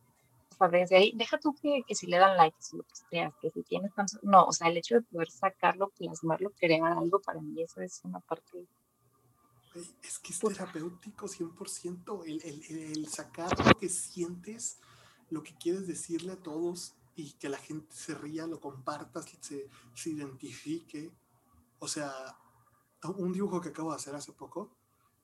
o 0.51 0.55
sea, 0.57 0.67
desde 0.69 0.95
ahí, 0.95 1.11
deja 1.15 1.37
tú 1.37 1.53
que, 1.61 1.83
que 1.85 1.95
si 1.95 2.07
le 2.07 2.17
dan 2.17 2.37
like, 2.37 2.55
si 2.59 2.77
lo 2.77 2.83
posteas, 2.83 3.33
que 3.41 3.49
si 3.51 3.63
tienes 3.63 3.93
tantos, 3.93 4.19
no, 4.23 4.45
o 4.45 4.53
sea, 4.53 4.69
el 4.69 4.77
hecho 4.77 4.95
de 4.95 5.01
poder 5.01 5.29
sacarlo, 5.29 5.91
plasmarlo, 5.97 6.51
crear 6.51 6.93
algo, 6.93 7.19
para 7.19 7.41
mí 7.41 7.61
eso 7.61 7.81
es 7.81 8.01
una 8.03 8.19
parte, 8.21 8.65
Es 10.01 10.19
que 10.19 10.31
es 10.33 10.39
terapéutico 10.39 11.27
100%. 11.27 12.23
El, 12.25 12.41
el, 12.43 12.63
el- 12.69 12.97
el 12.97 13.07
sacar 13.07 13.49
lo 13.65 13.73
que 13.77 13.89
sientes, 13.89 14.79
lo 15.29 15.43
que 15.43 15.55
quieres 15.55 15.87
decirle 15.87 16.33
a 16.33 16.41
todos 16.41 16.93
y 17.15 17.33
que 17.33 17.49
la 17.49 17.57
gente 17.57 17.93
se 17.95 18.13
ría, 18.15 18.47
lo 18.47 18.59
compartas, 18.59 19.25
se, 19.41 19.69
se 19.93 20.09
identifique. 20.09 21.11
O 21.79 21.87
sea, 21.87 22.37
un 23.17 23.31
dibujo 23.33 23.61
que 23.61 23.69
acabo 23.69 23.91
de 23.91 23.97
hacer 23.97 24.15
hace 24.15 24.31
poco, 24.33 24.75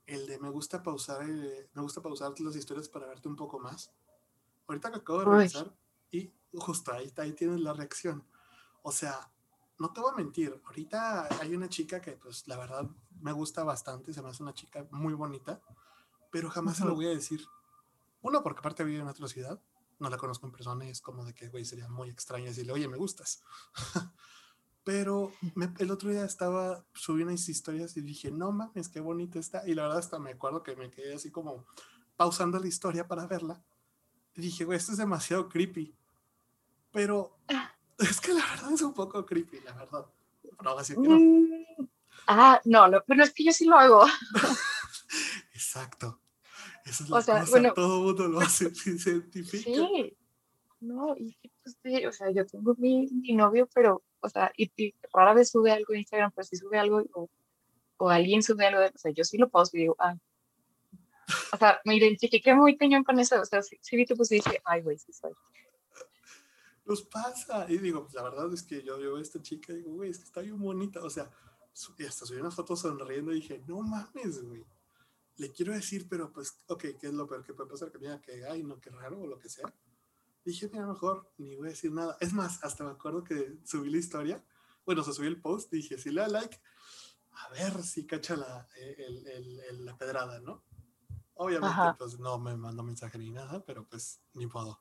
el 0.06 0.28
de 0.28 0.40
me 0.40 0.50
gusta 0.50 0.84
pausar, 0.84 1.28
eh, 1.30 1.70
me 1.74 1.82
gusta 1.82 2.02
pausar 2.02 2.38
las 2.40 2.56
historias 2.56 2.90
para 2.90 3.08
verte 3.08 3.28
un 3.30 3.36
poco 3.36 3.60
más. 3.60 3.92
Ahorita 4.68 4.92
que 4.92 4.98
acabo 4.98 5.20
de 5.20 5.26
Uy. 5.26 5.38
revisar 5.38 5.74
y 6.12 6.32
justo 6.54 6.92
ahí, 6.94 7.12
ahí 7.18 7.34
tienes 7.34 7.60
la 7.62 7.74
reacción. 7.74 8.24
O 8.84 8.92
sea, 8.92 9.32
no 9.82 9.92
te 9.92 10.00
voy 10.00 10.12
a 10.12 10.16
mentir, 10.16 10.62
ahorita 10.66 11.28
hay 11.42 11.56
una 11.56 11.68
chica 11.68 12.00
que 12.02 12.12
pues 12.14 12.48
la 12.48 12.56
verdad 12.58 12.88
me 13.20 13.32
gusta 13.32 13.64
bastante, 13.64 14.14
se 14.14 14.22
me 14.22 14.30
hace 14.30 14.44
una 14.44 14.54
chica 14.54 14.86
muy 14.92 15.14
bonita, 15.16 15.60
pero 16.32 16.50
jamás 16.50 16.78
se 16.78 16.86
lo 16.86 16.94
voy 16.96 17.08
a 17.08 17.10
decir. 17.10 17.42
Uno, 18.22 18.44
porque 18.44 18.60
aparte 18.60 18.84
vive 18.84 19.02
en 19.02 19.08
otra 19.08 19.28
ciudad, 19.28 19.60
no 20.00 20.10
la 20.10 20.18
conozco 20.18 20.46
en 20.46 20.52
persona 20.52 20.86
y 20.86 20.90
es 20.90 21.02
como 21.02 21.26
de 21.26 21.34
que, 21.34 21.50
güey, 21.50 21.66
sería 21.66 21.88
muy 21.90 22.10
extraño 22.10 22.46
decirle, 22.46 22.74
oye, 22.74 22.88
me 22.88 22.98
gustas. 22.98 23.44
pero 24.84 25.32
me- 25.56 25.74
el 25.80 25.92
otro 25.92 26.10
día 26.10 26.26
estaba, 26.26 26.86
subí 26.94 27.24
unas 27.24 27.48
historias 27.50 27.98
y 27.98 28.02
dije, 28.02 28.32
no 28.32 28.52
mames, 28.52 28.90
qué 28.90 29.00
bonita 29.00 29.40
está. 29.40 29.68
Y 29.68 29.74
la 29.74 29.84
verdad 29.84 30.00
hasta 30.00 30.20
me 30.20 30.32
acuerdo 30.32 30.64
que 30.64 30.76
me 30.76 30.90
quedé 30.90 31.16
así 31.16 31.32
como 31.32 31.66
pausando 32.16 32.60
la 32.60 32.68
historia 32.68 33.08
para 33.08 33.26
verla. 33.28 33.64
Y 34.36 34.42
dije, 34.42 34.64
güey, 34.66 34.78
esto 34.78 34.92
es 34.92 34.98
demasiado 34.98 35.50
creepy. 35.50 35.96
Pero 36.92 37.38
es 38.04 38.22
que 38.22 38.34
la 38.34 38.46
verdad 38.46 38.74
es 38.74 38.82
un 38.82 38.94
poco 38.94 39.26
creepy, 39.26 39.60
la 39.62 39.74
verdad. 39.74 40.06
Pero 40.42 40.70
ahora 40.70 40.84
sí 40.84 40.94
que 40.94 41.02
no. 41.02 41.20
Mm, 41.20 41.88
ah, 42.28 42.62
no, 42.66 42.88
no, 42.88 43.04
pero 43.06 43.24
es 43.24 43.34
que 43.34 43.44
yo 43.44 43.52
sí 43.52 43.66
lo 43.66 43.78
hago, 43.78 44.06
Exacto. 45.54 46.20
Esa 46.86 47.04
es 47.04 47.12
O 47.12 47.16
la 47.16 47.22
sea, 47.22 47.40
cosa, 47.42 47.52
bueno, 47.52 47.74
todo 47.74 47.98
el 48.00 48.06
mundo 48.06 48.28
lo 48.28 48.40
hace, 48.42 48.74
se 48.76 49.10
identifica. 49.12 49.64
sí, 49.64 50.18
no, 50.80 51.16
y 51.16 51.38
pues, 51.64 51.78
sí, 51.84 52.06
o 52.06 52.12
sea, 52.12 52.32
yo 52.32 52.46
tengo 52.46 52.76
mi, 52.78 53.08
mi 53.08 53.34
novio, 53.34 53.70
pero, 53.74 54.04
o 54.20 54.30
sea, 54.30 54.52
y, 54.58 54.72
y 54.76 54.96
rara 55.14 55.34
vez 55.34 55.52
sube 55.52 55.72
algo 55.72 55.94
en 55.94 56.00
Instagram, 56.00 56.32
pero 56.36 56.46
si 56.46 56.58
sube 56.58 56.80
algo, 56.80 57.04
o, 57.14 57.30
o 57.98 58.10
alguien 58.10 58.42
sube 58.42 58.66
algo, 58.66 58.82
o 58.84 58.98
sea, 58.98 59.12
yo 59.12 59.24
sí 59.24 59.38
lo 59.38 59.50
pauso 59.50 59.78
y 59.78 59.82
digo, 59.82 59.96
ah, 60.00 60.16
o 61.54 61.58
sea, 61.58 61.80
me 61.86 61.96
identifiqué 61.96 62.54
muy 62.56 62.78
cañón 62.78 63.04
con 63.04 63.20
eso, 63.20 63.40
o 63.40 63.46
sea, 63.46 63.62
sí, 63.62 63.78
vi 63.96 64.06
que 64.06 64.16
pues 64.16 64.30
dije, 64.30 64.60
ay, 64.66 64.82
güey, 64.82 64.98
sí 64.98 65.14
soy. 65.14 65.32
Nos 66.86 67.04
pasa. 67.04 67.66
Y 67.70 67.78
digo, 67.78 68.04
pues, 68.04 68.14
la 68.14 68.24
verdad 68.24 68.52
es 68.54 68.64
que 68.64 68.84
yo, 68.84 69.00
yo 69.00 69.14
veo 69.14 69.18
a 69.18 69.22
esta 69.22 69.42
chica 69.42 69.74
y 69.74 69.78
digo, 69.78 69.94
güey, 69.94 70.10
es 70.10 70.18
que 70.18 70.26
está 70.26 70.42
bien 70.42 70.60
bonita. 70.60 71.02
O 71.04 71.10
sea, 71.10 71.32
y 71.98 72.06
hasta 72.06 72.26
subí 72.26 72.40
una 72.40 72.52
foto 72.52 72.76
sonriendo 72.76 73.32
y 73.32 73.36
dije, 73.36 73.64
no 73.68 73.82
mames, 73.82 74.44
güey. 74.44 74.66
le 75.38 75.52
quiero 75.52 75.74
decir, 75.74 76.08
pero 76.10 76.32
pues, 76.32 76.58
ok, 76.68 76.82
¿qué 77.00 77.08
es 77.08 77.14
lo 77.14 77.28
peor 77.28 77.44
que 77.44 77.54
puede 77.54 77.70
pasar? 77.70 77.92
Que 77.92 78.00
mira, 78.00 78.22
que, 78.22 78.46
ay, 78.46 78.64
no, 78.64 78.80
qué 78.80 78.90
raro 78.90 79.22
o 79.22 79.28
lo 79.28 79.40
que 79.40 79.50
sea. 79.50 79.74
Dije, 80.44 80.70
mira, 80.72 80.88
mejor 80.88 81.32
ni 81.38 81.56
voy 81.56 81.68
a 81.68 81.70
decir 81.70 81.92
nada. 81.92 82.18
Es 82.20 82.34
más, 82.34 82.64
hasta 82.64 82.84
me 82.84 82.92
acuerdo 82.92 83.24
que 83.24 83.60
subí 83.64 83.90
la 83.90 83.98
historia. 83.98 84.44
Bueno, 84.86 85.04
se 85.04 85.14
subió 85.14 85.30
el 85.30 85.40
post. 85.40 85.72
Dije, 85.72 85.98
si 85.98 86.12
le 86.12 86.22
da 86.22 86.28
like, 86.28 86.60
a 87.32 87.50
ver 87.50 87.84
si 87.84 88.06
cacha 88.06 88.36
la, 88.36 88.68
el, 88.76 89.28
el, 89.28 89.86
la 89.86 89.98
pedrada, 89.98 90.40
¿no? 90.40 90.64
Obviamente, 91.36 91.76
pues 91.98 92.20
no 92.20 92.38
me 92.38 92.56
mandó 92.56 92.84
mensaje 92.84 93.18
ni 93.18 93.32
nada, 93.32 93.64
pero 93.66 93.88
pues 93.88 94.22
ni 94.34 94.48
puedo. 94.48 94.80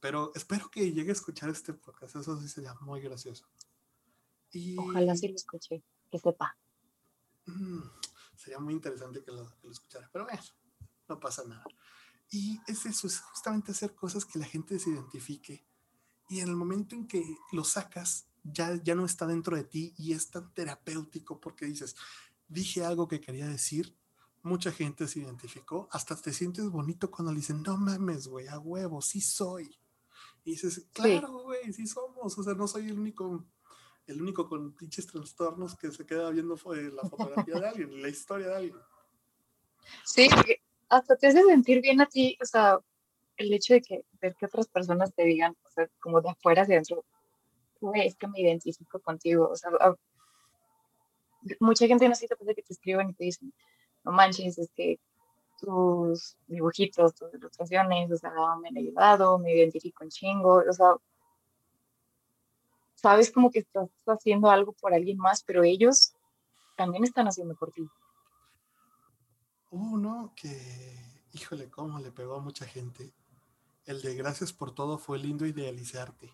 Espero, 0.00 0.32
espero 0.34 0.70
que 0.70 0.90
llegue 0.92 1.10
a 1.10 1.12
escuchar 1.12 1.50
este 1.50 1.74
podcast. 1.74 2.16
Eso 2.16 2.40
sí 2.40 2.48
sería 2.48 2.72
muy 2.80 3.02
gracioso. 3.02 3.44
Y... 4.50 4.74
Ojalá 4.78 5.14
sí 5.14 5.28
lo 5.28 5.34
escuche, 5.34 5.82
que 6.10 6.18
sepa. 6.18 6.56
Mm, 7.44 7.82
sería 8.34 8.58
muy 8.60 8.72
interesante 8.72 9.22
que 9.22 9.30
lo, 9.30 9.46
que 9.60 9.66
lo 9.66 9.72
escuchara, 9.72 10.08
pero 10.10 10.24
bueno, 10.24 10.40
no 11.06 11.20
pasa 11.20 11.44
nada. 11.44 11.66
Y 12.30 12.58
es 12.66 12.86
eso, 12.86 13.08
es 13.08 13.20
justamente 13.20 13.72
hacer 13.72 13.94
cosas 13.94 14.24
que 14.24 14.38
la 14.38 14.46
gente 14.46 14.78
se 14.78 14.88
identifique. 14.88 15.66
Y 16.30 16.40
en 16.40 16.48
el 16.48 16.56
momento 16.56 16.94
en 16.94 17.06
que 17.06 17.22
lo 17.52 17.62
sacas, 17.62 18.26
ya, 18.42 18.82
ya 18.82 18.94
no 18.94 19.04
está 19.04 19.26
dentro 19.26 19.54
de 19.54 19.64
ti 19.64 19.92
y 19.98 20.14
es 20.14 20.30
tan 20.30 20.50
terapéutico 20.54 21.38
porque 21.38 21.66
dices, 21.66 21.94
dije 22.48 22.86
algo 22.86 23.06
que 23.06 23.20
quería 23.20 23.48
decir, 23.48 23.94
mucha 24.42 24.72
gente 24.72 25.06
se 25.06 25.18
identificó, 25.18 25.90
hasta 25.92 26.16
te 26.16 26.32
sientes 26.32 26.70
bonito 26.70 27.10
cuando 27.10 27.32
le 27.32 27.40
dicen, 27.40 27.62
no 27.62 27.76
mames, 27.76 28.28
güey, 28.28 28.48
a 28.48 28.58
huevo, 28.58 29.02
sí 29.02 29.20
soy. 29.20 29.76
Y 30.44 30.52
dices, 30.52 30.86
claro, 30.92 31.42
güey, 31.42 31.72
sí. 31.72 31.86
somos, 31.86 32.36
o 32.36 32.42
sea, 32.42 32.54
no 32.54 32.66
soy 32.66 32.88
el 32.88 32.98
único, 32.98 33.44
el 34.06 34.20
único 34.20 34.48
con 34.48 34.72
pinches 34.74 35.06
trastornos 35.06 35.76
que 35.76 35.90
se 35.90 36.06
queda 36.06 36.30
viendo 36.30 36.56
la 36.56 37.08
fotografía 37.08 37.54
de 37.60 37.66
alguien, 37.66 38.02
la 38.02 38.08
historia 38.08 38.48
de 38.48 38.54
alguien. 38.54 38.76
Sí, 40.04 40.28
hasta 40.88 41.16
te 41.16 41.26
hace 41.26 41.42
sentir 41.42 41.80
bien 41.80 42.00
a 42.00 42.06
ti, 42.06 42.36
o 42.40 42.44
sea, 42.44 42.78
el 43.36 43.52
hecho 43.52 43.74
de 43.74 43.82
que 43.82 44.04
ver 44.20 44.34
que 44.34 44.46
otras 44.46 44.68
personas 44.68 45.14
te 45.14 45.24
digan, 45.24 45.56
o 45.64 45.70
sea, 45.70 45.88
como 46.00 46.20
de 46.20 46.30
afuera 46.30 46.62
hacia 46.62 46.76
adentro, 46.76 47.04
güey, 47.80 48.06
es 48.06 48.16
que 48.16 48.28
me 48.28 48.40
identifico 48.40 49.00
contigo, 49.00 49.48
o 49.48 49.56
sea, 49.56 49.70
mucha 51.58 51.86
gente 51.86 52.08
no 52.08 52.14
siente 52.14 52.36
que 52.54 52.62
te 52.62 52.72
escriben 52.72 53.10
y 53.10 53.14
te 53.14 53.24
dicen, 53.24 53.52
no 54.04 54.12
manches, 54.12 54.58
es 54.58 54.70
que 54.74 54.98
tus 55.60 56.36
dibujitos, 56.46 57.14
tus 57.14 57.32
ilustraciones, 57.34 58.10
o 58.10 58.16
sea, 58.16 58.32
me 58.60 58.68
han 58.68 58.78
ayudado, 58.78 59.38
me 59.38 59.54
identifico 59.54 60.04
un 60.04 60.10
chingo, 60.10 60.62
o 60.68 60.72
sea, 60.72 60.94
sabes 62.94 63.30
como 63.30 63.50
que 63.50 63.60
estás 63.60 63.88
haciendo 64.06 64.50
algo 64.50 64.72
por 64.72 64.94
alguien 64.94 65.18
más, 65.18 65.42
pero 65.42 65.62
ellos 65.62 66.12
también 66.76 67.04
están 67.04 67.28
haciendo 67.28 67.54
por 67.54 67.70
ti. 67.72 67.88
Uno 69.70 70.32
que, 70.34 70.98
híjole, 71.32 71.70
cómo 71.70 71.98
le 72.00 72.10
pegó 72.10 72.36
a 72.36 72.40
mucha 72.40 72.66
gente. 72.66 73.12
El 73.84 74.02
de 74.02 74.14
gracias 74.14 74.52
por 74.52 74.74
todo 74.74 74.98
fue 74.98 75.18
lindo 75.18 75.46
idealizarte. 75.46 76.30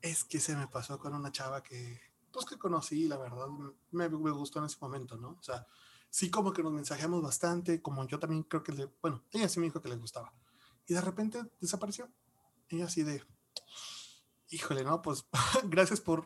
Es 0.00 0.24
que 0.24 0.40
se 0.40 0.56
me 0.56 0.68
pasó 0.68 0.98
con 0.98 1.14
una 1.14 1.32
chava 1.32 1.62
que, 1.62 2.00
pues 2.32 2.46
que 2.46 2.58
conocí, 2.58 3.08
la 3.08 3.16
verdad, 3.16 3.48
me, 3.90 4.08
me, 4.08 4.30
gustó 4.30 4.60
en 4.60 4.66
ese 4.66 4.78
momento, 4.80 5.16
¿no? 5.16 5.30
O 5.30 5.42
sea, 5.42 5.66
sí 6.10 6.30
como 6.30 6.52
que 6.52 6.62
nos 6.62 6.72
mensajeamos 6.72 7.22
bastante, 7.22 7.82
como 7.82 8.06
yo 8.06 8.18
también 8.18 8.42
creo 8.42 8.62
que 8.62 8.72
le, 8.72 8.90
bueno, 9.00 9.24
ella 9.30 9.48
sí 9.48 9.60
me 9.60 9.66
dijo 9.66 9.82
que 9.82 9.88
le 9.88 9.96
gustaba. 9.96 10.32
Y 10.86 10.94
de 10.94 11.00
repente 11.00 11.42
desapareció. 11.60 12.08
Ella 12.68 12.86
así 12.86 13.02
de, 13.02 13.22
híjole, 14.50 14.84
no, 14.84 15.02
pues 15.02 15.26
gracias 15.64 16.00
por, 16.00 16.24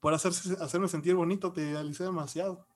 por 0.00 0.14
hacerse, 0.14 0.56
hacerme 0.60 0.88
sentir 0.88 1.14
bonito, 1.14 1.52
te 1.52 1.62
idealicé 1.62 2.04
demasiado. 2.04 2.66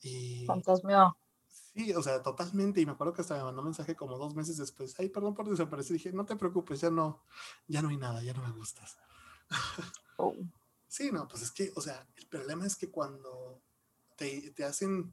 Y... 0.00 0.44
Fantasmeo. 0.46 1.16
Sí, 1.48 1.92
o 1.92 2.02
sea, 2.02 2.22
totalmente. 2.22 2.80
Y 2.80 2.86
me 2.86 2.92
acuerdo 2.92 3.12
que 3.12 3.22
hasta 3.22 3.36
me 3.36 3.44
mandó 3.44 3.60
un 3.60 3.66
mensaje 3.66 3.94
como 3.94 4.16
dos 4.16 4.34
meses 4.34 4.56
después. 4.56 4.94
Ay, 4.98 5.10
perdón 5.10 5.34
por 5.34 5.48
desaparecer. 5.48 5.94
Dije, 5.94 6.12
no 6.12 6.24
te 6.24 6.36
preocupes, 6.36 6.80
ya 6.80 6.90
no, 6.90 7.22
ya 7.68 7.82
no 7.82 7.90
hay 7.90 7.98
nada, 7.98 8.22
ya 8.22 8.32
no 8.32 8.42
me 8.42 8.52
gustas. 8.52 8.98
Oh. 10.18 10.34
Sí, 10.88 11.12
no, 11.12 11.28
pues 11.28 11.42
es 11.42 11.50
que, 11.50 11.70
o 11.76 11.80
sea, 11.82 12.08
el 12.16 12.26
problema 12.26 12.64
es 12.64 12.74
que 12.74 12.90
cuando 12.90 13.60
te, 14.16 14.50
te 14.52 14.64
hacen 14.64 15.12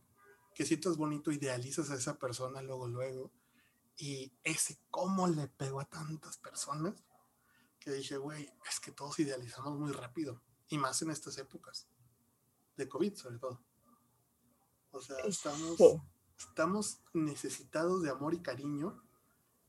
que 0.54 0.66
sientas 0.66 0.98
bonito, 0.98 1.32
idealizas 1.32 1.90
a 1.90 1.96
esa 1.96 2.18
persona 2.18 2.62
luego, 2.62 2.88
luego, 2.88 3.32
y 3.98 4.34
ese 4.44 4.80
cómo 4.90 5.28
le 5.28 5.48
pegó 5.48 5.82
a 5.82 5.86
tantas 5.86 6.38
personas, 6.38 7.04
que 7.80 7.92
dije, 7.92 8.18
güey, 8.18 8.50
es 8.70 8.80
que 8.80 8.92
todos 8.92 9.20
idealizamos 9.20 9.78
muy 9.78 9.92
rápido, 9.92 10.42
y 10.70 10.78
más 10.78 11.02
en 11.02 11.12
estas 11.12 11.38
épocas, 11.38 11.88
de 12.78 12.88
COVID 12.88 13.16
sobre 13.16 13.38
todo. 13.40 13.62
O 14.92 15.02
sea, 15.02 15.18
estamos, 15.26 15.78
estamos 16.38 17.02
necesitados 17.14 18.04
de 18.04 18.12
amor 18.12 18.34
y 18.34 18.42
cariño, 18.42 19.04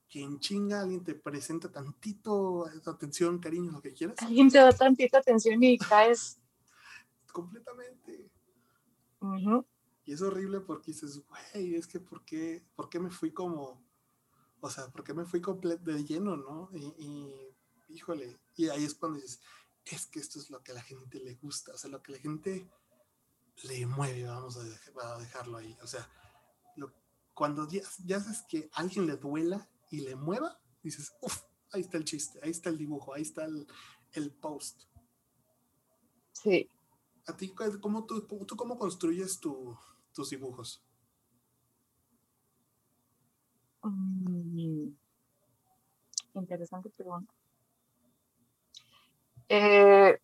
que 0.08 0.22
en 0.22 0.38
chinga 0.38 0.82
alguien 0.82 1.02
te 1.02 1.14
presenta 1.14 1.72
tantito 1.72 2.66
atención, 2.86 3.38
cariño, 3.38 3.72
lo 3.72 3.80
que 3.80 3.92
quieras. 3.92 4.16
Alguien 4.20 4.50
te 4.50 4.58
da 4.58 4.70
tantita 4.70 5.18
atención 5.18 5.62
y 5.62 5.78
caes. 5.78 6.38
Completamente. 7.32 8.30
Y 10.04 10.12
es 10.12 10.22
horrible 10.22 10.60
porque 10.60 10.92
dices, 10.92 11.22
güey, 11.26 11.76
es 11.76 11.86
que 11.86 11.98
¿por 11.98 12.24
qué, 12.24 12.62
¿por 12.76 12.90
qué 12.90 13.00
me 13.00 13.10
fui 13.10 13.32
como, 13.32 13.82
o 14.60 14.70
sea, 14.70 14.88
¿por 14.88 15.02
qué 15.02 15.14
me 15.14 15.24
fui 15.24 15.40
completo 15.40 15.90
de 15.90 16.04
lleno, 16.04 16.36
no? 16.36 16.68
Y, 16.74 17.54
híjole, 17.88 18.38
y 18.54 18.68
ahí 18.68 18.84
es 18.84 18.94
cuando 18.94 19.18
dices, 19.18 19.40
es 19.86 20.06
que 20.06 20.20
esto 20.20 20.38
es 20.38 20.50
lo 20.50 20.62
que 20.62 20.72
a 20.72 20.74
la 20.74 20.82
gente 20.82 21.20
le 21.20 21.34
gusta, 21.36 21.72
o 21.72 21.78
sea, 21.78 21.90
lo 21.90 22.02
que 22.02 22.12
la 22.12 22.18
gente 22.18 22.70
le 23.62 23.86
mueve, 23.86 24.24
vamos 24.24 24.58
a, 24.58 25.18
dejarlo 25.18 25.56
ahí. 25.56 25.76
O 25.82 25.86
sea, 25.86 26.06
cuando 27.32 27.66
ya, 27.68 27.82
ya 28.04 28.20
sabes 28.20 28.42
que 28.48 28.70
alguien 28.74 29.06
le 29.06 29.16
duela 29.16 29.68
y 29.90 30.00
le 30.02 30.16
mueva, 30.16 30.60
dices, 30.82 31.14
uff, 31.20 31.42
ahí 31.72 31.80
está 31.80 31.96
el 31.96 32.04
chiste, 32.04 32.38
ahí 32.42 32.50
está 32.50 32.68
el 32.68 32.78
dibujo, 32.78 33.14
ahí 33.14 33.22
está 33.22 33.44
el, 33.44 34.32
post. 34.32 34.82
Sí. 36.32 36.68
¿A 37.26 37.36
ti 37.36 37.54
cómo 37.80 38.04
tú, 38.04 38.22
tú 38.22 38.54
cómo 38.56 38.78
construyes 38.78 39.40
tu, 39.40 39.76
tus 40.14 40.30
dibujos? 40.30 40.82
Mm, 43.82 44.88
interesante 46.34 46.88
pregunta. 46.90 47.32
Eh, 49.48 50.18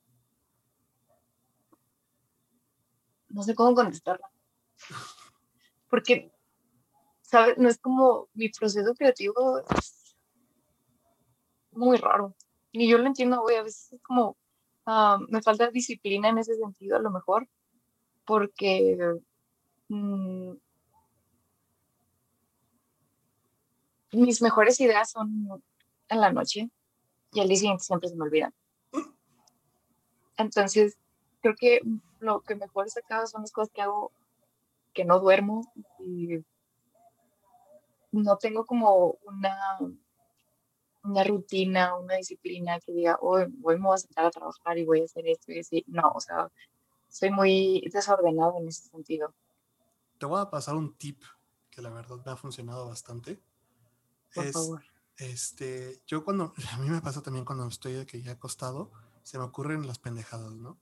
no 3.29 3.43
sé 3.43 3.55
cómo 3.55 3.75
contestarla. 3.75 4.31
Porque, 5.89 6.33
¿sabes? 7.21 7.59
No 7.59 7.69
es 7.69 7.79
como 7.79 8.29
mi 8.35 8.49
proceso 8.49 8.95
creativo 8.95 9.59
es 9.77 10.17
muy 11.73 11.99
raro. 11.99 12.35
Ni 12.73 12.89
yo 12.89 12.99
lo 12.99 13.07
entiendo. 13.07 13.47
A 13.47 13.63
veces 13.63 13.93
es 13.93 14.03
como, 14.03 14.37
ah, 14.87 15.19
me 15.29 15.43
falta 15.43 15.71
disciplina 15.71 16.29
en 16.29 16.39
ese 16.39 16.55
sentido, 16.55 16.97
a 16.97 17.01
lo 17.01 17.11
mejor, 17.11 17.49
porque 18.25 18.97
mm, 19.91 20.53
mis 24.13 24.43
mejores 24.43 24.81
ideas 24.81 25.11
son 25.11 25.63
en 26.09 26.21
la 26.21 26.33
noche 26.33 26.71
y 27.33 27.41
al 27.41 27.49
día 27.49 27.57
siguiente 27.57 27.85
siempre 27.85 28.09
se 28.09 28.17
me 28.17 28.25
olvidan. 28.25 28.55
Entonces, 30.37 30.97
creo 31.41 31.55
que 31.55 31.81
lo 32.19 32.41
que 32.41 32.55
mejor 32.55 32.87
he 32.87 32.91
son 33.27 33.43
las 33.43 33.53
cosas 33.53 33.71
que 33.73 33.83
hago 33.83 34.13
que 34.93 35.05
no 35.05 35.21
duermo 35.21 35.73
y 35.99 36.45
no 38.13 38.37
tengo 38.39 38.67
como 38.67 39.19
una, 39.25 39.79
una 41.05 41.25
rutina, 41.25 41.97
una 41.97 42.17
disciplina 42.17 42.81
que 42.81 42.93
diga, 42.93 43.19
hoy, 43.21 43.45
hoy 43.63 43.77
me 43.77 43.87
voy 43.87 43.95
a 43.95 43.99
sentar 43.99 44.27
a 44.27 44.31
trabajar 44.31 44.79
y 44.79 44.85
voy 44.85 45.03
a 45.03 45.05
hacer 45.05 45.29
esto 45.29 45.53
y 45.53 45.57
decir, 45.57 45.85
no, 45.87 46.11
o 46.15 46.21
sea, 46.21 46.51
soy 47.09 47.31
muy 47.31 47.89
desordenado 47.93 48.59
en 48.59 48.69
ese 48.69 48.89
sentido. 48.89 49.33
Te 50.21 50.27
voy 50.27 50.41
a 50.41 50.51
pasar 50.51 50.77
un 50.77 50.97
tip 50.97 51.21
que 51.71 51.83
la 51.83 51.91
verdad 51.91 52.23
me 52.25 52.31
ha 52.31 52.37
funcionado 52.37 52.87
bastante. 52.87 53.43
Por 54.33 54.53
favor. 54.53 54.85
Este, 55.17 56.03
yo 56.07 56.25
cuando, 56.25 56.55
a 56.73 56.79
mí 56.79 56.89
me 56.89 57.01
pasa 57.01 57.23
también 57.23 57.45
cuando 57.45 57.67
estoy 57.67 57.95
de 57.95 58.07
que 58.07 58.23
ya 58.23 58.33
acostado, 58.33 58.93
se 59.25 59.39
me 59.39 59.45
ocurren 59.45 59.87
las 59.87 59.99
pendejadas, 59.99 60.53
¿no? 60.53 60.79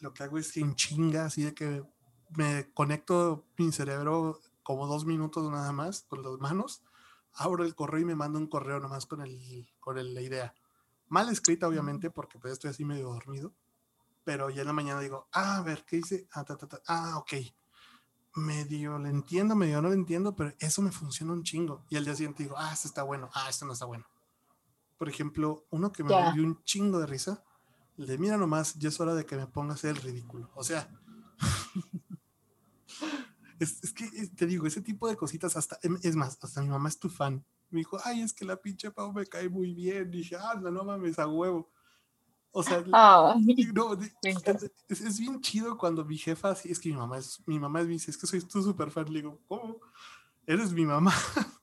lo 0.00 0.12
que 0.12 0.22
hago 0.22 0.38
es 0.38 0.52
que 0.52 0.60
en 0.60 0.74
chinga, 0.74 1.26
así 1.26 1.42
de 1.42 1.54
que 1.54 1.84
me 2.30 2.70
conecto 2.72 3.46
mi 3.56 3.72
cerebro 3.72 4.40
como 4.62 4.86
dos 4.86 5.04
minutos 5.04 5.50
nada 5.50 5.72
más 5.72 6.02
con 6.02 6.22
las 6.22 6.38
manos, 6.38 6.82
abro 7.34 7.64
el 7.64 7.74
correo 7.74 8.00
y 8.00 8.04
me 8.04 8.14
mando 8.14 8.38
un 8.38 8.46
correo 8.46 8.80
nomás 8.80 9.06
con, 9.06 9.20
el, 9.20 9.68
con 9.80 9.96
la 9.96 10.20
idea. 10.20 10.54
Mal 11.08 11.28
escrita, 11.28 11.68
obviamente, 11.68 12.10
porque 12.10 12.38
pues 12.38 12.54
estoy 12.54 12.70
así 12.70 12.84
medio 12.84 13.08
dormido, 13.10 13.52
pero 14.24 14.50
ya 14.50 14.62
en 14.62 14.66
la 14.66 14.72
mañana 14.72 15.00
digo, 15.00 15.28
ah, 15.32 15.58
a 15.58 15.62
ver, 15.62 15.84
¿qué 15.84 15.96
dice? 15.96 16.26
Ah, 16.32 16.44
ah, 16.88 17.18
ok. 17.18 17.32
Medio 18.36 18.98
lo 18.98 19.08
entiendo, 19.08 19.56
medio 19.56 19.82
no 19.82 19.88
lo 19.88 19.94
entiendo, 19.94 20.36
pero 20.36 20.54
eso 20.58 20.82
me 20.82 20.92
funciona 20.92 21.32
un 21.32 21.42
chingo. 21.42 21.84
Y 21.88 21.96
al 21.96 22.04
día 22.04 22.14
siguiente 22.14 22.42
digo, 22.42 22.54
ah, 22.58 22.70
esto 22.72 22.88
está 22.88 23.02
bueno, 23.02 23.30
ah, 23.34 23.48
esto 23.48 23.66
no 23.66 23.72
está 23.72 23.86
bueno. 23.86 24.04
Por 24.98 25.08
ejemplo, 25.08 25.64
uno 25.70 25.92
que 25.92 26.04
me 26.04 26.14
dio 26.32 26.44
un 26.44 26.62
chingo 26.62 26.98
de 27.00 27.06
risa 27.06 27.42
de 27.96 28.18
mira 28.18 28.36
nomás, 28.36 28.74
ya 28.74 28.90
es 28.90 29.00
hora 29.00 29.14
de 29.14 29.24
que 29.24 29.36
me 29.36 29.46
pongas 29.46 29.84
el 29.84 29.96
ridículo. 29.96 30.50
O 30.54 30.62
sea, 30.62 30.88
Es, 33.58 33.82
es 33.82 33.92
que 33.92 34.06
te 34.36 34.46
digo, 34.46 34.66
ese 34.66 34.82
tipo 34.82 35.08
de 35.08 35.16
cositas, 35.16 35.56
hasta, 35.56 35.78
em, 35.82 35.98
es 36.02 36.14
más, 36.14 36.38
hasta 36.42 36.60
mi 36.60 36.68
mamá 36.68 36.88
es 36.88 36.98
tu 36.98 37.08
fan. 37.08 37.44
Me 37.70 37.78
dijo, 37.78 37.98
ay, 38.04 38.20
es 38.22 38.32
que 38.32 38.44
la 38.44 38.56
pinche 38.56 38.90
Pau 38.90 39.12
me 39.12 39.26
cae 39.26 39.48
muy 39.48 39.72
bien. 39.72 40.10
dije, 40.10 40.36
ah, 40.36 40.58
no, 40.60 40.70
no 40.70 40.84
mames, 40.84 41.18
a 41.18 41.26
huevo. 41.26 41.70
O 42.58 42.62
sea, 42.62 42.82
Ah, 42.90 43.34
no, 43.74 43.92
es, 44.88 45.00
es 45.02 45.20
bien 45.20 45.42
chido 45.42 45.76
cuando 45.76 46.06
mi 46.06 46.16
jefa, 46.16 46.54
sí, 46.54 46.70
es 46.72 46.80
que 46.80 46.88
mi 46.88 46.96
mamá 46.96 47.18
es, 47.18 47.42
mi 47.46 47.58
mamá 47.58 47.82
me 47.82 47.88
dice, 47.88 48.10
es 48.10 48.16
que 48.16 48.26
soy 48.26 48.40
tu 48.40 48.62
super 48.62 48.90
fan. 48.90 49.12
Le 49.12 49.20
digo, 49.20 49.38
¿cómo? 49.46 49.76
Eres 50.46 50.72
mi 50.72 50.86
mamá. 50.86 51.12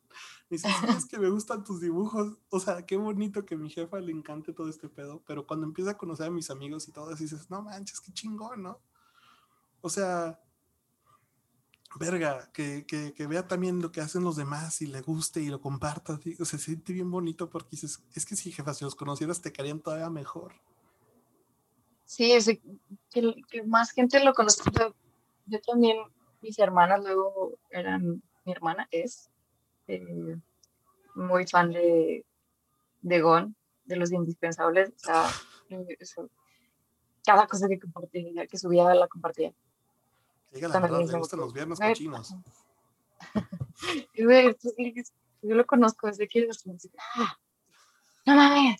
Me 0.49 0.57
dice, 0.57 0.67
"Sí, 0.69 0.85
es 0.95 1.05
que 1.07 1.17
me 1.17 1.29
gustan 1.31 1.63
tus 1.63 1.81
dibujos. 1.81 2.37
O 2.49 2.59
sea, 2.59 2.85
qué 2.85 2.95
bonito 2.95 3.43
que 3.43 3.55
a 3.55 3.57
mi 3.57 3.71
jefa 3.71 3.99
le 3.99 4.11
encante 4.11 4.53
todo 4.53 4.69
este 4.69 4.87
pedo. 4.87 5.23
Pero 5.25 5.47
cuando 5.47 5.65
empieza 5.65 5.91
a 5.91 5.97
conocer 5.97 6.27
a 6.27 6.31
mis 6.31 6.51
amigos 6.51 6.87
y 6.87 6.91
todo, 6.91 7.15
dices, 7.15 7.49
no 7.49 7.63
manches, 7.63 7.99
qué 7.99 8.11
chingón, 8.13 8.61
¿no? 8.61 8.79
O 9.81 9.89
sea, 9.89 10.39
verga, 11.99 12.51
que, 12.53 12.85
que, 12.85 13.13
que 13.15 13.25
vea 13.25 13.47
también 13.47 13.81
lo 13.81 13.91
que 13.91 14.01
hacen 14.01 14.23
los 14.23 14.35
demás 14.35 14.81
y 14.81 14.87
le 14.87 15.01
guste 15.01 15.41
y 15.41 15.47
lo 15.47 15.59
comparta. 15.59 16.19
O 16.39 16.45
sea, 16.45 16.59
se 16.59 16.65
siente 16.65 16.93
bien 16.93 17.09
bonito 17.09 17.49
porque 17.49 17.69
dices, 17.71 18.03
es 18.13 18.25
que 18.25 18.35
si 18.35 18.51
jefa, 18.51 18.75
si 18.75 18.83
los 18.85 18.93
conocieras 18.95 19.41
te 19.41 19.51
caerían 19.51 19.79
todavía 19.79 20.11
mejor. 20.11 20.53
Sí, 22.13 22.31
es 22.31 22.45
que, 22.45 23.33
que 23.49 23.63
más 23.63 23.89
gente 23.91 24.23
lo 24.23 24.35
conozca. 24.35 24.69
Yo, 24.79 24.93
yo 25.47 25.59
también, 25.61 25.97
mis 26.43 26.59
hermanas 26.59 27.03
luego 27.03 27.57
eran, 27.71 28.21
mi 28.45 28.51
hermana 28.51 28.87
es 28.91 29.31
eh, 29.87 30.37
muy 31.15 31.47
fan 31.47 31.71
de, 31.71 32.23
de 33.01 33.19
Gon, 33.21 33.55
de 33.85 33.95
los 33.95 34.11
indispensables. 34.11 34.89
O 34.89 34.99
sea, 34.99 35.27
eh, 35.69 35.97
eso, 35.99 36.29
cada 37.25 37.47
cosa 37.47 37.67
que 37.67 37.79
compartía, 37.79 38.45
que 38.45 38.57
subía, 38.59 38.93
la 38.93 39.07
compartía. 39.07 39.51
Diga 40.51 40.67
la 40.67 40.79
verdad, 40.81 40.99
le 41.07 41.17
gustan 41.17 41.39
los 41.39 41.51
viernes 41.51 41.79
"Güey, 41.79 41.89
cochinos. 41.93 42.35
Y, 44.13 44.23
güey, 44.23 44.47
esto 44.49 44.69
sí 44.77 44.93
es- 44.97 45.13
yo 45.41 45.55
lo 45.55 45.65
conozco 45.65 46.05
desde 46.05 46.27
que 46.27 46.47
¡Ah! 47.15 47.37
¡No 48.27 48.35
mames! 48.35 48.79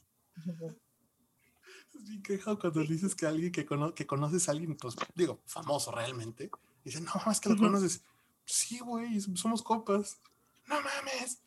Bien 2.03 2.21
queja 2.21 2.55
cuando 2.57 2.81
dices 2.81 3.15
que 3.15 3.25
alguien 3.25 3.51
que, 3.51 3.65
cono- 3.65 3.93
que 3.93 4.05
conoces 4.05 4.47
a 4.47 4.51
alguien, 4.51 4.75
pues 4.75 4.95
digo, 5.15 5.39
famoso 5.45 5.91
realmente, 5.91 6.49
dice, 6.83 6.99
no, 7.01 7.11
es 7.31 7.39
que 7.39 7.49
lo 7.49 7.57
conoces. 7.57 8.03
Sí, 8.45 8.79
güey, 8.79 9.19
somos 9.21 9.61
copas. 9.63 10.19
No 10.67 10.75
mames. 10.81 11.41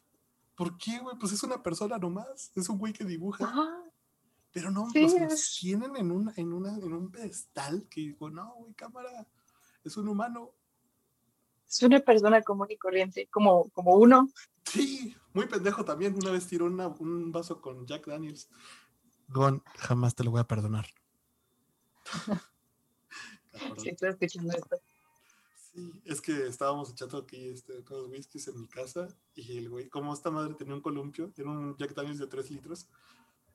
¿Por 0.54 0.78
qué, 0.78 0.98
güey? 1.00 1.16
Pues 1.18 1.32
es 1.32 1.42
una 1.42 1.62
persona 1.62 1.98
nomás. 1.98 2.50
Es 2.54 2.68
un 2.70 2.78
güey 2.78 2.92
que 2.94 3.04
dibuja. 3.04 3.44
Ajá, 3.44 3.82
Pero 4.52 4.70
no, 4.70 4.88
Sí, 4.90 5.02
los, 5.02 5.12
los 5.20 5.56
tienen 5.60 5.94
en, 5.96 6.10
una, 6.10 6.32
en, 6.36 6.52
una, 6.54 6.70
en 6.74 6.92
un 6.94 7.10
pedestal 7.10 7.86
que 7.90 8.00
digo, 8.00 8.30
no, 8.30 8.54
güey, 8.54 8.72
cámara. 8.72 9.26
Es 9.84 9.96
un 9.98 10.08
humano. 10.08 10.52
Es 11.68 11.82
una 11.82 12.00
persona 12.00 12.40
común 12.42 12.68
y 12.70 12.78
corriente, 12.78 13.28
como, 13.30 13.68
como 13.70 13.94
uno. 13.96 14.30
Sí, 14.64 15.14
muy 15.34 15.46
pendejo 15.46 15.84
también. 15.84 16.14
Una 16.14 16.30
vez 16.30 16.46
tiró 16.46 16.64
una- 16.66 16.88
un 16.88 17.30
vaso 17.32 17.60
con 17.60 17.86
Jack 17.86 18.06
Daniels. 18.06 18.48
Gon, 19.28 19.62
jamás 19.76 20.14
te 20.14 20.24
lo 20.24 20.30
voy 20.30 20.40
a 20.40 20.46
perdonar. 20.46 20.86
Si 23.78 23.88
estoy 23.88 24.10
escuchando 24.10 24.52
esto. 24.52 24.76
Sí, 25.72 25.92
es 26.04 26.20
que 26.20 26.46
estábamos 26.46 26.90
echando 26.90 27.18
aquí 27.18 27.48
este, 27.48 27.84
con 27.84 27.98
los 27.98 28.10
whiskies 28.10 28.48
en 28.48 28.60
mi 28.60 28.68
casa 28.68 29.08
y 29.34 29.58
el 29.58 29.68
güey, 29.68 29.88
como 29.88 30.14
esta 30.14 30.30
madre 30.30 30.54
tenía 30.54 30.74
un 30.74 30.80
columpio, 30.80 31.32
era 31.36 31.50
un 31.50 31.76
Jack 31.76 31.94
Daniels 31.94 32.18
de 32.18 32.26
3 32.26 32.50
litros, 32.50 32.88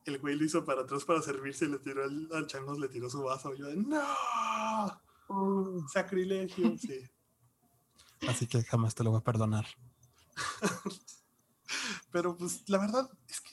el 0.05 0.19
güey 0.19 0.35
lo 0.35 0.45
hizo 0.45 0.65
para 0.65 0.81
atrás 0.81 1.05
para 1.05 1.21
servirse 1.21 1.65
y 1.65 1.69
le 1.69 1.79
tiró 1.79 2.03
al, 2.03 2.29
al 2.33 2.47
changos, 2.47 2.79
le 2.79 2.89
tiró 2.89 3.09
su 3.09 3.21
vaso. 3.23 3.53
Y 3.53 3.59
yo 3.59 3.67
de, 3.67 3.75
¡No! 3.75 5.01
Uh, 5.27 5.87
Sacrilegio, 5.87 6.77
sí. 6.77 7.09
Así 8.27 8.47
que 8.47 8.63
jamás 8.63 8.93
te 8.93 9.03
lo 9.03 9.11
voy 9.11 9.19
a 9.19 9.23
perdonar. 9.23 9.65
Pero 12.11 12.35
pues 12.35 12.67
la 12.67 12.77
verdad 12.77 13.09
es 13.27 13.41
que 13.41 13.50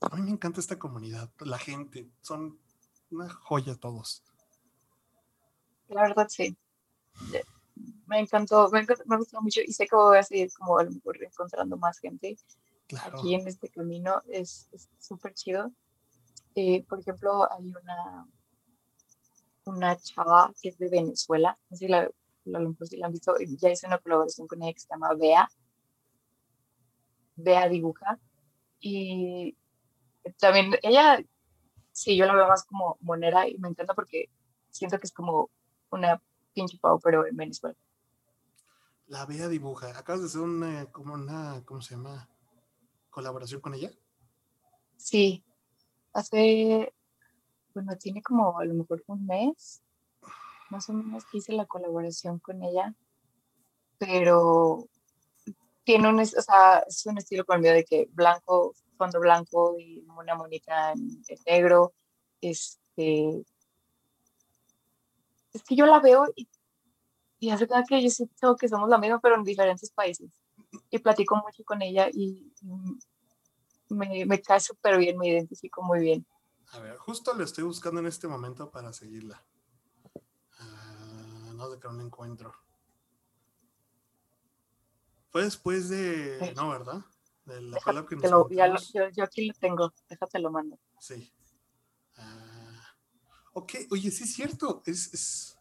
a 0.00 0.16
mí 0.16 0.22
me 0.22 0.30
encanta 0.30 0.60
esta 0.60 0.78
comunidad, 0.78 1.30
la 1.40 1.58
gente, 1.58 2.10
son 2.20 2.58
una 3.10 3.28
joya 3.32 3.76
todos. 3.76 4.22
la 5.88 6.02
verdad, 6.02 6.26
sí. 6.28 6.56
Me 8.06 8.20
encantó, 8.20 8.68
me, 8.70 8.80
encantó- 8.80 9.04
me 9.06 9.16
gustó 9.16 9.40
mucho 9.42 9.60
y 9.64 9.72
sé 9.72 9.86
que 9.86 9.96
voy 9.96 10.18
a 10.18 10.22
seguir 10.22 10.50
como 10.52 10.78
a 10.78 10.84
lo 10.84 10.90
mejor 10.92 11.22
encontrando 11.22 11.76
más 11.76 11.98
gente 11.98 12.36
Claro. 12.88 13.18
aquí 13.18 13.34
en 13.34 13.46
este 13.48 13.68
camino. 13.68 14.22
Es 14.28 14.68
súper 14.98 15.34
chido. 15.34 15.72
Eh, 16.54 16.84
por 16.88 17.00
ejemplo, 17.00 17.50
hay 17.52 17.72
una, 17.74 18.26
una 19.64 19.96
chava 19.98 20.52
que 20.60 20.70
es 20.70 20.78
de 20.78 20.88
Venezuela, 20.88 21.58
no 21.68 21.76
sé 21.76 21.86
si 21.86 21.88
la, 21.90 22.10
la, 22.44 22.60
si 22.84 23.02
han 23.02 23.12
visto, 23.12 23.34
ya 23.58 23.70
hice 23.70 23.86
una 23.86 23.98
colaboración 23.98 24.46
con 24.46 24.62
ella 24.62 24.72
que 24.72 24.80
se 24.80 24.88
llama 24.88 25.14
Bea. 25.14 25.48
Bea 27.36 27.68
dibuja. 27.68 28.18
Y 28.80 29.56
también 30.38 30.74
ella, 30.82 31.22
sí, 31.92 32.16
yo 32.16 32.26
la 32.26 32.34
veo 32.34 32.48
más 32.48 32.64
como 32.64 32.96
monera 33.00 33.48
y 33.48 33.58
me 33.58 33.68
encanta 33.68 33.94
porque 33.94 34.30
siento 34.70 34.98
que 34.98 35.06
es 35.06 35.12
como 35.12 35.50
una 35.90 36.20
pinche 36.54 36.78
pavo, 36.78 36.98
pero 37.00 37.26
en 37.26 37.36
Venezuela. 37.36 37.76
La 39.06 39.24
Bea 39.24 39.48
dibuja. 39.48 39.96
Acabas 39.98 40.20
de 40.20 40.26
hacer 40.26 40.40
una, 40.40 40.86
como 40.86 41.14
una, 41.14 41.62
¿cómo 41.64 41.80
se 41.80 41.94
llama? 41.94 42.28
Colaboración 43.10 43.60
con 43.60 43.74
ella. 43.74 43.90
Sí, 44.96 45.44
hace, 46.12 46.92
bueno, 47.74 47.96
tiene 47.96 48.22
como 48.22 48.58
a 48.58 48.64
lo 48.64 48.74
mejor 48.74 49.04
un 49.06 49.26
mes, 49.26 49.82
más 50.70 50.88
o 50.88 50.92
menos 50.92 51.24
que 51.26 51.38
hice 51.38 51.52
la 51.52 51.66
colaboración 51.66 52.38
con 52.38 52.62
ella, 52.62 52.94
pero 53.98 54.88
tiene 55.84 56.08
un, 56.08 56.18
o 56.18 56.24
sea, 56.24 56.80
es 56.80 57.06
un 57.06 57.18
estilo 57.18 57.44
conmigo 57.44 57.74
de 57.74 57.84
que 57.84 58.08
blanco, 58.10 58.74
fondo 58.96 59.20
blanco 59.20 59.76
y 59.78 60.04
una 60.16 60.34
monita 60.34 60.92
en, 60.92 61.22
en 61.28 61.38
negro, 61.46 61.94
este, 62.40 63.44
es 65.52 65.62
que 65.62 65.76
yo 65.76 65.86
la 65.86 66.00
veo 66.00 66.26
y, 66.34 66.48
y 67.38 67.50
hace 67.50 67.66
cuenta 67.66 67.86
que 67.88 68.02
yo 68.02 68.10
siento 68.10 68.56
que 68.56 68.68
somos 68.68 68.88
la 68.88 68.98
misma, 68.98 69.20
pero 69.20 69.36
en 69.36 69.44
diferentes 69.44 69.90
países, 69.90 70.30
y 70.90 70.98
platico 70.98 71.36
mucho 71.36 71.64
con 71.64 71.82
ella 71.82 72.08
y, 72.12 72.52
me, 73.88 74.26
me 74.26 74.42
cae 74.42 74.60
súper 74.60 74.98
bien, 74.98 75.16
me 75.16 75.28
identifico 75.28 75.82
muy 75.82 76.00
bien. 76.00 76.26
A 76.72 76.80
ver, 76.80 76.96
justo 76.96 77.34
le 77.34 77.44
estoy 77.44 77.64
buscando 77.64 78.00
en 78.00 78.06
este 78.06 78.26
momento 78.26 78.70
para 78.70 78.92
seguirla. 78.92 79.44
Ah, 80.58 81.52
no 81.54 81.70
sé 81.70 81.78
que 81.78 81.86
no 81.86 81.94
la 81.94 82.02
encuentro. 82.02 82.52
Fue 85.30 85.44
después 85.44 85.88
de. 85.88 86.52
No, 86.56 86.70
¿verdad? 86.70 87.04
De 87.46 87.60
la 87.62 87.78
collab 87.80 88.06
que 88.06 88.16
nos 88.16 88.24
lo- 88.30 88.48
ya 88.50 88.66
lo- 88.66 88.74
aventamos. 88.74 88.92
yo, 88.92 89.08
yo 89.10 89.24
aquí 89.24 89.46
lo 89.46 89.54
tengo, 89.54 89.94
déjate 90.08 90.38
lo 90.40 90.50
mando. 90.50 90.78
Sí. 91.00 91.32
Ah, 92.16 92.82
ok, 93.54 93.72
oye, 93.90 94.10
sí 94.10 94.24
es 94.24 94.34
cierto. 94.34 94.82
Es. 94.84 95.14
es... 95.14 95.58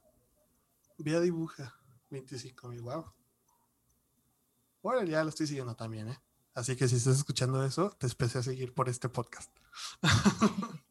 Vea 0.98 1.20
dibuja. 1.22 1.74
25 2.10 2.68
mil, 2.70 2.82
wow. 2.82 3.06
Bueno, 4.82 5.04
ya 5.08 5.24
lo 5.24 5.30
estoy 5.30 5.48
siguiendo 5.48 5.76
también, 5.76 6.10
¿eh? 6.10 6.20
Así 6.54 6.76
que 6.76 6.88
si 6.88 6.96
estás 6.96 7.18
escuchando 7.18 7.64
eso, 7.66 7.90
te 8.00 8.08
empecé 8.08 8.38
a 8.38 8.44
seguir 8.44 8.74
por 8.74 8.88
este 8.88 9.10
podcast. 9.10 9.52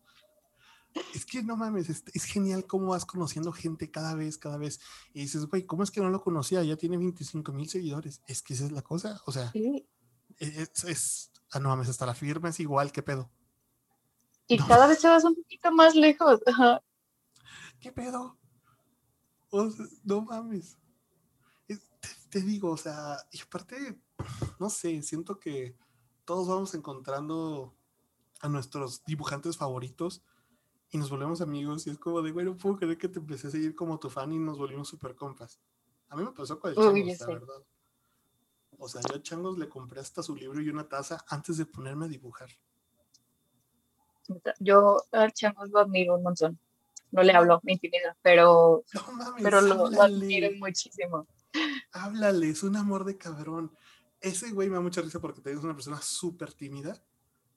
es 1.14 1.24
que 1.26 1.42
no 1.42 1.57
mames, 1.57 1.88
es, 1.88 2.05
es 2.12 2.24
genial 2.24 2.66
cómo 2.66 2.88
vas 2.88 3.07
conociendo 3.07 3.51
gente 3.53 3.90
cada 3.90 4.14
vez, 4.14 4.36
cada 4.38 4.59
vez. 4.59 4.80
Y 5.12 5.20
dices, 5.22 5.47
güey, 5.47 5.64
¿cómo 5.64 5.82
es 5.82 5.90
que 5.90 6.01
no 6.01 6.11
lo 6.11 6.20
conocía? 6.22 6.62
Ya 6.62 6.76
tiene 6.76 6.99
25 6.99 7.53
mil 7.53 7.68
seguidores. 7.68 8.20
Es 8.26 8.42
que 8.42 8.55
esa 8.55 8.66
es 8.66 8.72
la 8.72 8.82
cosa. 8.82 9.20
O 9.26 9.32
sea, 9.32 9.51
Sí, 9.53 9.88
es, 10.39 10.85
es- 10.85 11.30
Ah, 11.53 11.61
no 11.61 11.68
mames, 11.68 11.89
hasta 11.89 12.05
la 12.07 12.14
firma 12.14 12.49
es 12.49 12.59
igual, 12.61 12.91
¿qué 12.93 13.03
pedo? 13.03 13.30
y 14.47 14.59
No. 14.59 14.66
cada 14.66 14.87
vez 14.87 15.01
te 15.01 15.09
vas 15.09 15.24
un 15.24 15.35
poquito 15.35 15.72
más 15.72 15.95
lejos. 15.95 16.41
ajá. 16.47 16.82
¿Qué 17.80 17.93
pedo? 17.93 18.37
O 19.51 19.70
sea, 19.70 19.87
no 20.05 20.22
mames. 20.22 20.76
Es- 21.68 21.89
Te, 22.01 22.09
te 22.28 22.41
digo, 22.43 22.70
o 22.72 22.76
sea, 22.76 23.16
y 23.30 23.41
aparte, 23.41 23.99
no 24.59 24.68
sé, 24.68 25.01
siento 25.03 25.39
que 25.39 25.76
todos 26.24 26.47
vamos 26.49 26.74
encontrando 26.74 27.74
a 28.41 28.49
nuestros 28.49 29.03
dibujantes 29.05 29.57
favoritos 29.57 30.22
y 30.91 30.99
nos 30.99 31.09
volvemos 31.09 31.41
amigos 31.41 31.87
y 31.87 31.91
es 31.91 31.99
como 31.99 32.20
de, 32.20 32.30
güey, 32.32 32.45
no 32.47 32.57
puedo 32.57 32.76
creer 32.76 32.99
que 32.99 33.09
te 33.09 33.18
empecé 33.20 33.47
a 33.47 33.51
seguir 33.51 33.74
como 33.74 33.99
tu 33.99 34.11
fan 34.11 34.30
y 34.32 34.39
nos 34.39 34.59
volvimos 34.59 34.89
super 34.89 35.14
compas. 35.14 35.59
A 36.09 36.16
mí 36.16 36.22
me 36.24 36.32
pasó 36.32 36.59
con 36.61 36.70
el 36.72 36.78
Uy, 36.78 37.16
la 37.18 37.26
verdad. 37.26 37.62
O 38.78 38.88
sea, 38.88 39.00
yo 39.08 39.16
a 39.16 39.22
Changos 39.22 39.58
le 39.58 39.68
compré 39.68 40.00
hasta 40.00 40.22
su 40.22 40.34
libro 40.34 40.60
y 40.60 40.68
una 40.68 40.88
taza 40.88 41.24
antes 41.28 41.56
de 41.56 41.66
ponerme 41.66 42.06
a 42.06 42.08
dibujar. 42.08 42.48
Yo 44.58 45.02
al 45.12 45.32
Changos 45.32 45.70
lo 45.70 45.80
admiro 45.80 46.16
un 46.16 46.22
montón. 46.22 46.58
No 47.10 47.22
le 47.22 47.32
hablo, 47.32 47.60
me 47.62 47.74
intimida, 47.74 48.16
pero, 48.22 48.84
No 48.92 49.12
mames, 49.12 49.42
pero 49.42 49.60
lo, 49.60 49.88
lo 49.88 50.02
admiro 50.02 50.48
muchísimo. 50.58 51.28
háblale, 51.92 52.50
es 52.50 52.62
un 52.62 52.76
amor 52.76 53.04
de 53.04 53.16
cabrón. 53.16 53.70
Ese 54.20 54.50
güey 54.50 54.68
me 54.68 54.76
da 54.76 54.80
mucha 54.80 55.00
risa 55.00 55.20
porque 55.20 55.40
te 55.40 55.50
digo, 55.50 55.60
es 55.60 55.64
una 55.64 55.74
persona 55.74 56.00
súper 56.00 56.52
tímida, 56.52 57.00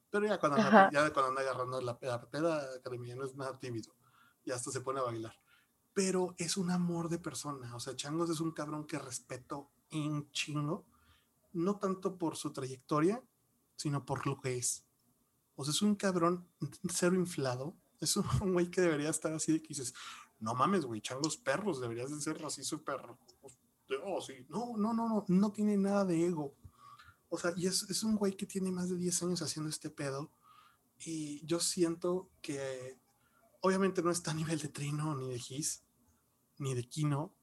pero 0.10 0.28
ya 0.28 0.40
cuando, 0.40 0.58
anda, 0.58 0.90
ya 0.92 1.12
cuando 1.12 1.30
anda 1.30 1.42
agarrando 1.42 1.82
la, 1.82 1.98
la 2.02 2.22
peda, 2.30 2.76
academia, 2.76 3.16
no 3.16 3.26
es 3.26 3.36
nada 3.36 3.58
tímido, 3.58 3.94
y 4.46 4.52
hasta 4.52 4.72
se 4.72 4.82
pone 4.82 5.00
a 5.00 5.04
bailar. 5.04 5.36
Pero 5.94 6.36
es 6.38 6.58
un 6.58 6.70
amor 6.70 7.10
de 7.10 7.20
persona, 7.20 7.76
o 7.76 7.80
sea, 7.80 7.96
Changos 7.96 8.30
es 8.30 8.40
un 8.40 8.52
cabrón 8.52 8.86
que 8.86 9.00
respeto 9.00 9.72
un 9.92 10.30
chingo, 10.32 10.86
no 11.54 11.78
tanto 11.78 12.18
por 12.18 12.36
su 12.36 12.52
trayectoria, 12.52 13.24
sino 13.76 14.06
por 14.06 14.26
lo 14.28 14.40
que 14.40 14.58
es. 14.58 14.86
O 15.56 15.64
sea, 15.64 15.72
es 15.72 15.82
un 15.82 15.96
cabrón 15.96 16.48
cero 16.90 17.16
inflado. 17.16 17.76
Es 18.00 18.16
un 18.18 18.26
güey 18.54 18.70
que 18.70 18.82
debería 18.82 19.10
estar 19.10 19.34
así 19.34 19.54
de 19.54 19.62
que 19.62 19.70
dices, 19.70 19.94
no 20.40 20.54
mames, 20.54 20.86
güey, 20.86 21.02
changos 21.02 21.38
perros, 21.38 21.82
deberías 21.82 22.12
de 22.12 22.22
ser 22.22 22.44
así 22.46 22.64
súper. 22.64 23.02
Oh, 24.04 24.22
sí. 24.22 24.46
No, 24.50 24.78
no, 24.78 24.94
no, 24.94 25.08
no, 25.08 25.26
no 25.28 25.52
tiene 25.52 25.78
nada 25.78 26.06
de 26.06 26.26
ego. 26.26 26.54
O 27.30 27.38
sea, 27.38 27.54
y 27.56 27.68
es, 27.68 27.84
es 27.90 28.04
un 28.04 28.16
güey 28.16 28.36
que 28.36 28.46
tiene 28.46 28.72
más 28.72 28.90
de 28.90 28.98
10 28.98 29.24
años 29.24 29.42
haciendo 29.42 29.70
este 29.70 29.90
pedo. 29.90 30.32
Y 31.00 31.46
yo 31.46 31.60
siento 31.60 32.30
que 32.42 32.98
obviamente 33.62 34.02
no 34.02 34.12
está 34.12 34.32
a 34.32 34.36
nivel 34.36 34.60
de 34.60 34.70
Trino, 34.70 35.16
ni 35.16 35.30
de 35.30 35.40
Gis, 35.40 35.84
ni 36.58 36.74
de 36.74 36.84
Kino, 36.84 37.34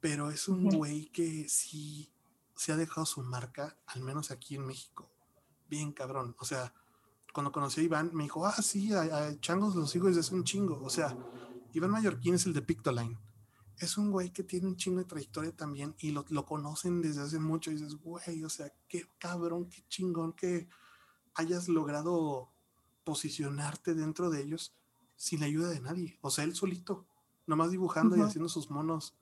pero 0.00 0.30
es 0.30 0.48
un 0.48 0.68
güey 0.68 1.06
que 1.10 1.48
sí 1.48 2.12
se 2.56 2.72
ha 2.72 2.76
dejado 2.76 3.06
su 3.06 3.22
marca, 3.22 3.76
al 3.86 4.02
menos 4.02 4.30
aquí 4.30 4.56
en 4.56 4.66
México. 4.66 5.08
Bien 5.68 5.92
cabrón. 5.92 6.34
O 6.38 6.44
sea, 6.44 6.72
cuando 7.32 7.52
conocí 7.52 7.82
a 7.82 7.84
Iván, 7.84 8.10
me 8.14 8.24
dijo, 8.24 8.46
ah, 8.46 8.62
sí, 8.62 8.92
a, 8.92 9.38
Changos 9.40 9.76
los 9.76 9.90
sigo 9.90 10.08
desde 10.08 10.20
hace 10.20 10.34
un 10.34 10.44
chingo. 10.44 10.80
O 10.82 10.90
sea, 10.90 11.16
Iván 11.74 11.90
Mallorquín 11.90 12.34
es 12.34 12.46
el 12.46 12.54
de 12.54 12.62
Pictoline. 12.62 13.18
Es 13.78 13.98
un 13.98 14.10
güey 14.10 14.32
que 14.32 14.42
tiene 14.42 14.66
un 14.66 14.76
chingo 14.76 15.00
de 15.00 15.04
trayectoria 15.04 15.54
también 15.54 15.94
y 15.98 16.12
lo, 16.12 16.24
lo 16.30 16.46
conocen 16.46 17.02
desde 17.02 17.20
hace 17.20 17.38
mucho. 17.38 17.70
Y 17.70 17.74
dices, 17.74 17.96
güey, 17.96 18.42
o 18.42 18.48
sea, 18.48 18.72
qué 18.88 19.06
cabrón, 19.18 19.68
qué 19.68 19.84
chingón 19.88 20.32
que 20.32 20.66
hayas 21.34 21.68
logrado 21.68 22.50
posicionarte 23.04 23.94
dentro 23.94 24.30
de 24.30 24.42
ellos 24.42 24.74
sin 25.16 25.40
la 25.40 25.46
ayuda 25.46 25.68
de 25.68 25.80
nadie. 25.80 26.18
O 26.22 26.30
sea, 26.30 26.44
él 26.44 26.54
solito, 26.54 27.06
nomás 27.46 27.70
dibujando 27.70 28.16
y 28.16 28.20
haciendo 28.20 28.48
sus 28.48 28.70
monos. 28.70 29.14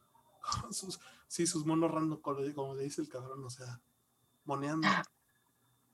sus, 0.70 1.01
sí, 1.27 1.47
sus 1.47 1.64
monos 1.66 1.91
random, 1.91 2.20
como 2.20 2.75
le 2.75 2.85
dice 2.85 3.01
el 3.01 3.09
cabrón, 3.09 3.45
o 3.45 3.51
sea, 3.51 3.83
moneando. 4.45 4.89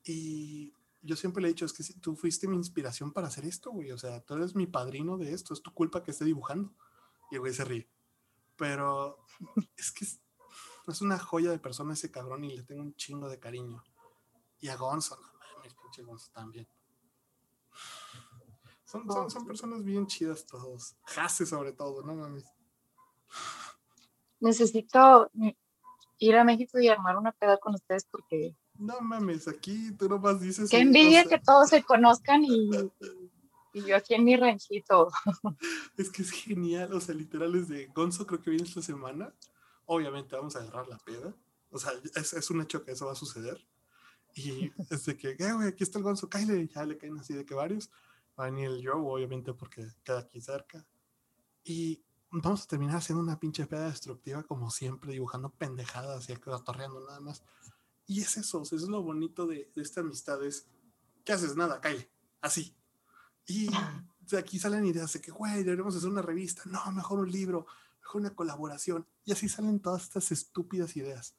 Y 0.04 0.72
yo 1.02 1.16
siempre 1.16 1.42
le 1.42 1.48
he 1.48 1.52
dicho, 1.52 1.64
es 1.64 1.72
que 1.72 1.82
si 1.82 1.94
tú 1.98 2.16
fuiste 2.16 2.48
mi 2.48 2.56
inspiración 2.56 3.12
para 3.12 3.28
hacer 3.28 3.44
esto, 3.44 3.70
güey. 3.70 3.90
O 3.92 3.98
sea, 3.98 4.20
tú 4.20 4.34
eres 4.34 4.54
mi 4.54 4.66
padrino 4.66 5.16
de 5.16 5.32
esto, 5.32 5.54
es 5.54 5.62
tu 5.62 5.72
culpa 5.72 6.02
que 6.02 6.10
esté 6.10 6.24
dibujando. 6.24 6.72
Y 7.30 7.36
el 7.36 7.40
güey 7.40 7.54
se 7.54 7.64
ríe. 7.64 7.88
Pero 8.56 9.24
es 9.76 9.92
que 9.92 10.04
es, 10.04 10.20
es, 10.86 11.00
una 11.00 11.18
joya 11.18 11.50
de 11.50 11.58
persona 11.58 11.94
ese 11.94 12.10
cabrón 12.10 12.44
y 12.44 12.56
le 12.56 12.62
tengo 12.62 12.82
un 12.82 12.94
chingo 12.96 13.28
de 13.28 13.38
cariño. 13.38 13.82
Y 14.60 14.68
a 14.68 14.76
Gonzo, 14.76 15.16
no 15.16 15.28
mames, 15.56 15.74
pinche 15.74 16.02
Gonzo 16.02 16.30
también. 16.32 16.68
Son, 18.84 19.30
son, 19.30 19.46
personas 19.46 19.84
bien 19.84 20.06
chidas 20.06 20.44
todos. 20.46 20.96
Jase 21.04 21.46
sobre 21.46 21.72
todo, 21.72 22.02
no 22.02 22.14
mames. 22.14 22.44
Necesito 24.40 25.30
ir 26.18 26.36
a 26.36 26.44
México 26.44 26.78
y 26.78 26.88
armar 26.88 27.16
una 27.16 27.32
peda 27.32 27.58
con 27.58 27.74
ustedes 27.74 28.04
porque... 28.04 28.56
No 28.74 29.00
mames, 29.00 29.48
aquí 29.48 29.92
tú 29.92 30.08
nomás 30.08 30.40
dices... 30.40 30.70
Qué 30.70 30.78
envidia 30.78 31.24
que 31.24 31.38
todos 31.38 31.70
se 31.70 31.82
conozcan 31.82 32.44
y, 32.44 32.70
y 33.74 33.82
yo 33.82 33.96
aquí 33.96 34.14
en 34.14 34.24
mi 34.24 34.36
ranchito. 34.36 35.10
Es 35.96 36.10
que 36.10 36.22
es 36.22 36.30
genial, 36.30 36.92
o 36.92 37.00
sea, 37.00 37.14
literal 37.14 37.54
es 37.54 37.68
de 37.68 37.86
Gonzo 37.86 38.26
creo 38.26 38.40
que 38.40 38.50
viene 38.50 38.66
esta 38.66 38.82
semana. 38.82 39.34
Obviamente 39.86 40.36
vamos 40.36 40.56
a 40.56 40.60
agarrar 40.60 40.88
la 40.88 40.98
peda. 40.98 41.34
O 41.70 41.78
sea, 41.78 41.92
es, 42.14 42.32
es 42.32 42.50
un 42.50 42.62
hecho 42.62 42.84
que 42.84 42.92
eso 42.92 43.06
va 43.06 43.12
a 43.12 43.16
suceder. 43.16 43.64
Y 44.34 44.72
es 44.90 45.04
de 45.06 45.16
que, 45.16 45.30
eh, 45.30 45.52
güey, 45.52 45.68
aquí 45.68 45.84
está 45.84 45.98
el 45.98 46.04
Gonzo, 46.04 46.28
cállate, 46.28 46.68
ya 46.68 46.84
le 46.84 46.96
caen 46.96 47.18
así 47.18 47.34
de 47.34 47.44
que 47.44 47.54
varios. 47.54 47.90
Daniel 48.36 48.80
Joe, 48.82 49.00
obviamente 49.00 49.52
porque 49.52 49.86
queda 50.04 50.20
aquí 50.20 50.40
cerca. 50.40 50.86
Y 51.64 52.02
vamos 52.30 52.62
a 52.62 52.66
terminar 52.66 52.96
haciendo 52.96 53.22
una 53.22 53.38
pinche 53.38 53.66
peda 53.66 53.88
destructiva 53.88 54.42
como 54.42 54.70
siempre, 54.70 55.12
dibujando 55.12 55.50
pendejadas 55.50 56.28
y 56.28 56.32
atorreando 56.32 57.00
nada 57.00 57.20
más. 57.20 57.42
Y 58.06 58.20
es 58.20 58.36
eso, 58.36 58.62
eso 58.62 58.76
es 58.76 58.82
lo 58.82 59.02
bonito 59.02 59.46
de, 59.46 59.70
esta 59.76 60.00
amistad, 60.00 60.42
es, 60.44 60.66
¿qué 61.24 61.32
haces? 61.32 61.56
Nada, 61.56 61.80
calle, 61.80 62.10
así. 62.40 62.74
Y 63.46 63.68
de 64.20 64.38
aquí 64.38 64.58
salen 64.58 64.86
ideas 64.86 65.12
de 65.12 65.20
que, 65.20 65.30
güey, 65.30 65.62
deberíamos 65.62 65.96
hacer 65.96 66.08
una 66.08 66.22
revista, 66.22 66.62
no, 66.66 66.90
mejor 66.92 67.20
un 67.20 67.30
libro, 67.30 67.66
mejor 68.00 68.20
una 68.20 68.34
colaboración. 68.34 69.06
Y 69.24 69.32
así 69.32 69.48
salen 69.48 69.80
todas 69.80 70.02
estas 70.02 70.32
estúpidas 70.32 70.96
ideas. 70.96 71.36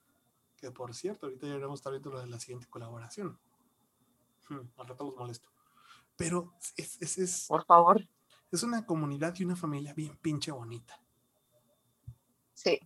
Que 0.55 0.71
por 0.71 0.93
cierto, 0.93 1.25
ahorita 1.25 1.47
ya 1.47 1.53
deberíamos 1.53 1.79
estar 1.79 1.91
viendo 1.91 2.11
lo 2.11 2.19
de 2.19 2.27
la 2.27 2.39
siguiente 2.39 2.67
colaboración. 2.69 3.39
Hmm, 4.47 4.67
al 4.77 4.87
rato 4.87 5.05
los 5.05 5.15
molesto. 5.15 5.49
Pero 6.15 6.53
es, 6.77 7.17
es, 7.17 7.45
Por 7.47 7.65
favor. 7.65 8.07
Es 8.51 8.63
una 8.63 8.85
comunidad 8.85 9.33
y 9.37 9.45
una 9.45 9.55
familia 9.55 9.93
bien 9.93 10.17
pinche 10.17 10.51
bonita. 10.51 11.01
Sí. 12.53 12.79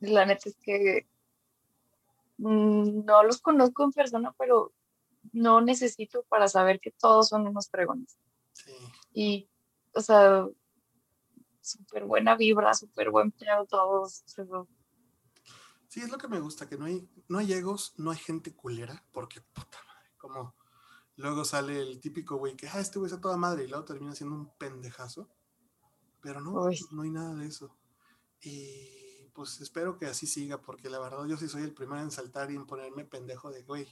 La 0.00 0.24
neta 0.24 0.48
es 0.48 0.56
que 0.62 1.06
mm, 2.38 3.04
no 3.04 3.22
los 3.24 3.40
conozco 3.40 3.84
en 3.84 3.92
persona, 3.92 4.34
pero 4.38 4.72
no 5.32 5.60
necesito 5.60 6.24
para 6.24 6.48
saber 6.48 6.80
que 6.80 6.90
todos 6.92 7.28
son 7.28 7.46
unos 7.46 7.68
pregones. 7.68 8.16
Sí. 8.52 8.72
Y, 9.12 9.48
o 9.94 10.00
sea, 10.00 10.46
súper 11.60 12.04
buena 12.04 12.36
vibra, 12.36 12.74
súper 12.74 13.10
buen 13.10 13.30
pedo 13.32 13.66
todos. 13.66 14.24
Sí, 15.88 16.00
es 16.00 16.10
lo 16.10 16.18
que 16.18 16.28
me 16.28 16.40
gusta, 16.40 16.68
que 16.68 16.76
no 16.76 16.86
hay, 16.86 17.08
no 17.28 17.38
hay 17.38 17.52
egos, 17.52 17.94
no 17.96 18.10
hay 18.10 18.18
gente 18.18 18.54
culera, 18.54 19.04
porque 19.12 19.40
puta 19.40 19.78
madre, 19.86 20.10
como 20.16 20.54
Luego 21.16 21.44
sale 21.44 21.80
el 21.80 22.00
típico 22.00 22.36
güey 22.36 22.56
que, 22.56 22.68
ah, 22.68 22.80
este 22.80 22.98
güey 22.98 23.10
está 23.10 23.20
toda 23.20 23.36
madre 23.36 23.64
y 23.64 23.68
luego 23.68 23.84
termina 23.84 24.14
siendo 24.14 24.36
un 24.36 24.50
pendejazo. 24.56 25.28
Pero 26.20 26.40
no, 26.40 26.68
no 26.92 27.02
hay 27.02 27.10
nada 27.10 27.34
de 27.34 27.46
eso. 27.46 27.76
Y 28.40 29.28
pues 29.34 29.60
espero 29.60 29.98
que 29.98 30.06
así 30.06 30.26
siga, 30.26 30.60
porque 30.60 30.90
la 30.90 30.98
verdad 30.98 31.26
yo 31.26 31.36
sí 31.36 31.48
soy 31.48 31.62
el 31.62 31.74
primero 31.74 32.02
en 32.02 32.10
saltar 32.10 32.50
y 32.50 32.56
en 32.56 32.66
ponerme 32.66 33.04
pendejo 33.04 33.50
de, 33.50 33.62
güey, 33.62 33.86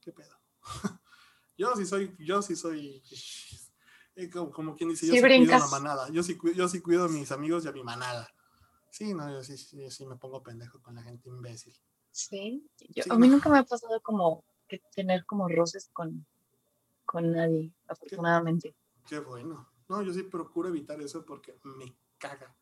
¿qué 0.00 0.12
pedo? 0.12 0.36
yo 1.58 1.74
sí 1.76 1.86
soy, 1.86 2.14
yo 2.18 2.42
sí 2.42 2.56
soy, 2.56 3.02
eh, 4.16 4.30
como, 4.30 4.76
quien 4.76 4.90
dice, 4.90 5.06
yo 5.06 5.14
sí, 5.14 5.20
cuido 5.20 5.54
a 5.54 5.58
la 5.58 5.66
manada. 5.68 6.08
Yo 6.10 6.22
sí, 6.22 6.38
yo 6.54 6.68
sí 6.68 6.80
cuido 6.80 7.04
a 7.04 7.08
mis 7.08 7.30
amigos 7.32 7.64
y 7.64 7.68
a 7.68 7.72
mi 7.72 7.82
manada. 7.82 8.28
Sí, 8.90 9.14
no, 9.14 9.30
yo 9.30 9.42
sí, 9.44 9.56
sí, 9.56 10.06
me 10.06 10.16
pongo 10.16 10.42
pendejo 10.42 10.80
con 10.82 10.94
la 10.96 11.02
gente 11.02 11.28
imbécil. 11.28 11.74
Sí, 12.10 12.68
a 13.08 13.16
mí 13.16 13.28
nunca 13.28 13.48
me 13.48 13.58
ha 13.58 13.64
pasado 13.64 14.00
como 14.02 14.44
que 14.66 14.82
tener 14.94 15.24
como 15.26 15.48
roces 15.48 15.90
con, 15.92 16.26
con 17.10 17.32
nadie, 17.32 17.74
afortunadamente. 17.88 18.76
Qué, 19.08 19.18
bueno. 19.18 19.68
No, 19.88 20.00
yo 20.00 20.12
sí 20.12 20.22
procuro 20.22 20.68
evitar 20.68 21.02
eso 21.02 21.26
porque 21.26 21.58
me 21.64 21.92
caga. 22.18 22.56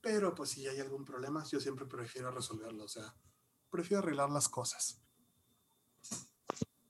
Pero 0.00 0.34
pues 0.34 0.48
si 0.48 0.66
hay 0.66 0.80
algún 0.80 1.04
problema, 1.04 1.44
yo 1.44 1.60
siempre 1.60 1.84
prefiero 1.84 2.30
resolverlo. 2.30 2.84
O 2.84 2.88
sea, 2.88 3.14
prefiero 3.68 4.02
arreglar 4.02 4.30
las 4.30 4.48
cosas. 4.48 4.98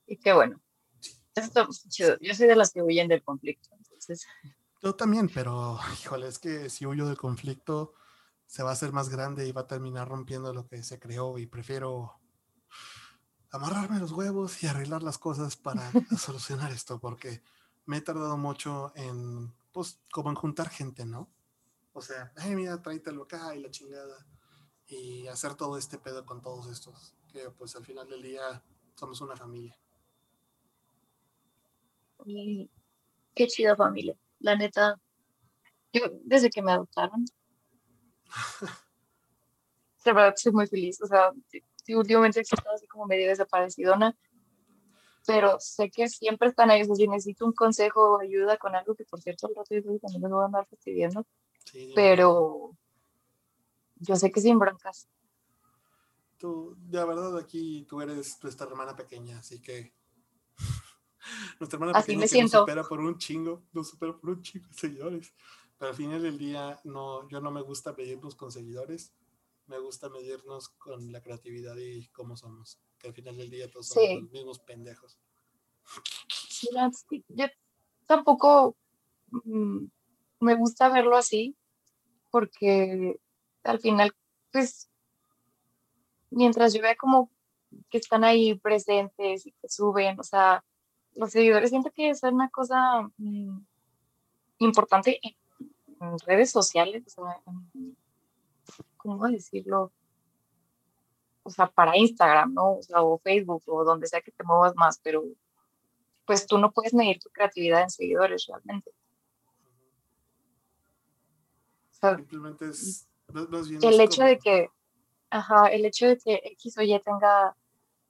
Y 0.07 0.16
qué 0.16 0.32
bueno. 0.32 0.62
Yo 2.20 2.34
soy 2.34 2.46
de 2.46 2.55
las 2.55 2.70
que 2.70 2.82
huyen 2.82 3.09
del 3.09 3.24
conflicto. 3.24 3.70
Entonces... 3.76 4.24
Yo 4.80 4.94
también, 4.94 5.28
pero 5.28 5.80
híjole, 6.05 6.28
es 6.28 6.38
que 6.38 6.70
si 6.70 6.86
huyo 6.86 7.09
del 7.09 7.16
conflicto 7.16 7.94
se 8.46 8.62
va 8.62 8.70
a 8.70 8.74
hacer 8.74 8.92
más 8.92 9.09
grande 9.09 9.48
y 9.48 9.50
va 9.50 9.62
a 9.62 9.66
terminar 9.66 10.09
rompiendo 10.09 10.55
lo 10.55 10.68
que 10.68 10.84
se 10.84 11.00
creó 11.00 11.36
y 11.38 11.46
prefiero 11.46 12.20
amarrarme 13.53 14.00
los 14.00 14.12
huevos 14.12 14.62
y 14.62 14.66
arreglar 14.66 15.03
las 15.03 15.18
cosas 15.18 15.57
para 15.57 15.90
solucionar 16.18 16.72
esto, 16.72 16.98
porque 16.98 17.42
me 17.84 17.98
he 17.98 18.00
tardado 18.00 18.36
mucho 18.36 18.92
en, 18.96 19.53
pues, 19.72 20.00
como 20.11 20.30
en 20.30 20.36
juntar 20.36 20.70
gente, 20.70 21.05
¿no? 21.05 21.28
O 21.92 22.00
sea, 22.00 22.32
ay, 22.36 22.57
mira, 22.57 22.80
tráetelo 22.80 23.24
acá 23.24 23.55
y 23.55 23.61
la 23.61 23.70
chingada. 23.70 24.26
Y 24.88 25.26
hacer 25.28 25.55
todo 25.55 25.76
este 25.78 25.98
pedo 25.98 26.24
con 26.26 26.40
todos 26.40 26.66
estos, 26.66 27.14
que 27.30 27.50
pues 27.50 27.76
al 27.76 27.84
final 27.84 28.09
del 28.09 28.22
día 28.22 28.62
somos 28.94 29.20
una 29.20 29.36
familia. 29.36 29.78
Y 32.24 32.70
qué 33.34 33.46
chida 33.46 33.76
familia. 33.76 34.16
La 34.40 34.57
neta, 34.57 34.98
yo 35.92 36.03
desde 36.24 36.50
que 36.50 36.62
me 36.62 36.72
adoptaron, 36.72 37.24
de 40.05 40.12
verdad 40.12 40.34
estoy 40.34 40.53
muy 40.53 40.66
feliz. 40.66 41.00
O 41.03 41.07
sea, 41.07 41.32
sí, 41.83 41.95
últimamente 41.95 42.41
he 42.41 42.43
estado 42.43 42.74
así 42.74 42.87
como 42.87 43.07
medio 43.07 43.28
desaparecidona, 43.28 44.16
pero 45.26 45.59
sé 45.61 45.91
que 45.91 46.09
siempre 46.09 46.49
están 46.49 46.70
ahí. 46.70 46.83
O 46.89 46.95
si 46.95 47.07
necesito 47.07 47.45
un 47.45 47.53
consejo 47.53 48.14
o 48.14 48.20
ayuda 48.20 48.57
con 48.57 48.74
algo, 48.74 48.95
que 48.95 49.05
por 49.05 49.20
cierto, 49.20 49.49
el 49.49 49.55
rato 49.55 49.74
yo 49.74 49.99
también 49.99 50.22
me 50.22 50.28
voy 50.28 50.43
a 50.43 50.47
andar 50.47 50.66
fastidiando, 50.66 51.26
pero 51.95 52.76
yo 53.97 54.16
sé 54.16 54.30
que 54.30 54.41
sin 54.41 54.59
broncas. 54.59 55.09
Tú, 56.39 56.76
la 56.91 57.05
verdad, 57.05 57.39
aquí 57.39 57.87
tú 57.89 58.01
eres 58.01 58.43
nuestra 58.43 58.66
hermana 58.66 58.97
pequeña, 58.97 59.39
así 59.39 59.62
que 59.62 59.95
nuestra 61.61 61.76
hermana 61.76 61.93
así 61.97 62.07
pequeña 62.07 62.20
me 62.20 62.28
siento. 62.28 62.59
nos 62.59 62.62
supera 62.62 62.83
por 62.83 63.01
un 63.01 63.16
chingo, 63.16 63.62
nos 63.72 63.91
supera 63.91 64.16
por 64.16 64.30
un 64.30 64.43
chingo 64.43 64.66
seguidores. 64.72 65.33
Pero 65.78 65.91
al 65.91 65.97
final 65.97 66.22
del 66.22 66.39
día, 66.39 66.80
no, 66.85 67.28
yo 67.28 67.41
no 67.41 67.51
me 67.51 67.62
gusta 67.62 67.95
pedirnos 67.95 68.35
con 68.35 68.51
seguidores 68.53 69.14
me 69.66 69.78
gusta 69.78 70.08
medirnos 70.08 70.68
con 70.70 71.12
la 71.12 71.20
creatividad 71.20 71.76
y 71.76 72.08
cómo 72.08 72.36
somos. 72.36 72.80
Que 72.98 73.08
al 73.08 73.14
final 73.14 73.36
del 73.36 73.50
día 73.50 73.70
todos 73.70 73.88
somos 73.88 74.22
los 74.22 74.30
mismos 74.30 74.58
pendejos. 74.60 75.18
yo 77.28 77.46
tampoco 78.06 78.76
mm, 79.30 79.84
me 80.40 80.54
gusta 80.54 80.88
verlo 80.88 81.16
así, 81.16 81.56
porque 82.30 83.20
al 83.62 83.78
final, 83.80 84.12
pues, 84.52 84.90
mientras 86.30 86.74
yo 86.74 86.82
vea 86.82 86.96
como 86.96 87.30
que 87.90 87.98
están 87.98 88.24
ahí 88.24 88.54
presentes 88.54 89.46
y 89.46 89.52
que 89.52 89.68
suben, 89.68 90.18
o 90.18 90.22
sea, 90.22 90.64
los 91.14 91.30
seguidores 91.30 91.70
siento 91.70 91.90
que 91.90 92.10
es 92.10 92.22
una 92.22 92.48
cosa 92.50 93.08
mm, 93.18 93.58
importante 94.58 95.20
en, 95.22 95.36
redes 96.26 96.50
sociales, 96.50 97.04
o 97.06 97.10
sea, 97.10 97.40
¿cómo 99.03 99.26
decirlo? 99.28 99.92
O 101.42 101.50
sea, 101.50 101.66
para 101.66 101.96
Instagram, 101.96 102.55
¿no? 102.55 102.76
O 102.76 102.82
sea, 102.82 103.03
o 103.03 103.18
Facebook 103.18 103.62
o 103.66 103.84
donde 103.84 104.07
sea 104.07 104.20
que 104.20 104.30
te 104.30 104.44
muevas 104.44 104.74
más, 104.76 105.00
pero 105.03 105.24
pues 106.24 106.46
tú 106.46 106.57
no 106.59 106.70
puedes 106.70 106.94
medir 106.94 107.18
tu 107.18 107.28
creatividad 107.30 107.82
en 107.82 107.90
seguidores 107.90 108.46
realmente. 108.46 108.92
Simplemente 111.90 112.68
es 112.68 113.09
el 113.82 114.00
hecho 114.00 114.24
de 114.24 114.38
que, 114.38 114.68
ajá, 115.30 115.66
el 115.68 115.84
hecho 115.84 116.07
de 116.07 116.18
que 116.18 116.34
X 116.44 116.78
o 116.78 116.82
Y 116.82 116.98
tenga 117.00 117.57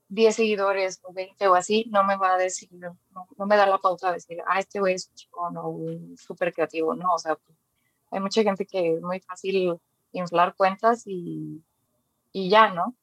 10 0.09 0.37
seguidores 0.37 1.01
o 1.05 1.13
20 1.13 1.49
o 1.49 1.55
así, 1.55 1.87
no 1.91 2.05
me 2.05 2.17
va 2.17 2.35
a 2.35 2.39
decir, 2.39 2.69
no, 2.73 2.99
me 3.47 3.57
da 3.57 3.67
la 3.67 3.79
pauta 3.79 4.09
de 4.09 4.15
decir, 4.15 4.39
ah, 4.47 4.59
este 4.59 4.79
güey 4.81 4.95
es 4.95 5.09
un 5.09 5.15
chico, 5.15 5.51
no, 5.51 5.69
un 5.69 6.17
súper 6.19 6.53
creativo, 6.53 6.95
no, 6.95 7.15
o 7.15 7.19
sea, 7.19 7.39
hay 8.11 8.21
mucha 8.21 8.43
gente 8.43 8.67
que 8.67 8.95
es 8.95 9.03
muy 9.03 9.21
fácil 9.21 9.79
inflar 10.13 10.55
cuentas 10.57 11.07
y, 11.07 11.65
y 12.33 12.49
ya, 12.49 12.73
¿no? 12.73 12.97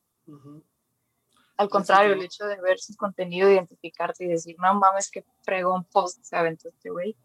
Al 1.57 1.69
contrario, 1.69 2.13
el 2.13 2.21
hecho 2.21 2.45
de 2.45 2.61
ver 2.61 2.79
su 2.79 2.95
contenido, 2.95 3.49
identificarte 3.49 4.23
y 4.23 4.27
decir, 4.27 4.55
no 4.59 4.73
mames, 4.75 5.11
que 5.11 5.25
un 5.65 5.83
post 5.85 6.23
se 6.23 6.35
aventó 6.35 6.69
este 6.69 6.89
güey. 6.89 7.17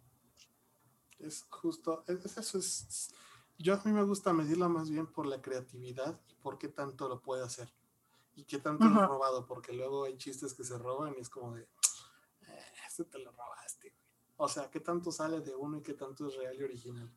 Es 1.18 1.47
justo, 1.49 2.05
eso 2.07 2.59
es, 2.59 3.14
yo 3.59 3.74
a 3.74 3.82
mí 3.85 3.93
me 3.93 4.03
gusta 4.03 4.32
medirlo 4.32 4.68
más 4.68 4.91
bien 4.91 5.07
por 5.07 5.26
la 5.26 5.41
creatividad 5.41 6.20
y 6.28 6.35
por 6.35 6.59
qué 6.59 6.68
tanto 6.68 7.09
lo 7.09 7.20
puede 7.20 7.45
hacer 7.45 7.72
y 8.35 8.45
qué 8.45 8.59
tanto 8.59 8.87
lo 8.87 9.01
ha 9.01 9.07
robado, 9.07 9.47
porque 9.47 9.72
luego 9.72 10.05
hay 10.05 10.16
chistes 10.16 10.55
que 10.55 10.64
se 10.64 10.76
roban 10.76 11.14
y 11.16 11.20
es 11.20 11.30
como 11.30 11.55
de, 11.55 11.62
eh, 11.62 12.72
este 12.89 13.05
te 13.05 13.18
lo 13.18 13.30
robaste. 13.30 13.95
O 14.37 14.49
sea, 14.49 14.68
qué 14.70 14.80
tanto 14.80 15.12
sale 15.12 15.41
de 15.41 15.55
uno 15.55 15.78
y 15.78 15.82
qué 15.82 15.95
tanto 15.95 16.26
es 16.26 16.35
real 16.35 16.57
y 16.57 16.64
original. 16.64 17.11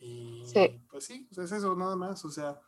Y 0.00 0.42
pues 0.90 1.04
sí, 1.04 1.28
es 1.30 1.52
eso 1.52 1.76
nada 1.76 1.94
más. 1.94 2.24
O 2.24 2.30
sea, 2.30 2.60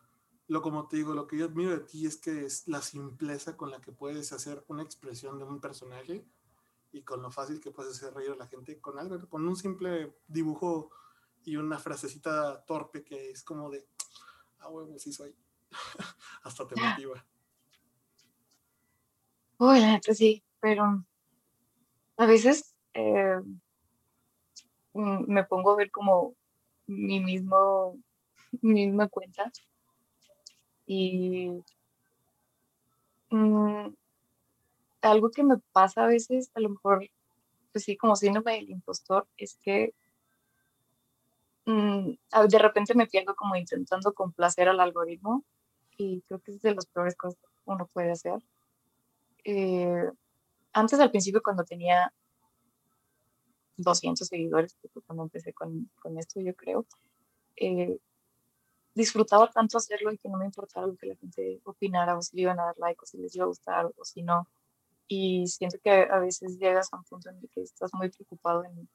lo 0.49 0.61
como 0.61 0.87
te 0.87 0.99
digo, 0.99 1.15
lo 1.15 1.27
que 1.27 1.39
yo 1.39 1.47
admiro 1.47 1.71
de 1.71 1.81
ti 1.81 2.07
es 2.07 2.19
que 2.19 2.45
es 2.45 2.69
la 2.69 2.83
simpleza 2.83 3.57
con 3.57 3.71
la 3.71 3.81
que 3.81 3.91
puedes 3.91 4.33
hacer 4.33 4.63
una 4.69 4.83
expresión 4.83 5.39
de 5.39 5.45
un 5.45 5.61
personaje 5.61 6.27
y 6.93 7.03
con 7.03 7.23
lo 7.23 7.31
fácil 7.31 7.59
que 7.59 7.71
puedes 7.71 7.97
hacer 7.97 8.13
reír 8.13 8.33
a 8.33 8.37
la 8.37 8.47
gente 8.47 8.79
con 8.81 8.99
algo, 8.99 9.27
con 9.29 9.49
un 9.49 9.57
simple 9.57 10.15
dibujo 10.29 10.91
y 11.45 11.57
una 11.57 11.79
frasecita 11.79 12.63
torpe 12.67 13.03
que 13.03 13.31
es 13.31 13.43
como 13.43 13.71
de, 13.71 13.89
ah, 14.59 14.69
huevo, 14.69 14.99
sí 14.99 15.11
soy. 15.11 15.35
Hasta 16.43 16.69
te 16.69 16.77
motiva. 16.79 17.25
Uy, 19.59 19.81
la 19.81 19.93
neta 19.93 20.13
sí, 20.13 20.45
pero 20.61 21.03
a 22.19 22.27
veces 22.27 22.75
eh, 22.93 23.41
mm, 24.93 25.33
me 25.33 25.45
pongo 25.45 25.71
a 25.71 25.77
ver 25.77 25.91
como 25.91 26.37
mi 26.87 27.21
mismo, 27.21 27.99
mi 28.61 28.87
misma 28.87 29.09
cuenta. 29.09 29.51
Y 30.87 31.63
mm, 33.31 33.95
algo 35.03 35.31
que 35.31 35.43
me 35.43 35.59
pasa 35.73 36.05
a 36.05 36.07
veces, 36.07 36.51
a 36.55 36.61
lo 36.61 36.71
mejor, 36.71 37.09
pues 37.73 37.85
sí, 37.85 37.97
como 37.97 38.17
síndrome 38.17 38.55
del 38.55 38.71
impostor, 38.71 39.27
es 39.37 39.57
que 39.63 39.95
mm, 41.67 42.11
de 42.49 42.59
repente 42.59 42.95
me 42.95 43.07
pierdo 43.07 43.35
como 43.35 43.57
intentando 43.57 44.13
complacer 44.15 44.69
al 44.69 44.81
algoritmo 44.81 45.45
y 45.97 46.23
creo 46.23 46.41
que 46.41 46.53
es 46.53 46.63
de 46.63 46.75
las 46.75 46.87
peores 46.87 47.17
cosas 47.17 47.39
que 47.41 47.49
uno 47.65 47.87
puede 47.93 48.13
hacer. 48.13 48.43
Eh, 49.45 50.11
antes 50.73 51.01
al 51.01 51.11
principio 51.11 51.43
cuando 51.43 51.65
tenía 51.65 52.13
200 53.77 54.27
seguidores, 54.27 54.77
cuando 55.07 55.25
empecé 55.25 55.53
con, 55.53 55.91
con 56.01 56.19
esto 56.19 56.41
yo 56.41 56.55
creo, 56.55 56.87
eh, 57.57 57.99
disfrutaba 58.95 59.51
tanto 59.51 59.79
hacerlo 59.79 60.13
y 60.13 60.19
que 60.19 60.29
no 60.29 60.39
me 60.39 60.45
importara 60.45 60.87
lo 60.87 60.97
que 60.97 61.07
la 61.07 61.17
gente 61.17 61.61
opinara 61.65 62.17
o 62.17 62.23
si 62.23 62.37
le 62.37 62.43
iban 62.43 62.61
a 62.61 62.67
dar 62.67 62.79
like 62.79 63.01
o 63.03 63.07
si 63.07 63.19
les 63.19 63.35
iba 63.35 63.45
a 63.45 63.49
gustar 63.49 63.87
o 63.87 64.05
si 64.05 64.23
no. 64.23 64.49
Y 65.09 65.47
siento 65.47 65.79
que 65.83 65.91
a 65.91 66.19
veces 66.19 66.59
llegas 66.59 66.93
a 66.93 66.97
un 66.97 67.05
punto 67.05 67.31
en 67.31 67.37
el 67.39 67.49
que 67.51 67.63
estás 67.63 67.93
muy 67.95 68.11
preocupado 68.11 68.65
en, 68.65 68.89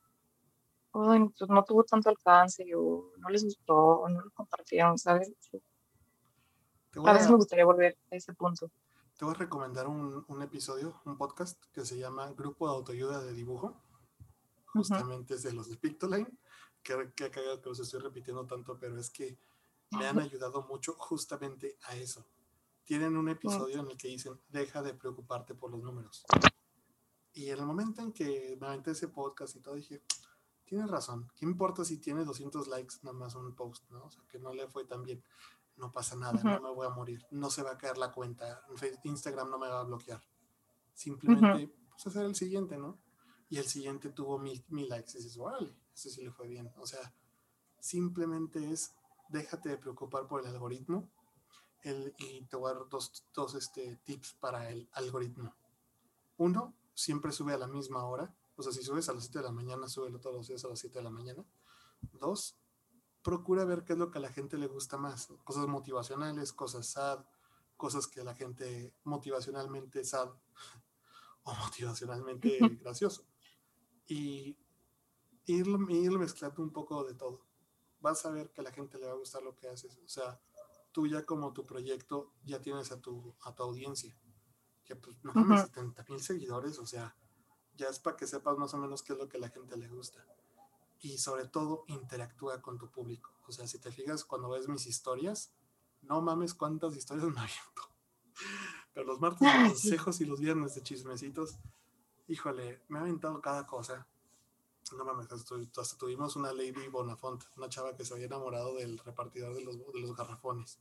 pues 0.91 1.49
no 1.49 1.63
tuvo 1.63 1.83
tanto 1.83 2.09
alcance 2.09 2.63
o 2.75 3.11
no 3.17 3.29
les 3.29 3.43
gustó 3.43 3.75
o 3.75 4.09
no 4.09 4.21
lo 4.21 4.31
compartieron, 4.31 4.97
¿sabes? 4.97 5.31
A 7.05 7.13
veces 7.13 7.29
me 7.29 7.35
gustaría 7.35 7.65
volver 7.65 7.97
a 8.11 8.15
ese 8.15 8.33
punto 8.33 8.71
te 9.17 9.25
voy 9.25 9.33
a 9.33 9.37
recomendar 9.37 9.87
un, 9.87 10.23
un, 10.27 10.41
episodio, 10.43 11.01
un 11.05 11.17
podcast 11.17 11.59
que 11.73 11.83
se 11.83 11.97
llama 11.97 12.31
Grupo 12.37 12.67
de 12.67 12.75
Autoayuda 12.75 13.19
de 13.23 13.33
Dibujo. 13.33 13.75
Justamente 14.67 15.35
es 15.35 15.43
de 15.43 15.53
los 15.53 15.69
de 15.69 15.77
Pictoline, 15.77 16.27
que, 16.83 17.11
que 17.15 17.31
cagado 17.31 17.61
que 17.61 17.69
los 17.69 17.79
estoy 17.79 18.01
repitiendo 18.01 18.45
tanto, 18.45 18.77
pero 18.79 18.97
es 18.99 19.09
que 19.09 19.37
me 19.91 20.05
han 20.05 20.19
ayudado 20.19 20.63
mucho 20.63 20.95
justamente 20.97 21.77
a 21.83 21.95
eso. 21.95 22.25
Tienen 22.83 23.17
un 23.17 23.29
episodio 23.29 23.79
en 23.79 23.91
el 23.91 23.97
que 23.97 24.07
dicen, 24.09 24.39
deja 24.49 24.81
de 24.81 24.93
preocuparte 24.93 25.55
por 25.55 25.71
los 25.71 25.81
números. 25.81 26.25
Y 27.33 27.49
en 27.49 27.59
el 27.59 27.65
momento 27.65 28.01
en 28.01 28.11
que 28.11 28.57
me 28.59 28.67
aventé 28.67 28.91
ese 28.91 29.07
podcast 29.09 29.55
y 29.55 29.59
todo, 29.59 29.75
dije, 29.75 30.01
tienes 30.65 30.89
razón, 30.89 31.29
¿qué 31.35 31.45
importa 31.45 31.83
si 31.85 31.97
tiene 31.97 32.23
200 32.23 32.67
likes 32.67 32.95
nada 33.03 33.17
más 33.17 33.35
un 33.35 33.53
post, 33.55 33.89
¿no? 33.89 34.05
O 34.05 34.09
sea, 34.09 34.23
que 34.29 34.39
no 34.39 34.53
le 34.53 34.67
fue 34.67 34.85
tan 34.85 35.03
bien 35.03 35.23
no 35.77 35.91
pasa 35.91 36.15
nada, 36.15 36.41
no 36.43 36.61
me 36.61 36.73
voy 36.73 36.87
a 36.87 36.89
morir, 36.89 37.25
no 37.31 37.49
se 37.49 37.63
va 37.63 37.71
a 37.71 37.77
caer 37.77 37.97
la 37.97 38.11
cuenta, 38.11 38.63
Instagram 39.03 39.49
no 39.49 39.59
me 39.59 39.67
va 39.67 39.81
a 39.81 39.83
bloquear. 39.83 40.21
Simplemente, 40.93 41.71
pues 41.89 42.07
hacer 42.07 42.25
el 42.25 42.35
siguiente, 42.35 42.77
¿no? 42.77 42.97
Y 43.49 43.57
el 43.57 43.65
siguiente 43.65 44.09
tuvo 44.09 44.37
mil, 44.37 44.63
likes 44.69 45.11
y 45.13 45.17
dices, 45.17 45.37
órale, 45.37 45.73
ese 45.93 46.09
sí 46.09 46.21
le 46.21 46.31
fue 46.31 46.47
bien. 46.47 46.71
O 46.77 46.85
sea, 46.85 47.13
simplemente 47.79 48.71
es, 48.71 48.93
déjate 49.29 49.69
de 49.69 49.77
preocupar 49.77 50.27
por 50.27 50.41
el 50.41 50.47
algoritmo 50.47 51.09
el, 51.83 52.13
y 52.17 52.41
te 52.43 52.57
voy 52.57 52.71
a 52.71 52.75
dar 52.75 52.89
dos, 52.89 53.23
dos 53.33 53.55
este, 53.55 53.97
tips 54.03 54.33
para 54.33 54.69
el 54.69 54.89
algoritmo. 54.93 55.55
Uno, 56.37 56.73
siempre 56.93 57.31
sube 57.31 57.53
a 57.53 57.57
la 57.57 57.67
misma 57.67 58.05
hora. 58.05 58.33
O 58.57 58.63
sea, 58.63 58.71
si 58.71 58.83
subes 58.83 59.07
a 59.07 59.13
las 59.13 59.23
7 59.23 59.39
de 59.39 59.45
la 59.45 59.51
mañana, 59.51 59.87
súbelo 59.87 60.19
todos 60.19 60.35
los 60.35 60.47
días 60.47 60.65
a 60.65 60.67
las 60.67 60.79
7 60.79 60.97
de 60.97 61.03
la 61.03 61.11
mañana. 61.11 61.45
Dos, 62.13 62.57
procura 63.21 63.65
ver 63.65 63.83
qué 63.83 63.93
es 63.93 63.99
lo 63.99 64.09
que 64.09 64.17
a 64.17 64.21
la 64.21 64.31
gente 64.31 64.57
le 64.57 64.67
gusta 64.67 64.97
más. 64.97 65.29
Cosas 65.43 65.67
motivacionales, 65.67 66.53
cosas 66.53 66.87
sad, 66.87 67.23
cosas 67.77 68.07
que 68.07 68.21
a 68.21 68.23
la 68.23 68.33
gente 68.33 68.93
motivacionalmente 69.03 70.03
sad 70.03 70.29
o 71.43 71.53
motivacionalmente 71.53 72.57
gracioso. 72.81 73.25
Y 74.07 74.57
irlo, 75.45 75.77
mezclando 75.79 76.61
un 76.61 76.71
poco 76.71 77.03
de 77.03 77.13
todo. 77.13 77.45
Vas 77.99 78.25
a 78.25 78.31
ver 78.31 78.51
que 78.51 78.61
a 78.61 78.63
la 78.63 78.71
gente 78.71 78.97
le 78.97 79.07
va 79.07 79.13
a 79.13 79.17
gustar 79.17 79.43
lo 79.43 79.55
que 79.55 79.67
haces. 79.67 79.97
O 80.03 80.07
sea, 80.07 80.39
tú 80.91 81.07
ya 81.07 81.25
como 81.25 81.53
tu 81.53 81.65
proyecto 81.65 82.33
ya 82.43 82.61
tienes 82.61 82.91
a 82.91 83.01
tu, 83.01 83.35
a 83.41 83.53
tu 83.53 83.63
audiencia. 83.63 84.17
Que 84.85 84.95
pues, 84.95 85.17
no 85.23 85.33
mames, 85.33 85.63
70 85.63 86.05
mil 86.07 86.21
seguidores, 86.21 86.79
o 86.79 86.85
sea, 86.85 87.15
ya 87.75 87.87
es 87.89 87.99
para 87.99 88.15
que 88.15 88.25
sepas 88.25 88.57
más 88.57 88.73
o 88.73 88.77
menos 88.77 89.03
qué 89.03 89.13
es 89.13 89.19
lo 89.19 89.27
que 89.27 89.37
a 89.37 89.41
la 89.41 89.49
gente 89.49 89.75
le 89.75 89.89
gusta 89.89 90.25
y 90.99 91.17
sobre 91.17 91.45
todo 91.45 91.85
interactúa 91.87 92.61
con 92.61 92.77
tu 92.77 92.89
público. 92.89 93.31
O 93.47 93.51
sea, 93.51 93.67
si 93.67 93.79
te 93.79 93.91
fijas 93.91 94.25
cuando 94.25 94.49
ves 94.49 94.67
mis 94.67 94.87
historias, 94.87 95.51
no 96.01 96.21
mames 96.21 96.53
cuántas 96.53 96.95
historias 96.95 97.27
me 97.27 97.39
aviento. 97.39 97.81
Pero 98.93 99.05
los 99.05 99.19
martes 99.19 99.41
de 99.41 99.47
ah, 99.47 99.67
consejos 99.67 100.21
y 100.21 100.25
los 100.25 100.39
viernes 100.39 100.75
de 100.75 100.81
chismecitos, 100.81 101.57
híjole, 102.27 102.81
me 102.89 102.99
ha 102.99 103.01
aventado 103.01 103.41
cada 103.41 103.65
cosa. 103.65 104.07
No 104.95 105.03
mames, 105.03 105.29
hasta, 105.31 105.97
tuvimos 105.97 106.35
una 106.37 106.53
Lady 106.53 106.87
Bonafont, 106.87 107.43
una 107.57 107.67
chava 107.67 107.95
que 107.95 108.05
se 108.05 108.13
había 108.13 108.27
enamorado 108.27 108.75
del 108.75 108.97
repartidor 108.99 109.53
de 109.53 109.63
los, 109.63 109.77
de 109.77 109.99
los 109.99 110.15
garrafones. 110.15 110.79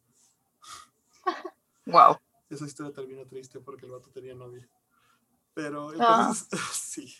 Wow. 1.87 2.17
Esa 2.49 2.67
historia 2.67 2.93
terminó 2.93 3.27
triste 3.27 3.61
porque 3.61 3.87
el 3.87 3.93
vato 3.93 4.11
tenía 4.11 4.35
novia. 4.35 4.69
Pero 5.55 5.93
entonces, 5.93 6.49
ah. 6.53 6.59
sí. 6.73 7.13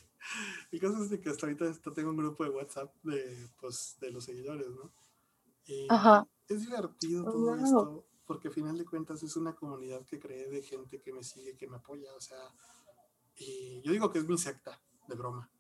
Mi 0.71 0.79
caso 0.79 1.03
es 1.03 1.11
de 1.11 1.21
que 1.21 1.31
hasta 1.31 1.47
ahorita 1.47 1.73
tengo 1.95 2.11
un 2.11 2.17
grupo 2.17 2.45
de 2.45 2.51
WhatsApp 2.51 2.95
de, 3.03 3.49
pues, 3.61 3.97
de 4.01 4.11
los 4.11 4.25
seguidores, 4.25 4.69
¿no? 4.71 4.93
Y 5.67 5.87
es 6.49 6.61
divertido 6.61 7.25
todo 7.25 7.57
esto, 7.57 8.07
porque 8.25 8.49
al 8.49 8.55
final 8.55 8.79
de 8.79 8.85
cuentas 8.85 9.23
es 9.23 9.37
una 9.37 9.55
comunidad 9.55 10.05
que 10.05 10.21
cree 10.21 10.49
de 10.49 10.63
gente 10.63 11.01
que 11.01 11.13
me 11.13 11.25
sigue, 11.25 11.57
que 11.57 11.67
me 11.67 11.77
apoya, 11.77 12.13
o 12.15 12.21
sea, 12.21 12.39
y 13.37 13.83
yo 13.83 13.93
digo 13.93 14.11
que 14.11 14.19
es 14.19 14.27
mi 14.27 14.39
secta, 14.39 14.81
de 15.07 15.15
broma, 15.15 15.51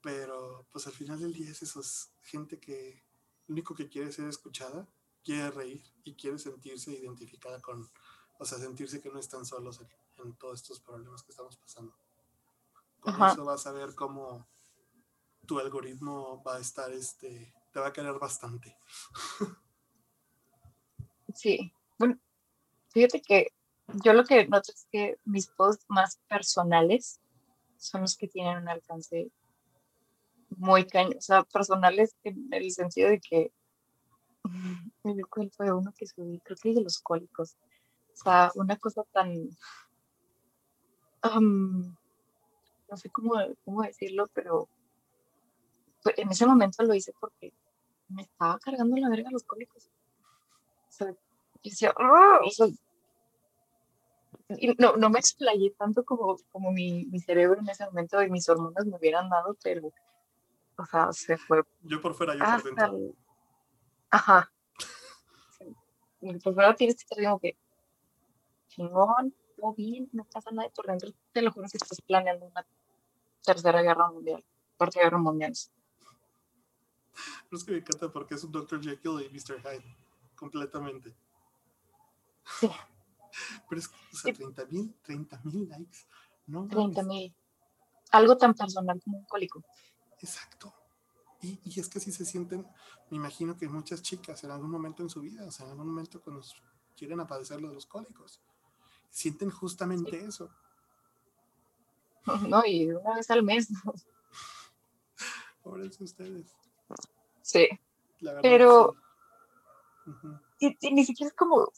pero 0.00 0.66
pues 0.70 0.86
al 0.86 0.92
final 0.92 1.20
del 1.20 1.32
día 1.32 1.50
es 1.50 1.62
eso, 1.62 1.80
es 1.80 2.12
gente 2.22 2.58
que 2.58 3.04
lo 3.46 3.54
único 3.54 3.74
que 3.74 3.88
quiere 3.88 4.12
ser 4.12 4.28
escuchada, 4.28 4.88
quiere 5.24 5.50
reír 5.50 5.82
y 6.04 6.14
quiere 6.14 6.38
sentirse 6.38 6.92
identificada 6.92 7.60
con, 7.60 7.90
o 8.38 8.44
sea, 8.44 8.58
sentirse 8.58 9.00
que 9.00 9.10
no 9.10 9.18
están 9.18 9.44
solos 9.44 9.80
en 10.18 10.34
todos 10.34 10.60
estos 10.60 10.80
problemas 10.80 11.22
que 11.22 11.30
estamos 11.30 11.56
pasando. 11.56 11.94
Con 13.00 13.14
eso 13.14 13.44
vas 13.44 13.66
a 13.66 13.72
ver 13.72 13.94
cómo 13.94 14.46
tu 15.46 15.58
algoritmo 15.58 16.42
va 16.44 16.56
a 16.56 16.60
estar, 16.60 16.92
este, 16.92 17.52
te 17.72 17.80
va 17.80 17.88
a 17.88 17.92
querer 17.92 18.18
bastante. 18.18 18.76
Sí, 21.34 21.72
bueno, 21.98 22.18
fíjate 22.90 23.22
que 23.22 23.54
yo 24.02 24.12
lo 24.12 24.24
que 24.24 24.46
noto 24.46 24.72
es 24.72 24.86
que 24.90 25.18
mis 25.24 25.46
posts 25.48 25.84
más 25.88 26.18
personales 26.28 27.20
son 27.76 28.02
los 28.02 28.16
que 28.16 28.28
tienen 28.28 28.58
un 28.58 28.68
alcance 28.68 29.30
muy 30.50 30.86
caño, 30.86 31.16
o 31.18 31.20
sea, 31.20 31.42
personales 31.44 32.14
en 32.24 32.48
el 32.52 32.70
sentido 32.70 33.08
de 33.08 33.20
que 33.20 33.52
me 35.04 35.14
dio 35.14 35.26
cuenta 35.28 35.64
de 35.64 35.72
uno 35.72 35.92
que 35.96 36.06
subí, 36.06 36.40
creo 36.40 36.56
que 36.60 36.74
de 36.74 36.82
los 36.82 36.98
cólicos. 36.98 37.56
O 38.12 38.16
sea, 38.16 38.52
una 38.54 38.76
cosa 38.76 39.02
tan, 39.12 39.48
no 41.22 42.96
sé 42.96 43.10
cómo, 43.10 43.34
cómo 43.64 43.82
decirlo, 43.82 44.28
pero 44.34 44.68
en 46.16 46.30
ese 46.30 46.46
momento 46.46 46.82
lo 46.82 46.94
hice 46.94 47.12
porque 47.18 47.52
me 48.08 48.22
estaba 48.22 48.58
cargando 48.58 48.96
la 48.96 49.08
verga 49.08 49.30
los 49.30 49.44
cólicos. 49.44 49.88
O 50.88 50.92
sea, 50.92 51.14
decía, 51.64 51.94
no, 54.78 54.96
no 54.96 55.10
me 55.10 55.18
explayé 55.18 55.70
tanto 55.70 56.04
como, 56.04 56.36
como 56.50 56.72
mi, 56.72 57.06
mi, 57.06 57.20
cerebro 57.20 57.60
en 57.60 57.68
ese 57.68 57.84
momento 57.86 58.22
y 58.22 58.30
mis 58.30 58.48
hormonas 58.48 58.86
me 58.86 58.96
hubieran 58.96 59.28
dado, 59.28 59.56
pero, 59.62 59.92
o 60.76 60.86
sea, 60.86 61.12
se 61.12 61.36
fue. 61.36 61.62
Yo 61.82 62.00
por 62.00 62.14
fuera, 62.14 62.34
yo 62.34 62.40
por 62.40 62.64
dentro. 62.64 63.14
Ajá. 64.10 64.52
Por 66.20 66.54
fuera 66.54 66.74
tienes 66.74 66.96
que 66.96 67.02
estar 67.02 67.24
como 67.24 67.40
que, 67.40 67.56
chingón, 68.68 69.34
todo 69.56 69.74
bien, 69.74 70.08
no 70.12 70.24
pasa 70.24 70.50
nada, 70.52 70.68
por 70.70 70.86
dentro 70.86 71.10
te 71.32 71.42
lo 71.42 71.50
juro 71.52 71.68
que 71.70 71.78
estás 71.78 72.00
planeando 72.00 72.46
una 72.46 72.66
tercera 73.44 73.82
guerra 73.82 74.10
mundial, 74.10 74.44
cuarta 74.76 75.00
guerra 75.00 75.18
mundial. 75.18 75.52
Pero 77.48 77.58
es 77.58 77.64
que 77.64 77.72
me 77.72 77.78
encanta 77.78 78.10
porque 78.10 78.34
es 78.34 78.44
un 78.44 78.52
Dr. 78.52 78.80
Jekyll 78.82 79.22
y 79.22 79.28
Mr. 79.28 79.60
Hyde, 79.60 79.96
completamente. 80.36 81.14
Sí. 82.60 82.70
Pero 83.68 83.80
es 83.80 83.88
que, 83.88 83.96
o 84.12 84.16
sea, 84.16 84.32
30 84.32 84.66
mil, 84.66 84.94
30 85.02 85.40
mil 85.44 85.68
likes. 85.68 85.98
No, 86.46 86.66
30 86.66 87.02
mil. 87.04 87.34
Algo 88.10 88.36
tan 88.36 88.54
personal 88.54 89.00
como 89.02 89.18
un 89.18 89.24
cólico. 89.24 89.64
Exacto. 90.20 90.74
Y, 91.40 91.58
y, 91.64 91.80
es 91.80 91.88
que 91.88 91.98
si 91.98 92.12
se 92.12 92.24
sienten, 92.24 92.66
me 93.10 93.16
imagino 93.16 93.56
que 93.56 93.68
muchas 93.68 94.02
chicas 94.02 94.44
en 94.44 94.50
algún 94.52 94.70
momento 94.70 95.02
en 95.02 95.10
su 95.10 95.20
vida, 95.20 95.44
o 95.44 95.50
sea, 95.50 95.66
en 95.66 95.72
algún 95.72 95.88
momento 95.88 96.20
cuando 96.22 96.42
quieren 96.96 97.18
apadecer 97.20 97.60
lo 97.60 97.68
de 97.68 97.74
los 97.74 97.86
cólicos, 97.86 98.40
sienten 99.10 99.50
justamente 99.50 100.24
eso. 100.24 100.50
No, 102.48 102.64
y 102.64 102.88
una 102.92 103.16
vez 103.16 103.28
al 103.30 103.42
mes. 103.42 103.68
Pobres 105.62 106.00
ustedes. 106.00 106.54
Sí. 107.42 107.68
Pero. 108.42 108.94
y, 110.60 110.76
ni 110.92 111.04
siquiera 111.04 111.28
es 111.28 111.34
como. 111.34 111.72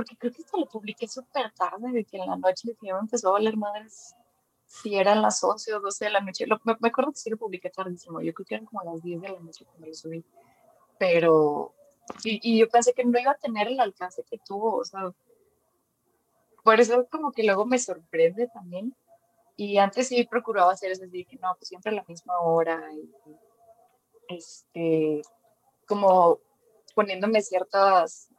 Porque 0.00 0.16
creo 0.16 0.32
que 0.32 0.40
esto 0.40 0.56
lo 0.56 0.64
publiqué 0.64 1.06
súper 1.06 1.52
tarde, 1.52 1.92
de 1.92 2.06
que 2.06 2.16
en 2.16 2.26
la 2.26 2.36
noche 2.36 2.74
que 2.80 2.90
me 2.90 2.98
empezó 2.98 3.28
a 3.28 3.32
valer 3.32 3.54
madres 3.54 4.14
si 4.64 4.96
eran 4.96 5.20
las 5.20 5.44
11 5.44 5.74
o 5.74 5.80
12 5.80 6.06
de 6.06 6.10
la 6.10 6.22
noche. 6.22 6.46
me, 6.64 6.88
acuerdo 6.88 7.12
que 7.12 7.18
sí 7.18 7.28
lo 7.28 7.36
publiqué 7.36 7.68
tardísimo. 7.68 8.22
Yo 8.22 8.32
creo 8.32 8.46
que 8.46 8.54
eran 8.54 8.64
como 8.64 8.82
las 8.82 9.02
10 9.02 9.20
de 9.20 9.28
la 9.28 9.40
noche 9.40 9.66
cuando 9.66 9.88
lo 9.88 9.92
subí. 9.92 10.24
Pero. 10.98 11.74
Y, 12.24 12.40
y 12.42 12.60
yo 12.60 12.70
pensé 12.70 12.94
que 12.94 13.04
no 13.04 13.20
iba 13.20 13.32
a 13.32 13.34
tener 13.34 13.68
el 13.68 13.78
alcance 13.78 14.22
que 14.22 14.38
tuvo. 14.38 14.76
O 14.76 14.84
sea. 14.86 15.12
Por 16.64 16.80
eso, 16.80 17.06
como 17.10 17.30
que 17.30 17.42
luego 17.42 17.66
me 17.66 17.78
sorprende 17.78 18.48
también. 18.48 18.96
Y 19.54 19.76
antes 19.76 20.08
sí 20.08 20.24
procuraba 20.24 20.72
hacer 20.72 20.92
eso, 20.92 21.02
decir 21.02 21.26
que 21.26 21.36
no, 21.36 21.54
pues 21.56 21.68
siempre 21.68 21.92
a 21.92 21.96
la 21.96 22.04
misma 22.08 22.38
hora. 22.38 22.82
Y, 22.94 23.12
este, 24.34 25.20
como 25.86 26.38
poniéndome 26.94 27.42
ciertas 27.42 28.30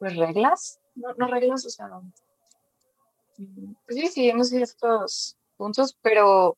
pues 0.00 0.16
reglas, 0.16 0.80
no, 0.96 1.14
no, 1.14 1.28
reglas, 1.28 1.64
o 1.64 1.70
sea, 1.70 1.88
pues 3.36 4.00
sí, 4.00 4.06
seguimos 4.08 4.48
ciertos 4.48 5.36
puntos, 5.56 5.96
pero 6.02 6.56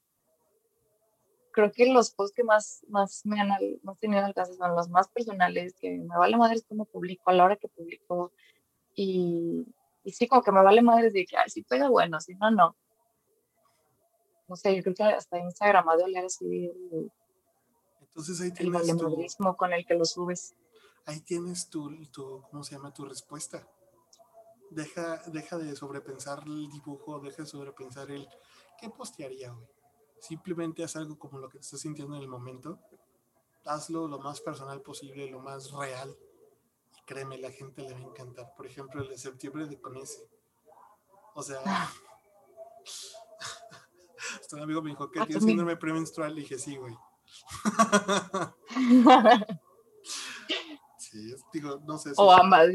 creo 1.53 1.71
que 1.71 1.93
los 1.93 2.13
posts 2.13 2.35
que 2.35 2.45
más, 2.45 2.83
más 2.89 3.27
me 3.27 3.41
han 3.41 3.51
más 3.83 3.99
tenido 3.99 4.25
alcance 4.25 4.55
son 4.55 4.75
los 4.75 4.89
más 4.89 5.09
personales, 5.09 5.75
que 5.79 5.91
me 5.91 6.17
vale 6.17 6.39
madre 6.39 6.63
cómo 6.67 6.87
publico, 6.87 7.25
a 7.27 7.35
la 7.35 7.45
hora 7.45 7.57
que 7.57 7.69
publico, 7.69 8.33
y, 8.95 9.67
y 10.05 10.13
sí, 10.13 10.27
como 10.27 10.43
que 10.43 10.53
me 10.53 10.63
vale 10.63 10.81
madre 10.81 11.11
de 11.11 11.27
que, 11.27 11.37
ay, 11.37 11.51
si 11.51 11.63
pega 11.65 11.91
bueno, 11.91 12.21
si 12.21 12.35
no, 12.37 12.51
no. 12.51 12.77
No 14.49 14.57
sé, 14.57 14.75
yo 14.77 14.83
creo 14.83 14.95
que 14.95 15.03
hasta 15.03 15.39
Instagram 15.39 15.89
ha 15.89 15.97
de 15.97 16.05
oler 16.05 16.25
así 16.25 16.71
entonces 18.15 18.41
ahí 18.43 18.53
el 18.59 18.71
tu, 19.37 19.57
con 19.57 19.73
el 19.73 19.87
que 19.87 19.95
lo 19.95 20.05
subes. 20.05 20.55
Ahí 21.07 21.21
tienes 21.21 21.69
tu, 21.69 21.91
tu, 22.07 22.43
¿cómo 22.51 22.63
se 22.63 22.77
llama? 22.77 22.95
Tu 22.95 23.05
respuesta. 23.05 23.69
Deja, 24.71 25.19
deja 25.27 25.59
de 25.59 25.77
sobrepensar 25.77 26.45
el 26.47 26.71
dibujo, 26.71 27.21
deja 27.21 27.43
de 27.43 27.49
sobrepensar 27.49 28.11
el 28.11 28.27
¿qué 28.83 28.91
postearía 28.91 29.55
hoy? 29.55 29.67
Simplemente 30.21 30.85
haz 30.85 30.97
algo 30.97 31.19
como 31.19 31.39
lo 31.39 31.49
que 31.49 31.59
estás 31.59 31.81
sintiendo 31.81 32.17
en 32.17 32.23
el 32.23 32.29
momento. 32.29 32.79
Hazlo 33.65 34.09
lo 34.09 34.19
más 34.19 34.41
personal 34.41 34.83
posible, 34.83 35.31
lo 35.31 35.41
más 35.41 35.71
real. 35.73 36.17
Y 36.97 37.03
créeme, 37.05 37.39
la 37.39 37.51
gente 37.51 37.83
le 37.83 37.95
va 37.95 38.01
a 38.01 38.05
encantar. 38.05 38.55
Por 38.57 38.67
ejemplo, 38.67 39.03
el 39.03 39.09
de 39.09 39.19
septiembre 39.19 39.67
de 39.67 39.81
con 39.81 39.97
ese. 39.97 40.29
O 41.35 41.43
sea, 41.43 41.61
hasta 44.41 44.57
un 44.57 44.63
amigo 44.63 44.83
me 44.83 44.91
dijo, 44.91 45.11
¿qué 45.11 45.21
ah, 45.21 45.27
tienes 45.27 45.45
síndrome 45.45 45.77
premenstrual? 45.77 46.37
Y 46.39 46.43
dije, 46.43 46.59
sí, 46.59 46.77
güey. 46.77 46.97
sí, 51.13 51.35
digo, 51.53 51.81
no 51.87 51.99
sé. 51.99 52.13
O 52.17 52.33
ambas. 52.33 52.69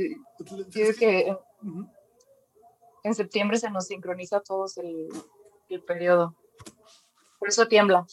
Es 0.74 0.98
que 0.98 1.36
en 3.04 3.16
septiembre 3.16 3.58
se 3.58 3.70
nos 3.70 3.88
sincroniza 3.88 4.42
todos 4.42 4.78
el, 4.78 5.10
el 5.70 5.84
periodo. 5.84 6.36
Por 7.40 7.49
eso 7.49 7.68
tiembla. 7.68 8.06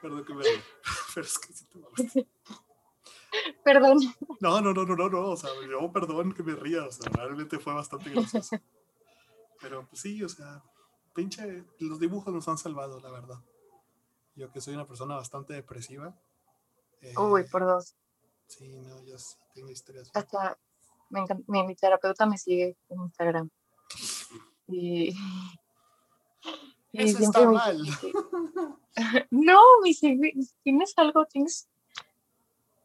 Perdón 0.00 0.24
que 0.24 0.34
me 0.34 0.42
pero 1.14 1.26
es 1.26 1.38
que 1.38 1.52
sí 1.52 1.66
te 1.66 2.28
Perdón. 3.64 3.98
No, 4.40 4.60
no, 4.60 4.74
no, 4.74 4.84
no, 4.84 4.96
no, 4.96 5.08
no, 5.08 5.30
o 5.30 5.36
sea, 5.36 5.50
yo 5.68 5.90
perdón 5.90 6.32
que 6.34 6.42
me 6.42 6.54
ría, 6.54 6.84
o 6.84 6.90
sea, 6.90 7.10
realmente 7.12 7.58
fue 7.58 7.72
bastante 7.72 8.10
gracioso. 8.10 8.56
Pero 9.60 9.86
pues 9.88 10.02
sí, 10.02 10.22
o 10.22 10.28
sea, 10.28 10.62
pinche, 11.14 11.64
los 11.78 11.98
dibujos 11.98 12.34
nos 12.34 12.48
han 12.48 12.58
salvado, 12.58 13.00
la 13.00 13.10
verdad. 13.10 13.38
Yo 14.34 14.50
que 14.50 14.60
soy 14.60 14.74
una 14.74 14.86
persona 14.86 15.14
bastante 15.16 15.54
depresiva. 15.54 16.14
Uy, 17.16 17.44
por 17.44 17.64
dos. 17.64 17.94
Sí, 18.46 18.68
no, 18.68 19.04
yo 19.04 19.18
sí 19.18 19.36
tengo 19.54 19.70
historias. 19.70 20.10
Hasta 20.14 20.58
me 21.10 21.64
mi, 21.64 21.74
terapeuta 21.74 22.26
me 22.26 22.38
sigue 22.38 22.76
en 22.88 23.00
Instagram. 23.02 23.50
Y, 24.68 25.14
Eso 26.92 27.18
está 27.18 27.50
mal. 27.50 27.78
no, 29.30 29.60
me 29.82 29.88
dice, 29.88 30.18
tienes 30.62 30.92
algo, 30.96 31.24
tienes 31.26 31.68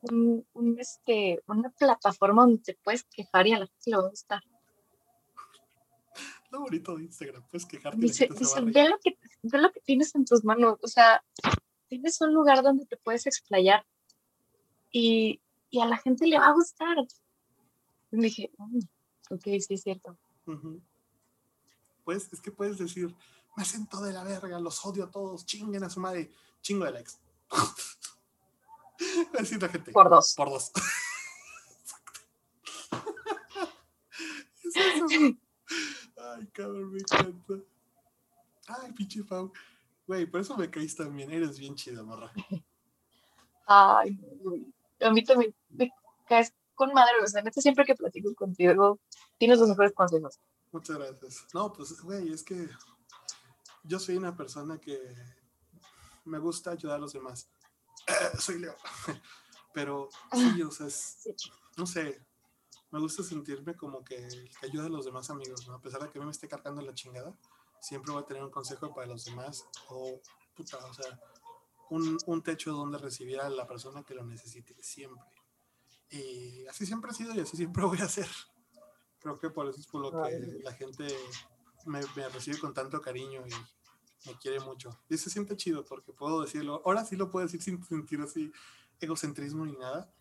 un, 0.02 0.46
este, 0.80 1.42
una 1.48 1.70
plataforma 1.70 2.44
donde 2.44 2.62
te 2.62 2.76
puedes 2.76 3.04
quejar 3.04 3.48
y 3.48 3.54
a 3.54 3.60
la 3.60 3.68
gente 3.68 3.92
le 3.92 3.98
va 3.98 4.04
a 4.04 4.10
gustar. 4.10 4.44
Lo 6.50 6.62
bonito 6.62 6.96
de 6.96 7.04
Instagram, 7.04 7.46
puedes 7.50 7.66
quejarte. 7.66 8.00
Dice, 8.00 8.30
dice 8.32 8.62
ve, 8.62 8.88
lo 8.88 8.98
que, 9.00 9.18
ve 9.44 9.58
lo 9.58 9.72
que 9.72 9.82
tienes 9.82 10.16
en 10.16 10.24
tus 10.24 10.46
manos, 10.46 10.78
o 10.82 10.88
sea, 10.88 11.24
tienes 11.90 12.22
un 12.22 12.34
lugar 12.34 12.64
donde 12.64 12.86
te 12.86 12.96
puedes 12.96 13.28
explayar 13.28 13.86
y, 14.92 15.42
y 15.70 15.82
a 15.82 15.86
la 15.86 15.98
gente 15.98 16.28
le 16.28 16.40
va 16.40 16.48
a 16.48 16.54
gustar. 16.54 16.98
Y 18.12 18.22
dije, 18.22 18.52
mm, 18.58 18.80
ok, 19.32 19.44
sí 19.44 19.74
es 19.74 19.84
cierto. 19.84 20.18
Pues 22.04 22.32
es 22.32 22.42
que 22.42 22.52
puedes 22.52 22.78
decir, 22.78 23.14
me 23.56 23.66
siento 23.66 24.02
de 24.02 24.14
la 24.14 24.24
verga, 24.24 24.60
los 24.60 24.86
odio 24.86 25.06
a 25.06 25.12
todos, 25.12 25.46
chinguen 25.46 25.84
a 25.84 25.90
su 25.90 26.00
madre, 26.00 26.32
chingo 26.62 26.86
de 26.86 26.94
likes. 26.94 27.14
decir 29.34 29.62
la 29.62 29.70
gente. 29.70 29.92
Por 29.92 30.10
dos. 30.10 30.34
Por 30.36 30.50
dos. 30.50 30.72
Ay, 36.18 36.48
cabrón, 36.54 36.92
me 36.92 37.00
encanta. 37.00 37.54
Ay, 38.68 38.92
pinche 38.92 39.24
Pau. 39.24 39.52
Güey, 40.06 40.26
por 40.26 40.42
eso 40.42 40.58
me 40.58 40.70
caíste 40.70 41.04
también. 41.04 41.32
Eres 41.32 41.58
bien 41.58 41.76
chida, 41.76 42.04
morra. 42.04 42.32
Ay, 43.66 44.20
a 45.02 45.12
mí 45.12 45.24
también 45.24 45.56
me 45.70 45.92
caes 46.28 46.54
con 46.76 46.94
madre. 46.94 47.14
O 47.24 47.28
sea, 47.28 47.42
neta, 47.42 47.62
siempre 47.62 47.86
que 47.86 47.96
platico 47.96 48.34
contigo, 48.36 49.00
tienes 49.38 49.60
los 49.60 49.70
mejores 49.70 49.94
consejos. 49.94 50.40
Muchas 50.72 50.98
gracias. 50.98 51.48
No, 51.54 51.72
pues, 51.72 52.02
güey, 52.02 52.32
es 52.32 52.44
que 52.44 52.70
yo 53.84 54.00
soy 54.00 54.18
una 54.18 54.36
persona 54.36 54.80
que 54.80 55.00
me 56.26 56.40
gusta 56.40 56.72
ayudar 56.72 56.98
a 56.98 57.00
los 57.00 57.14
demás. 57.14 57.50
soy 58.40 58.60
Leo. 58.60 58.76
Pero 59.74 60.10
sí, 60.34 60.62
o 60.62 60.72
sea, 60.72 60.88
es, 60.88 61.30
no 61.78 61.86
sé, 61.86 62.20
me 62.90 63.00
gusta 63.00 63.22
sentirme 63.22 63.76
como 63.76 64.04
que, 64.04 64.28
que 64.60 64.66
ayuda 64.66 64.86
a 64.86 64.90
los 64.90 65.06
demás 65.06 65.30
amigos, 65.30 65.68
¿no? 65.68 65.76
A 65.76 65.82
pesar 65.82 66.02
de 66.02 66.10
que 66.10 66.18
a 66.18 66.22
mí 66.22 66.26
me 66.26 66.32
esté 66.32 66.48
cargando 66.48 66.82
la 66.82 66.94
chingada, 66.94 67.38
siempre 67.80 68.12
voy 68.12 68.24
a 68.24 68.26
tener 68.26 68.44
un 68.44 68.50
consejo 68.50 68.94
para 68.94 69.08
los 69.08 69.26
demás 69.26 69.66
o, 69.90 70.20
puta, 70.56 70.78
o 70.78 70.94
sea, 70.94 71.20
un, 71.90 72.18
un 72.26 72.42
techo 72.42 72.72
donde 72.72 72.98
recibir 72.98 73.40
a 73.40 73.50
la 73.50 73.68
persona 73.68 74.04
que 74.04 74.14
lo 74.14 74.26
necesite, 74.26 74.76
siempre. 74.82 75.24
Y 76.10 76.66
así 76.68 76.86
siempre 76.86 77.12
he 77.12 77.14
sido 77.14 77.36
y 77.36 77.40
así 77.40 77.58
siempre 77.58 77.84
voy 77.86 78.00
a 78.00 78.08
ser. 78.08 78.28
Creo 79.20 79.40
que 79.40 79.50
por 79.50 79.68
eso 79.68 79.80
es 79.80 79.88
por 79.88 80.02
lo 80.02 80.24
que 80.24 80.62
la 80.64 80.74
gente 80.74 81.08
me, 81.86 82.02
me 82.16 82.30
recibe 82.30 82.60
con 82.60 82.74
tanto 82.74 83.02
cariño 83.02 83.44
y 83.48 84.28
me 84.28 84.38
quiere 84.38 84.60
mucho. 84.60 84.98
Y 85.10 85.18
se 85.18 85.30
siente 85.30 85.56
chido 85.56 85.84
porque 85.86 86.14
puedo 86.14 86.42
decirlo. 86.42 86.82
Ahora 86.86 87.04
sí 87.04 87.16
lo 87.16 87.30
puedo 87.30 87.46
decir 87.46 87.62
sin 87.62 87.84
sentir 87.84 88.22
así 88.22 88.52
egocentrismo 89.00 89.66
ni 89.66 89.76
nada. 89.76 90.12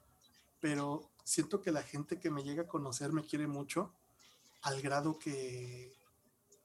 Pero 0.61 1.11
siento 1.25 1.61
que 1.61 1.73
la 1.73 1.83
gente 1.83 2.19
que 2.19 2.31
me 2.31 2.43
llega 2.43 2.63
a 2.63 2.69
conocer 2.69 3.13
me 3.13 3.25
quiere 3.25 3.47
mucho 3.47 3.93
al 4.63 4.81
grado 4.81 5.19
que 5.19 5.95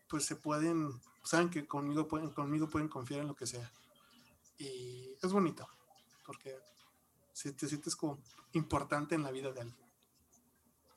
pues 0.08 0.26
se 0.26 0.36
pueden, 0.36 0.90
saben 1.24 1.50
que 1.50 1.66
conmigo 1.66 2.08
pueden, 2.08 2.32
conmigo 2.32 2.68
pueden 2.68 2.90
confiar 2.90 3.22
en 3.22 3.28
lo 3.28 3.36
que 3.36 3.48
sea. 3.48 3.72
Y 4.62 5.18
es 5.20 5.34
bonito, 5.34 5.68
porque 6.24 6.56
si 7.34 7.52
te 7.54 7.68
sientes 7.68 7.96
como 7.96 8.20
importante 8.54 9.16
en 9.16 9.24
la 9.24 9.32
vida 9.32 9.52
de 9.52 9.62
alguien. 9.62 9.88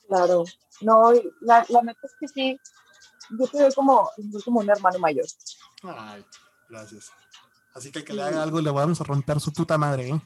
Claro, 0.06 0.44
no, 0.82 1.12
la, 1.40 1.64
la 1.70 1.82
neta 1.82 2.00
es 2.02 2.12
que 2.20 2.28
sí, 2.28 2.60
yo 3.30 3.46
te 3.46 3.58
veo 3.58 3.72
como, 3.74 4.10
como 4.44 4.60
un 4.60 4.68
hermano 4.68 4.98
mayor. 4.98 5.24
Ay, 5.82 6.26
gracias. 6.68 7.10
Así 7.74 7.90
que 7.90 8.00
el 8.00 8.04
que 8.04 8.12
le 8.12 8.22
haga 8.22 8.42
algo 8.42 8.60
le 8.60 8.70
vamos 8.70 9.00
a 9.00 9.04
romper 9.04 9.40
su 9.40 9.50
puta 9.50 9.78
madre, 9.78 10.10
¿eh? 10.10 10.20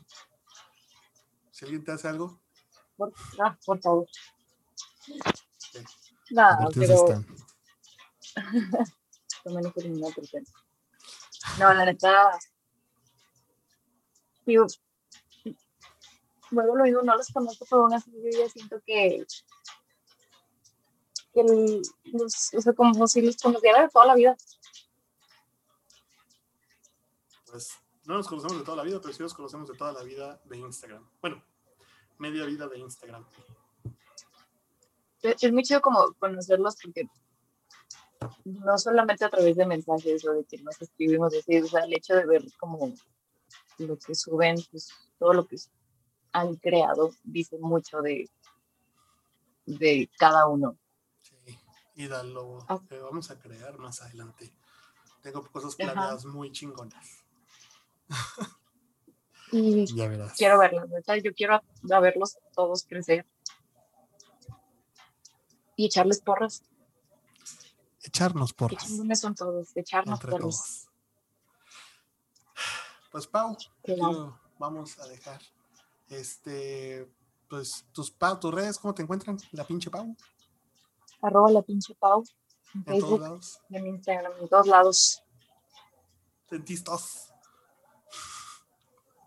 Si 1.53 1.65
alguien 1.65 1.85
te 1.85 1.93
hace 1.93 2.09
algo. 2.09 2.41
Por, 2.97 3.13
ah, 3.41 3.57
por 3.65 3.81
favor. 3.81 4.09
No, 6.31 6.69
pero... 6.75 7.25
no, 11.59 11.75
la 11.75 11.85
neta. 11.85 12.37
Digo, 14.49 14.67
luego 16.53 16.77
lo 16.77 16.85
digo, 16.85 17.03
no 17.03 17.15
los 17.15 17.29
conozco, 17.29 17.67
pero 17.69 17.83
aún 17.83 17.93
así 17.93 18.11
yo 18.11 18.31
ya 18.31 18.49
siento 18.49 18.81
que, 18.87 19.27
que 21.35 21.43
los, 22.05 22.55
o 22.55 22.61
sea, 22.63 22.73
como 22.73 23.07
si 23.07 23.21
los 23.21 23.37
conociera 23.37 23.83
de 23.83 23.91
toda 23.91 24.07
la 24.07 24.15
vida. 24.15 24.37
Pues 27.45 27.75
no 28.07 28.15
nos 28.15 28.27
conocemos 28.27 28.57
de 28.57 28.65
toda 28.65 28.79
la 28.79 28.85
vida, 28.85 28.99
pero 29.03 29.13
sí 29.13 29.23
nos 29.23 29.35
conocemos 29.35 29.69
de 29.69 29.77
toda 29.77 29.93
la 29.93 30.03
vida 30.03 30.41
de 30.47 30.57
Instagram. 30.57 31.07
Bueno, 31.21 31.45
media 32.17 32.47
vida 32.47 32.67
de 32.69 32.79
Instagram. 32.79 33.27
Es 35.21 35.53
muy 35.53 35.63
chido 35.63 35.83
como 35.83 36.15
conocerlos 36.15 36.77
porque 36.83 37.07
no 38.47 38.79
solamente 38.79 39.27
a 39.27 39.29
través 39.29 39.57
de 39.57 39.67
mensajes 39.67 40.27
o 40.27 40.33
de 40.33 40.45
que 40.45 40.57
nos 40.63 40.81
escribimos, 40.81 41.33
decir, 41.33 41.65
o 41.65 41.67
sea, 41.67 41.85
el 41.85 41.93
hecho 41.93 42.15
de 42.15 42.25
ver 42.25 42.45
como 42.59 42.95
lo 43.79 43.99
que 43.99 44.15
suben, 44.15 44.57
pues 44.71 44.91
todo 45.19 45.33
lo 45.33 45.47
que 45.47 45.57
han 46.33 46.57
creado 46.57 47.11
dice 47.25 47.59
mucho 47.59 48.01
de, 48.01 48.29
de 49.67 50.11
cada 50.19 50.47
uno. 50.47 50.77
Sí, 51.21 51.59
y 51.95 52.07
lo 52.09 52.65
ah. 52.69 52.81
que 52.89 52.99
vamos 52.99 53.31
a 53.31 53.39
crear 53.39 53.79
más 53.79 54.03
adelante. 54.03 54.53
Tengo 55.23 55.43
cosas 55.51 55.75
planeadas 55.75 56.25
muy 56.27 56.53
chingonas. 56.53 57.25
y 59.53 59.87
ya 59.95 60.09
verás. 60.09 60.35
quiero 60.37 60.59
verlas, 60.59 60.89
yo 61.23 61.35
quiero 61.35 61.61
verlos 61.83 62.39
todos 62.55 62.85
crecer 62.85 63.27
y 65.77 65.87
echarles 65.87 66.21
porras. 66.21 66.63
Echarnos 68.03 68.53
porras. 68.53 68.87
Qué 69.09 69.17
son 69.17 69.35
todos, 69.35 69.77
echarnos 69.77 70.21
porras. 70.21 70.88
Pues 73.19 73.27
Pau, 73.27 73.57
vamos 74.61 74.97
a 75.01 75.09
dejar. 75.09 75.41
Este, 76.09 77.13
pues 77.49 77.85
tus, 77.91 78.17
tus 78.17 78.55
redes, 78.55 78.79
¿cómo 78.79 78.95
te 78.95 79.03
encuentran? 79.03 79.37
La 79.51 79.65
pinche 79.65 79.91
Pau. 79.91 80.15
Arroba 81.23 81.51
la 81.51 81.63
pinche 81.63 81.97
Pau. 81.97 82.23
En, 82.77 82.85
Facebook, 82.85 83.09
todos 83.09 83.21
lados. 83.21 83.61
En 83.71 83.87
Instagram, 83.89 84.33
en 84.41 84.49
todos 84.49 84.67
lados. 84.69 85.25
Dentistas. 86.49 87.35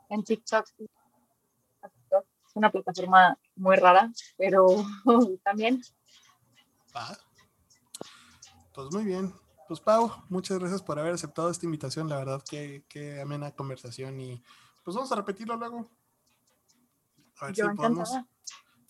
En 0.08 0.24
TikTok. 0.24 0.66
Es 0.80 2.56
una 2.56 2.72
plataforma 2.72 3.38
muy 3.58 3.76
rara, 3.76 4.10
pero 4.38 4.68
también 5.44 5.82
pues 8.74 8.88
muy 8.94 9.04
bien. 9.04 9.34
Pues 9.72 9.80
Pau, 9.80 10.12
muchas 10.28 10.60
gracias 10.60 10.84
por 10.84 11.00
haber 11.00 11.14
aceptado 11.14 11.50
esta 11.50 11.66
invitación. 11.66 12.10
La 12.10 12.18
verdad 12.18 12.44
que, 12.44 12.84
que 12.90 13.22
amena 13.22 13.56
conversación 13.56 14.20
y 14.20 14.44
pues 14.84 14.94
vamos 14.98 15.10
a 15.14 15.16
repetirlo 15.16 15.56
luego. 15.56 15.90
A 17.40 17.46
ver 17.46 17.56
si 17.56 17.62
podemos. 17.78 18.10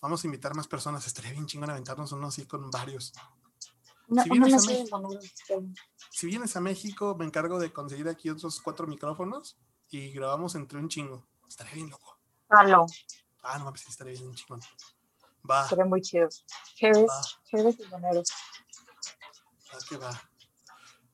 Vamos 0.00 0.24
a 0.24 0.26
invitar 0.26 0.56
más 0.56 0.66
personas. 0.66 1.06
Estaría 1.06 1.30
bien 1.30 1.46
chingón 1.46 1.70
aventarnos 1.70 2.10
uno 2.10 2.26
así 2.26 2.46
con 2.46 2.68
varios. 2.68 3.12
si, 4.24 4.28
vienes 4.28 4.54
a 4.54 4.66
México, 4.66 5.20
si 6.10 6.26
vienes 6.26 6.56
a 6.56 6.60
México, 6.60 7.14
me 7.16 7.26
encargo 7.26 7.60
de 7.60 7.72
conseguir 7.72 8.08
aquí 8.08 8.28
otros 8.28 8.60
cuatro 8.60 8.88
micrófonos 8.88 9.56
y 9.88 10.10
grabamos 10.10 10.56
entre 10.56 10.80
un 10.80 10.88
chingo. 10.88 11.24
Estaría 11.46 11.74
bien 11.74 11.90
loco. 11.90 12.18
Ah, 12.48 12.64
no 12.64 13.66
mames, 13.66 13.86
estaría 13.86 14.14
bien 14.14 14.34
chingón. 14.34 14.60
Va. 15.48 15.68
Serán 15.68 15.88
muy 15.88 16.00
chidos. 16.00 16.44
Chéves, 16.74 17.38
chéves 17.44 17.78
y 17.78 17.86
moneros. 17.86 18.32
Va 19.72 19.78
que 19.88 19.96
va. 19.96 20.31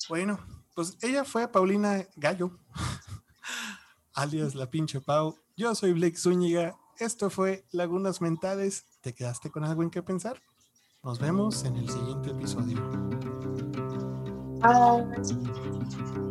Bueno, 0.08 0.38
pues 0.74 0.96
ella 1.02 1.24
fue 1.24 1.48
Paulina 1.48 2.06
Gallo, 2.16 2.50
alias 4.14 4.54
la 4.54 4.70
pinche 4.70 5.00
Pau. 5.00 5.36
Yo 5.56 5.74
soy 5.74 5.92
Blake 5.92 6.16
Zúñiga. 6.16 6.76
Esto 6.98 7.30
fue 7.30 7.64
Lagunas 7.72 8.20
Mentales. 8.20 8.84
¿Te 9.00 9.14
quedaste 9.14 9.50
con 9.50 9.64
algo 9.64 9.82
en 9.82 9.90
qué 9.90 10.02
pensar? 10.02 10.40
Nos 11.02 11.18
vemos 11.18 11.64
en 11.64 11.76
el 11.76 11.88
siguiente 11.88 12.30
episodio. 12.30 12.78
Bye. 14.60 16.27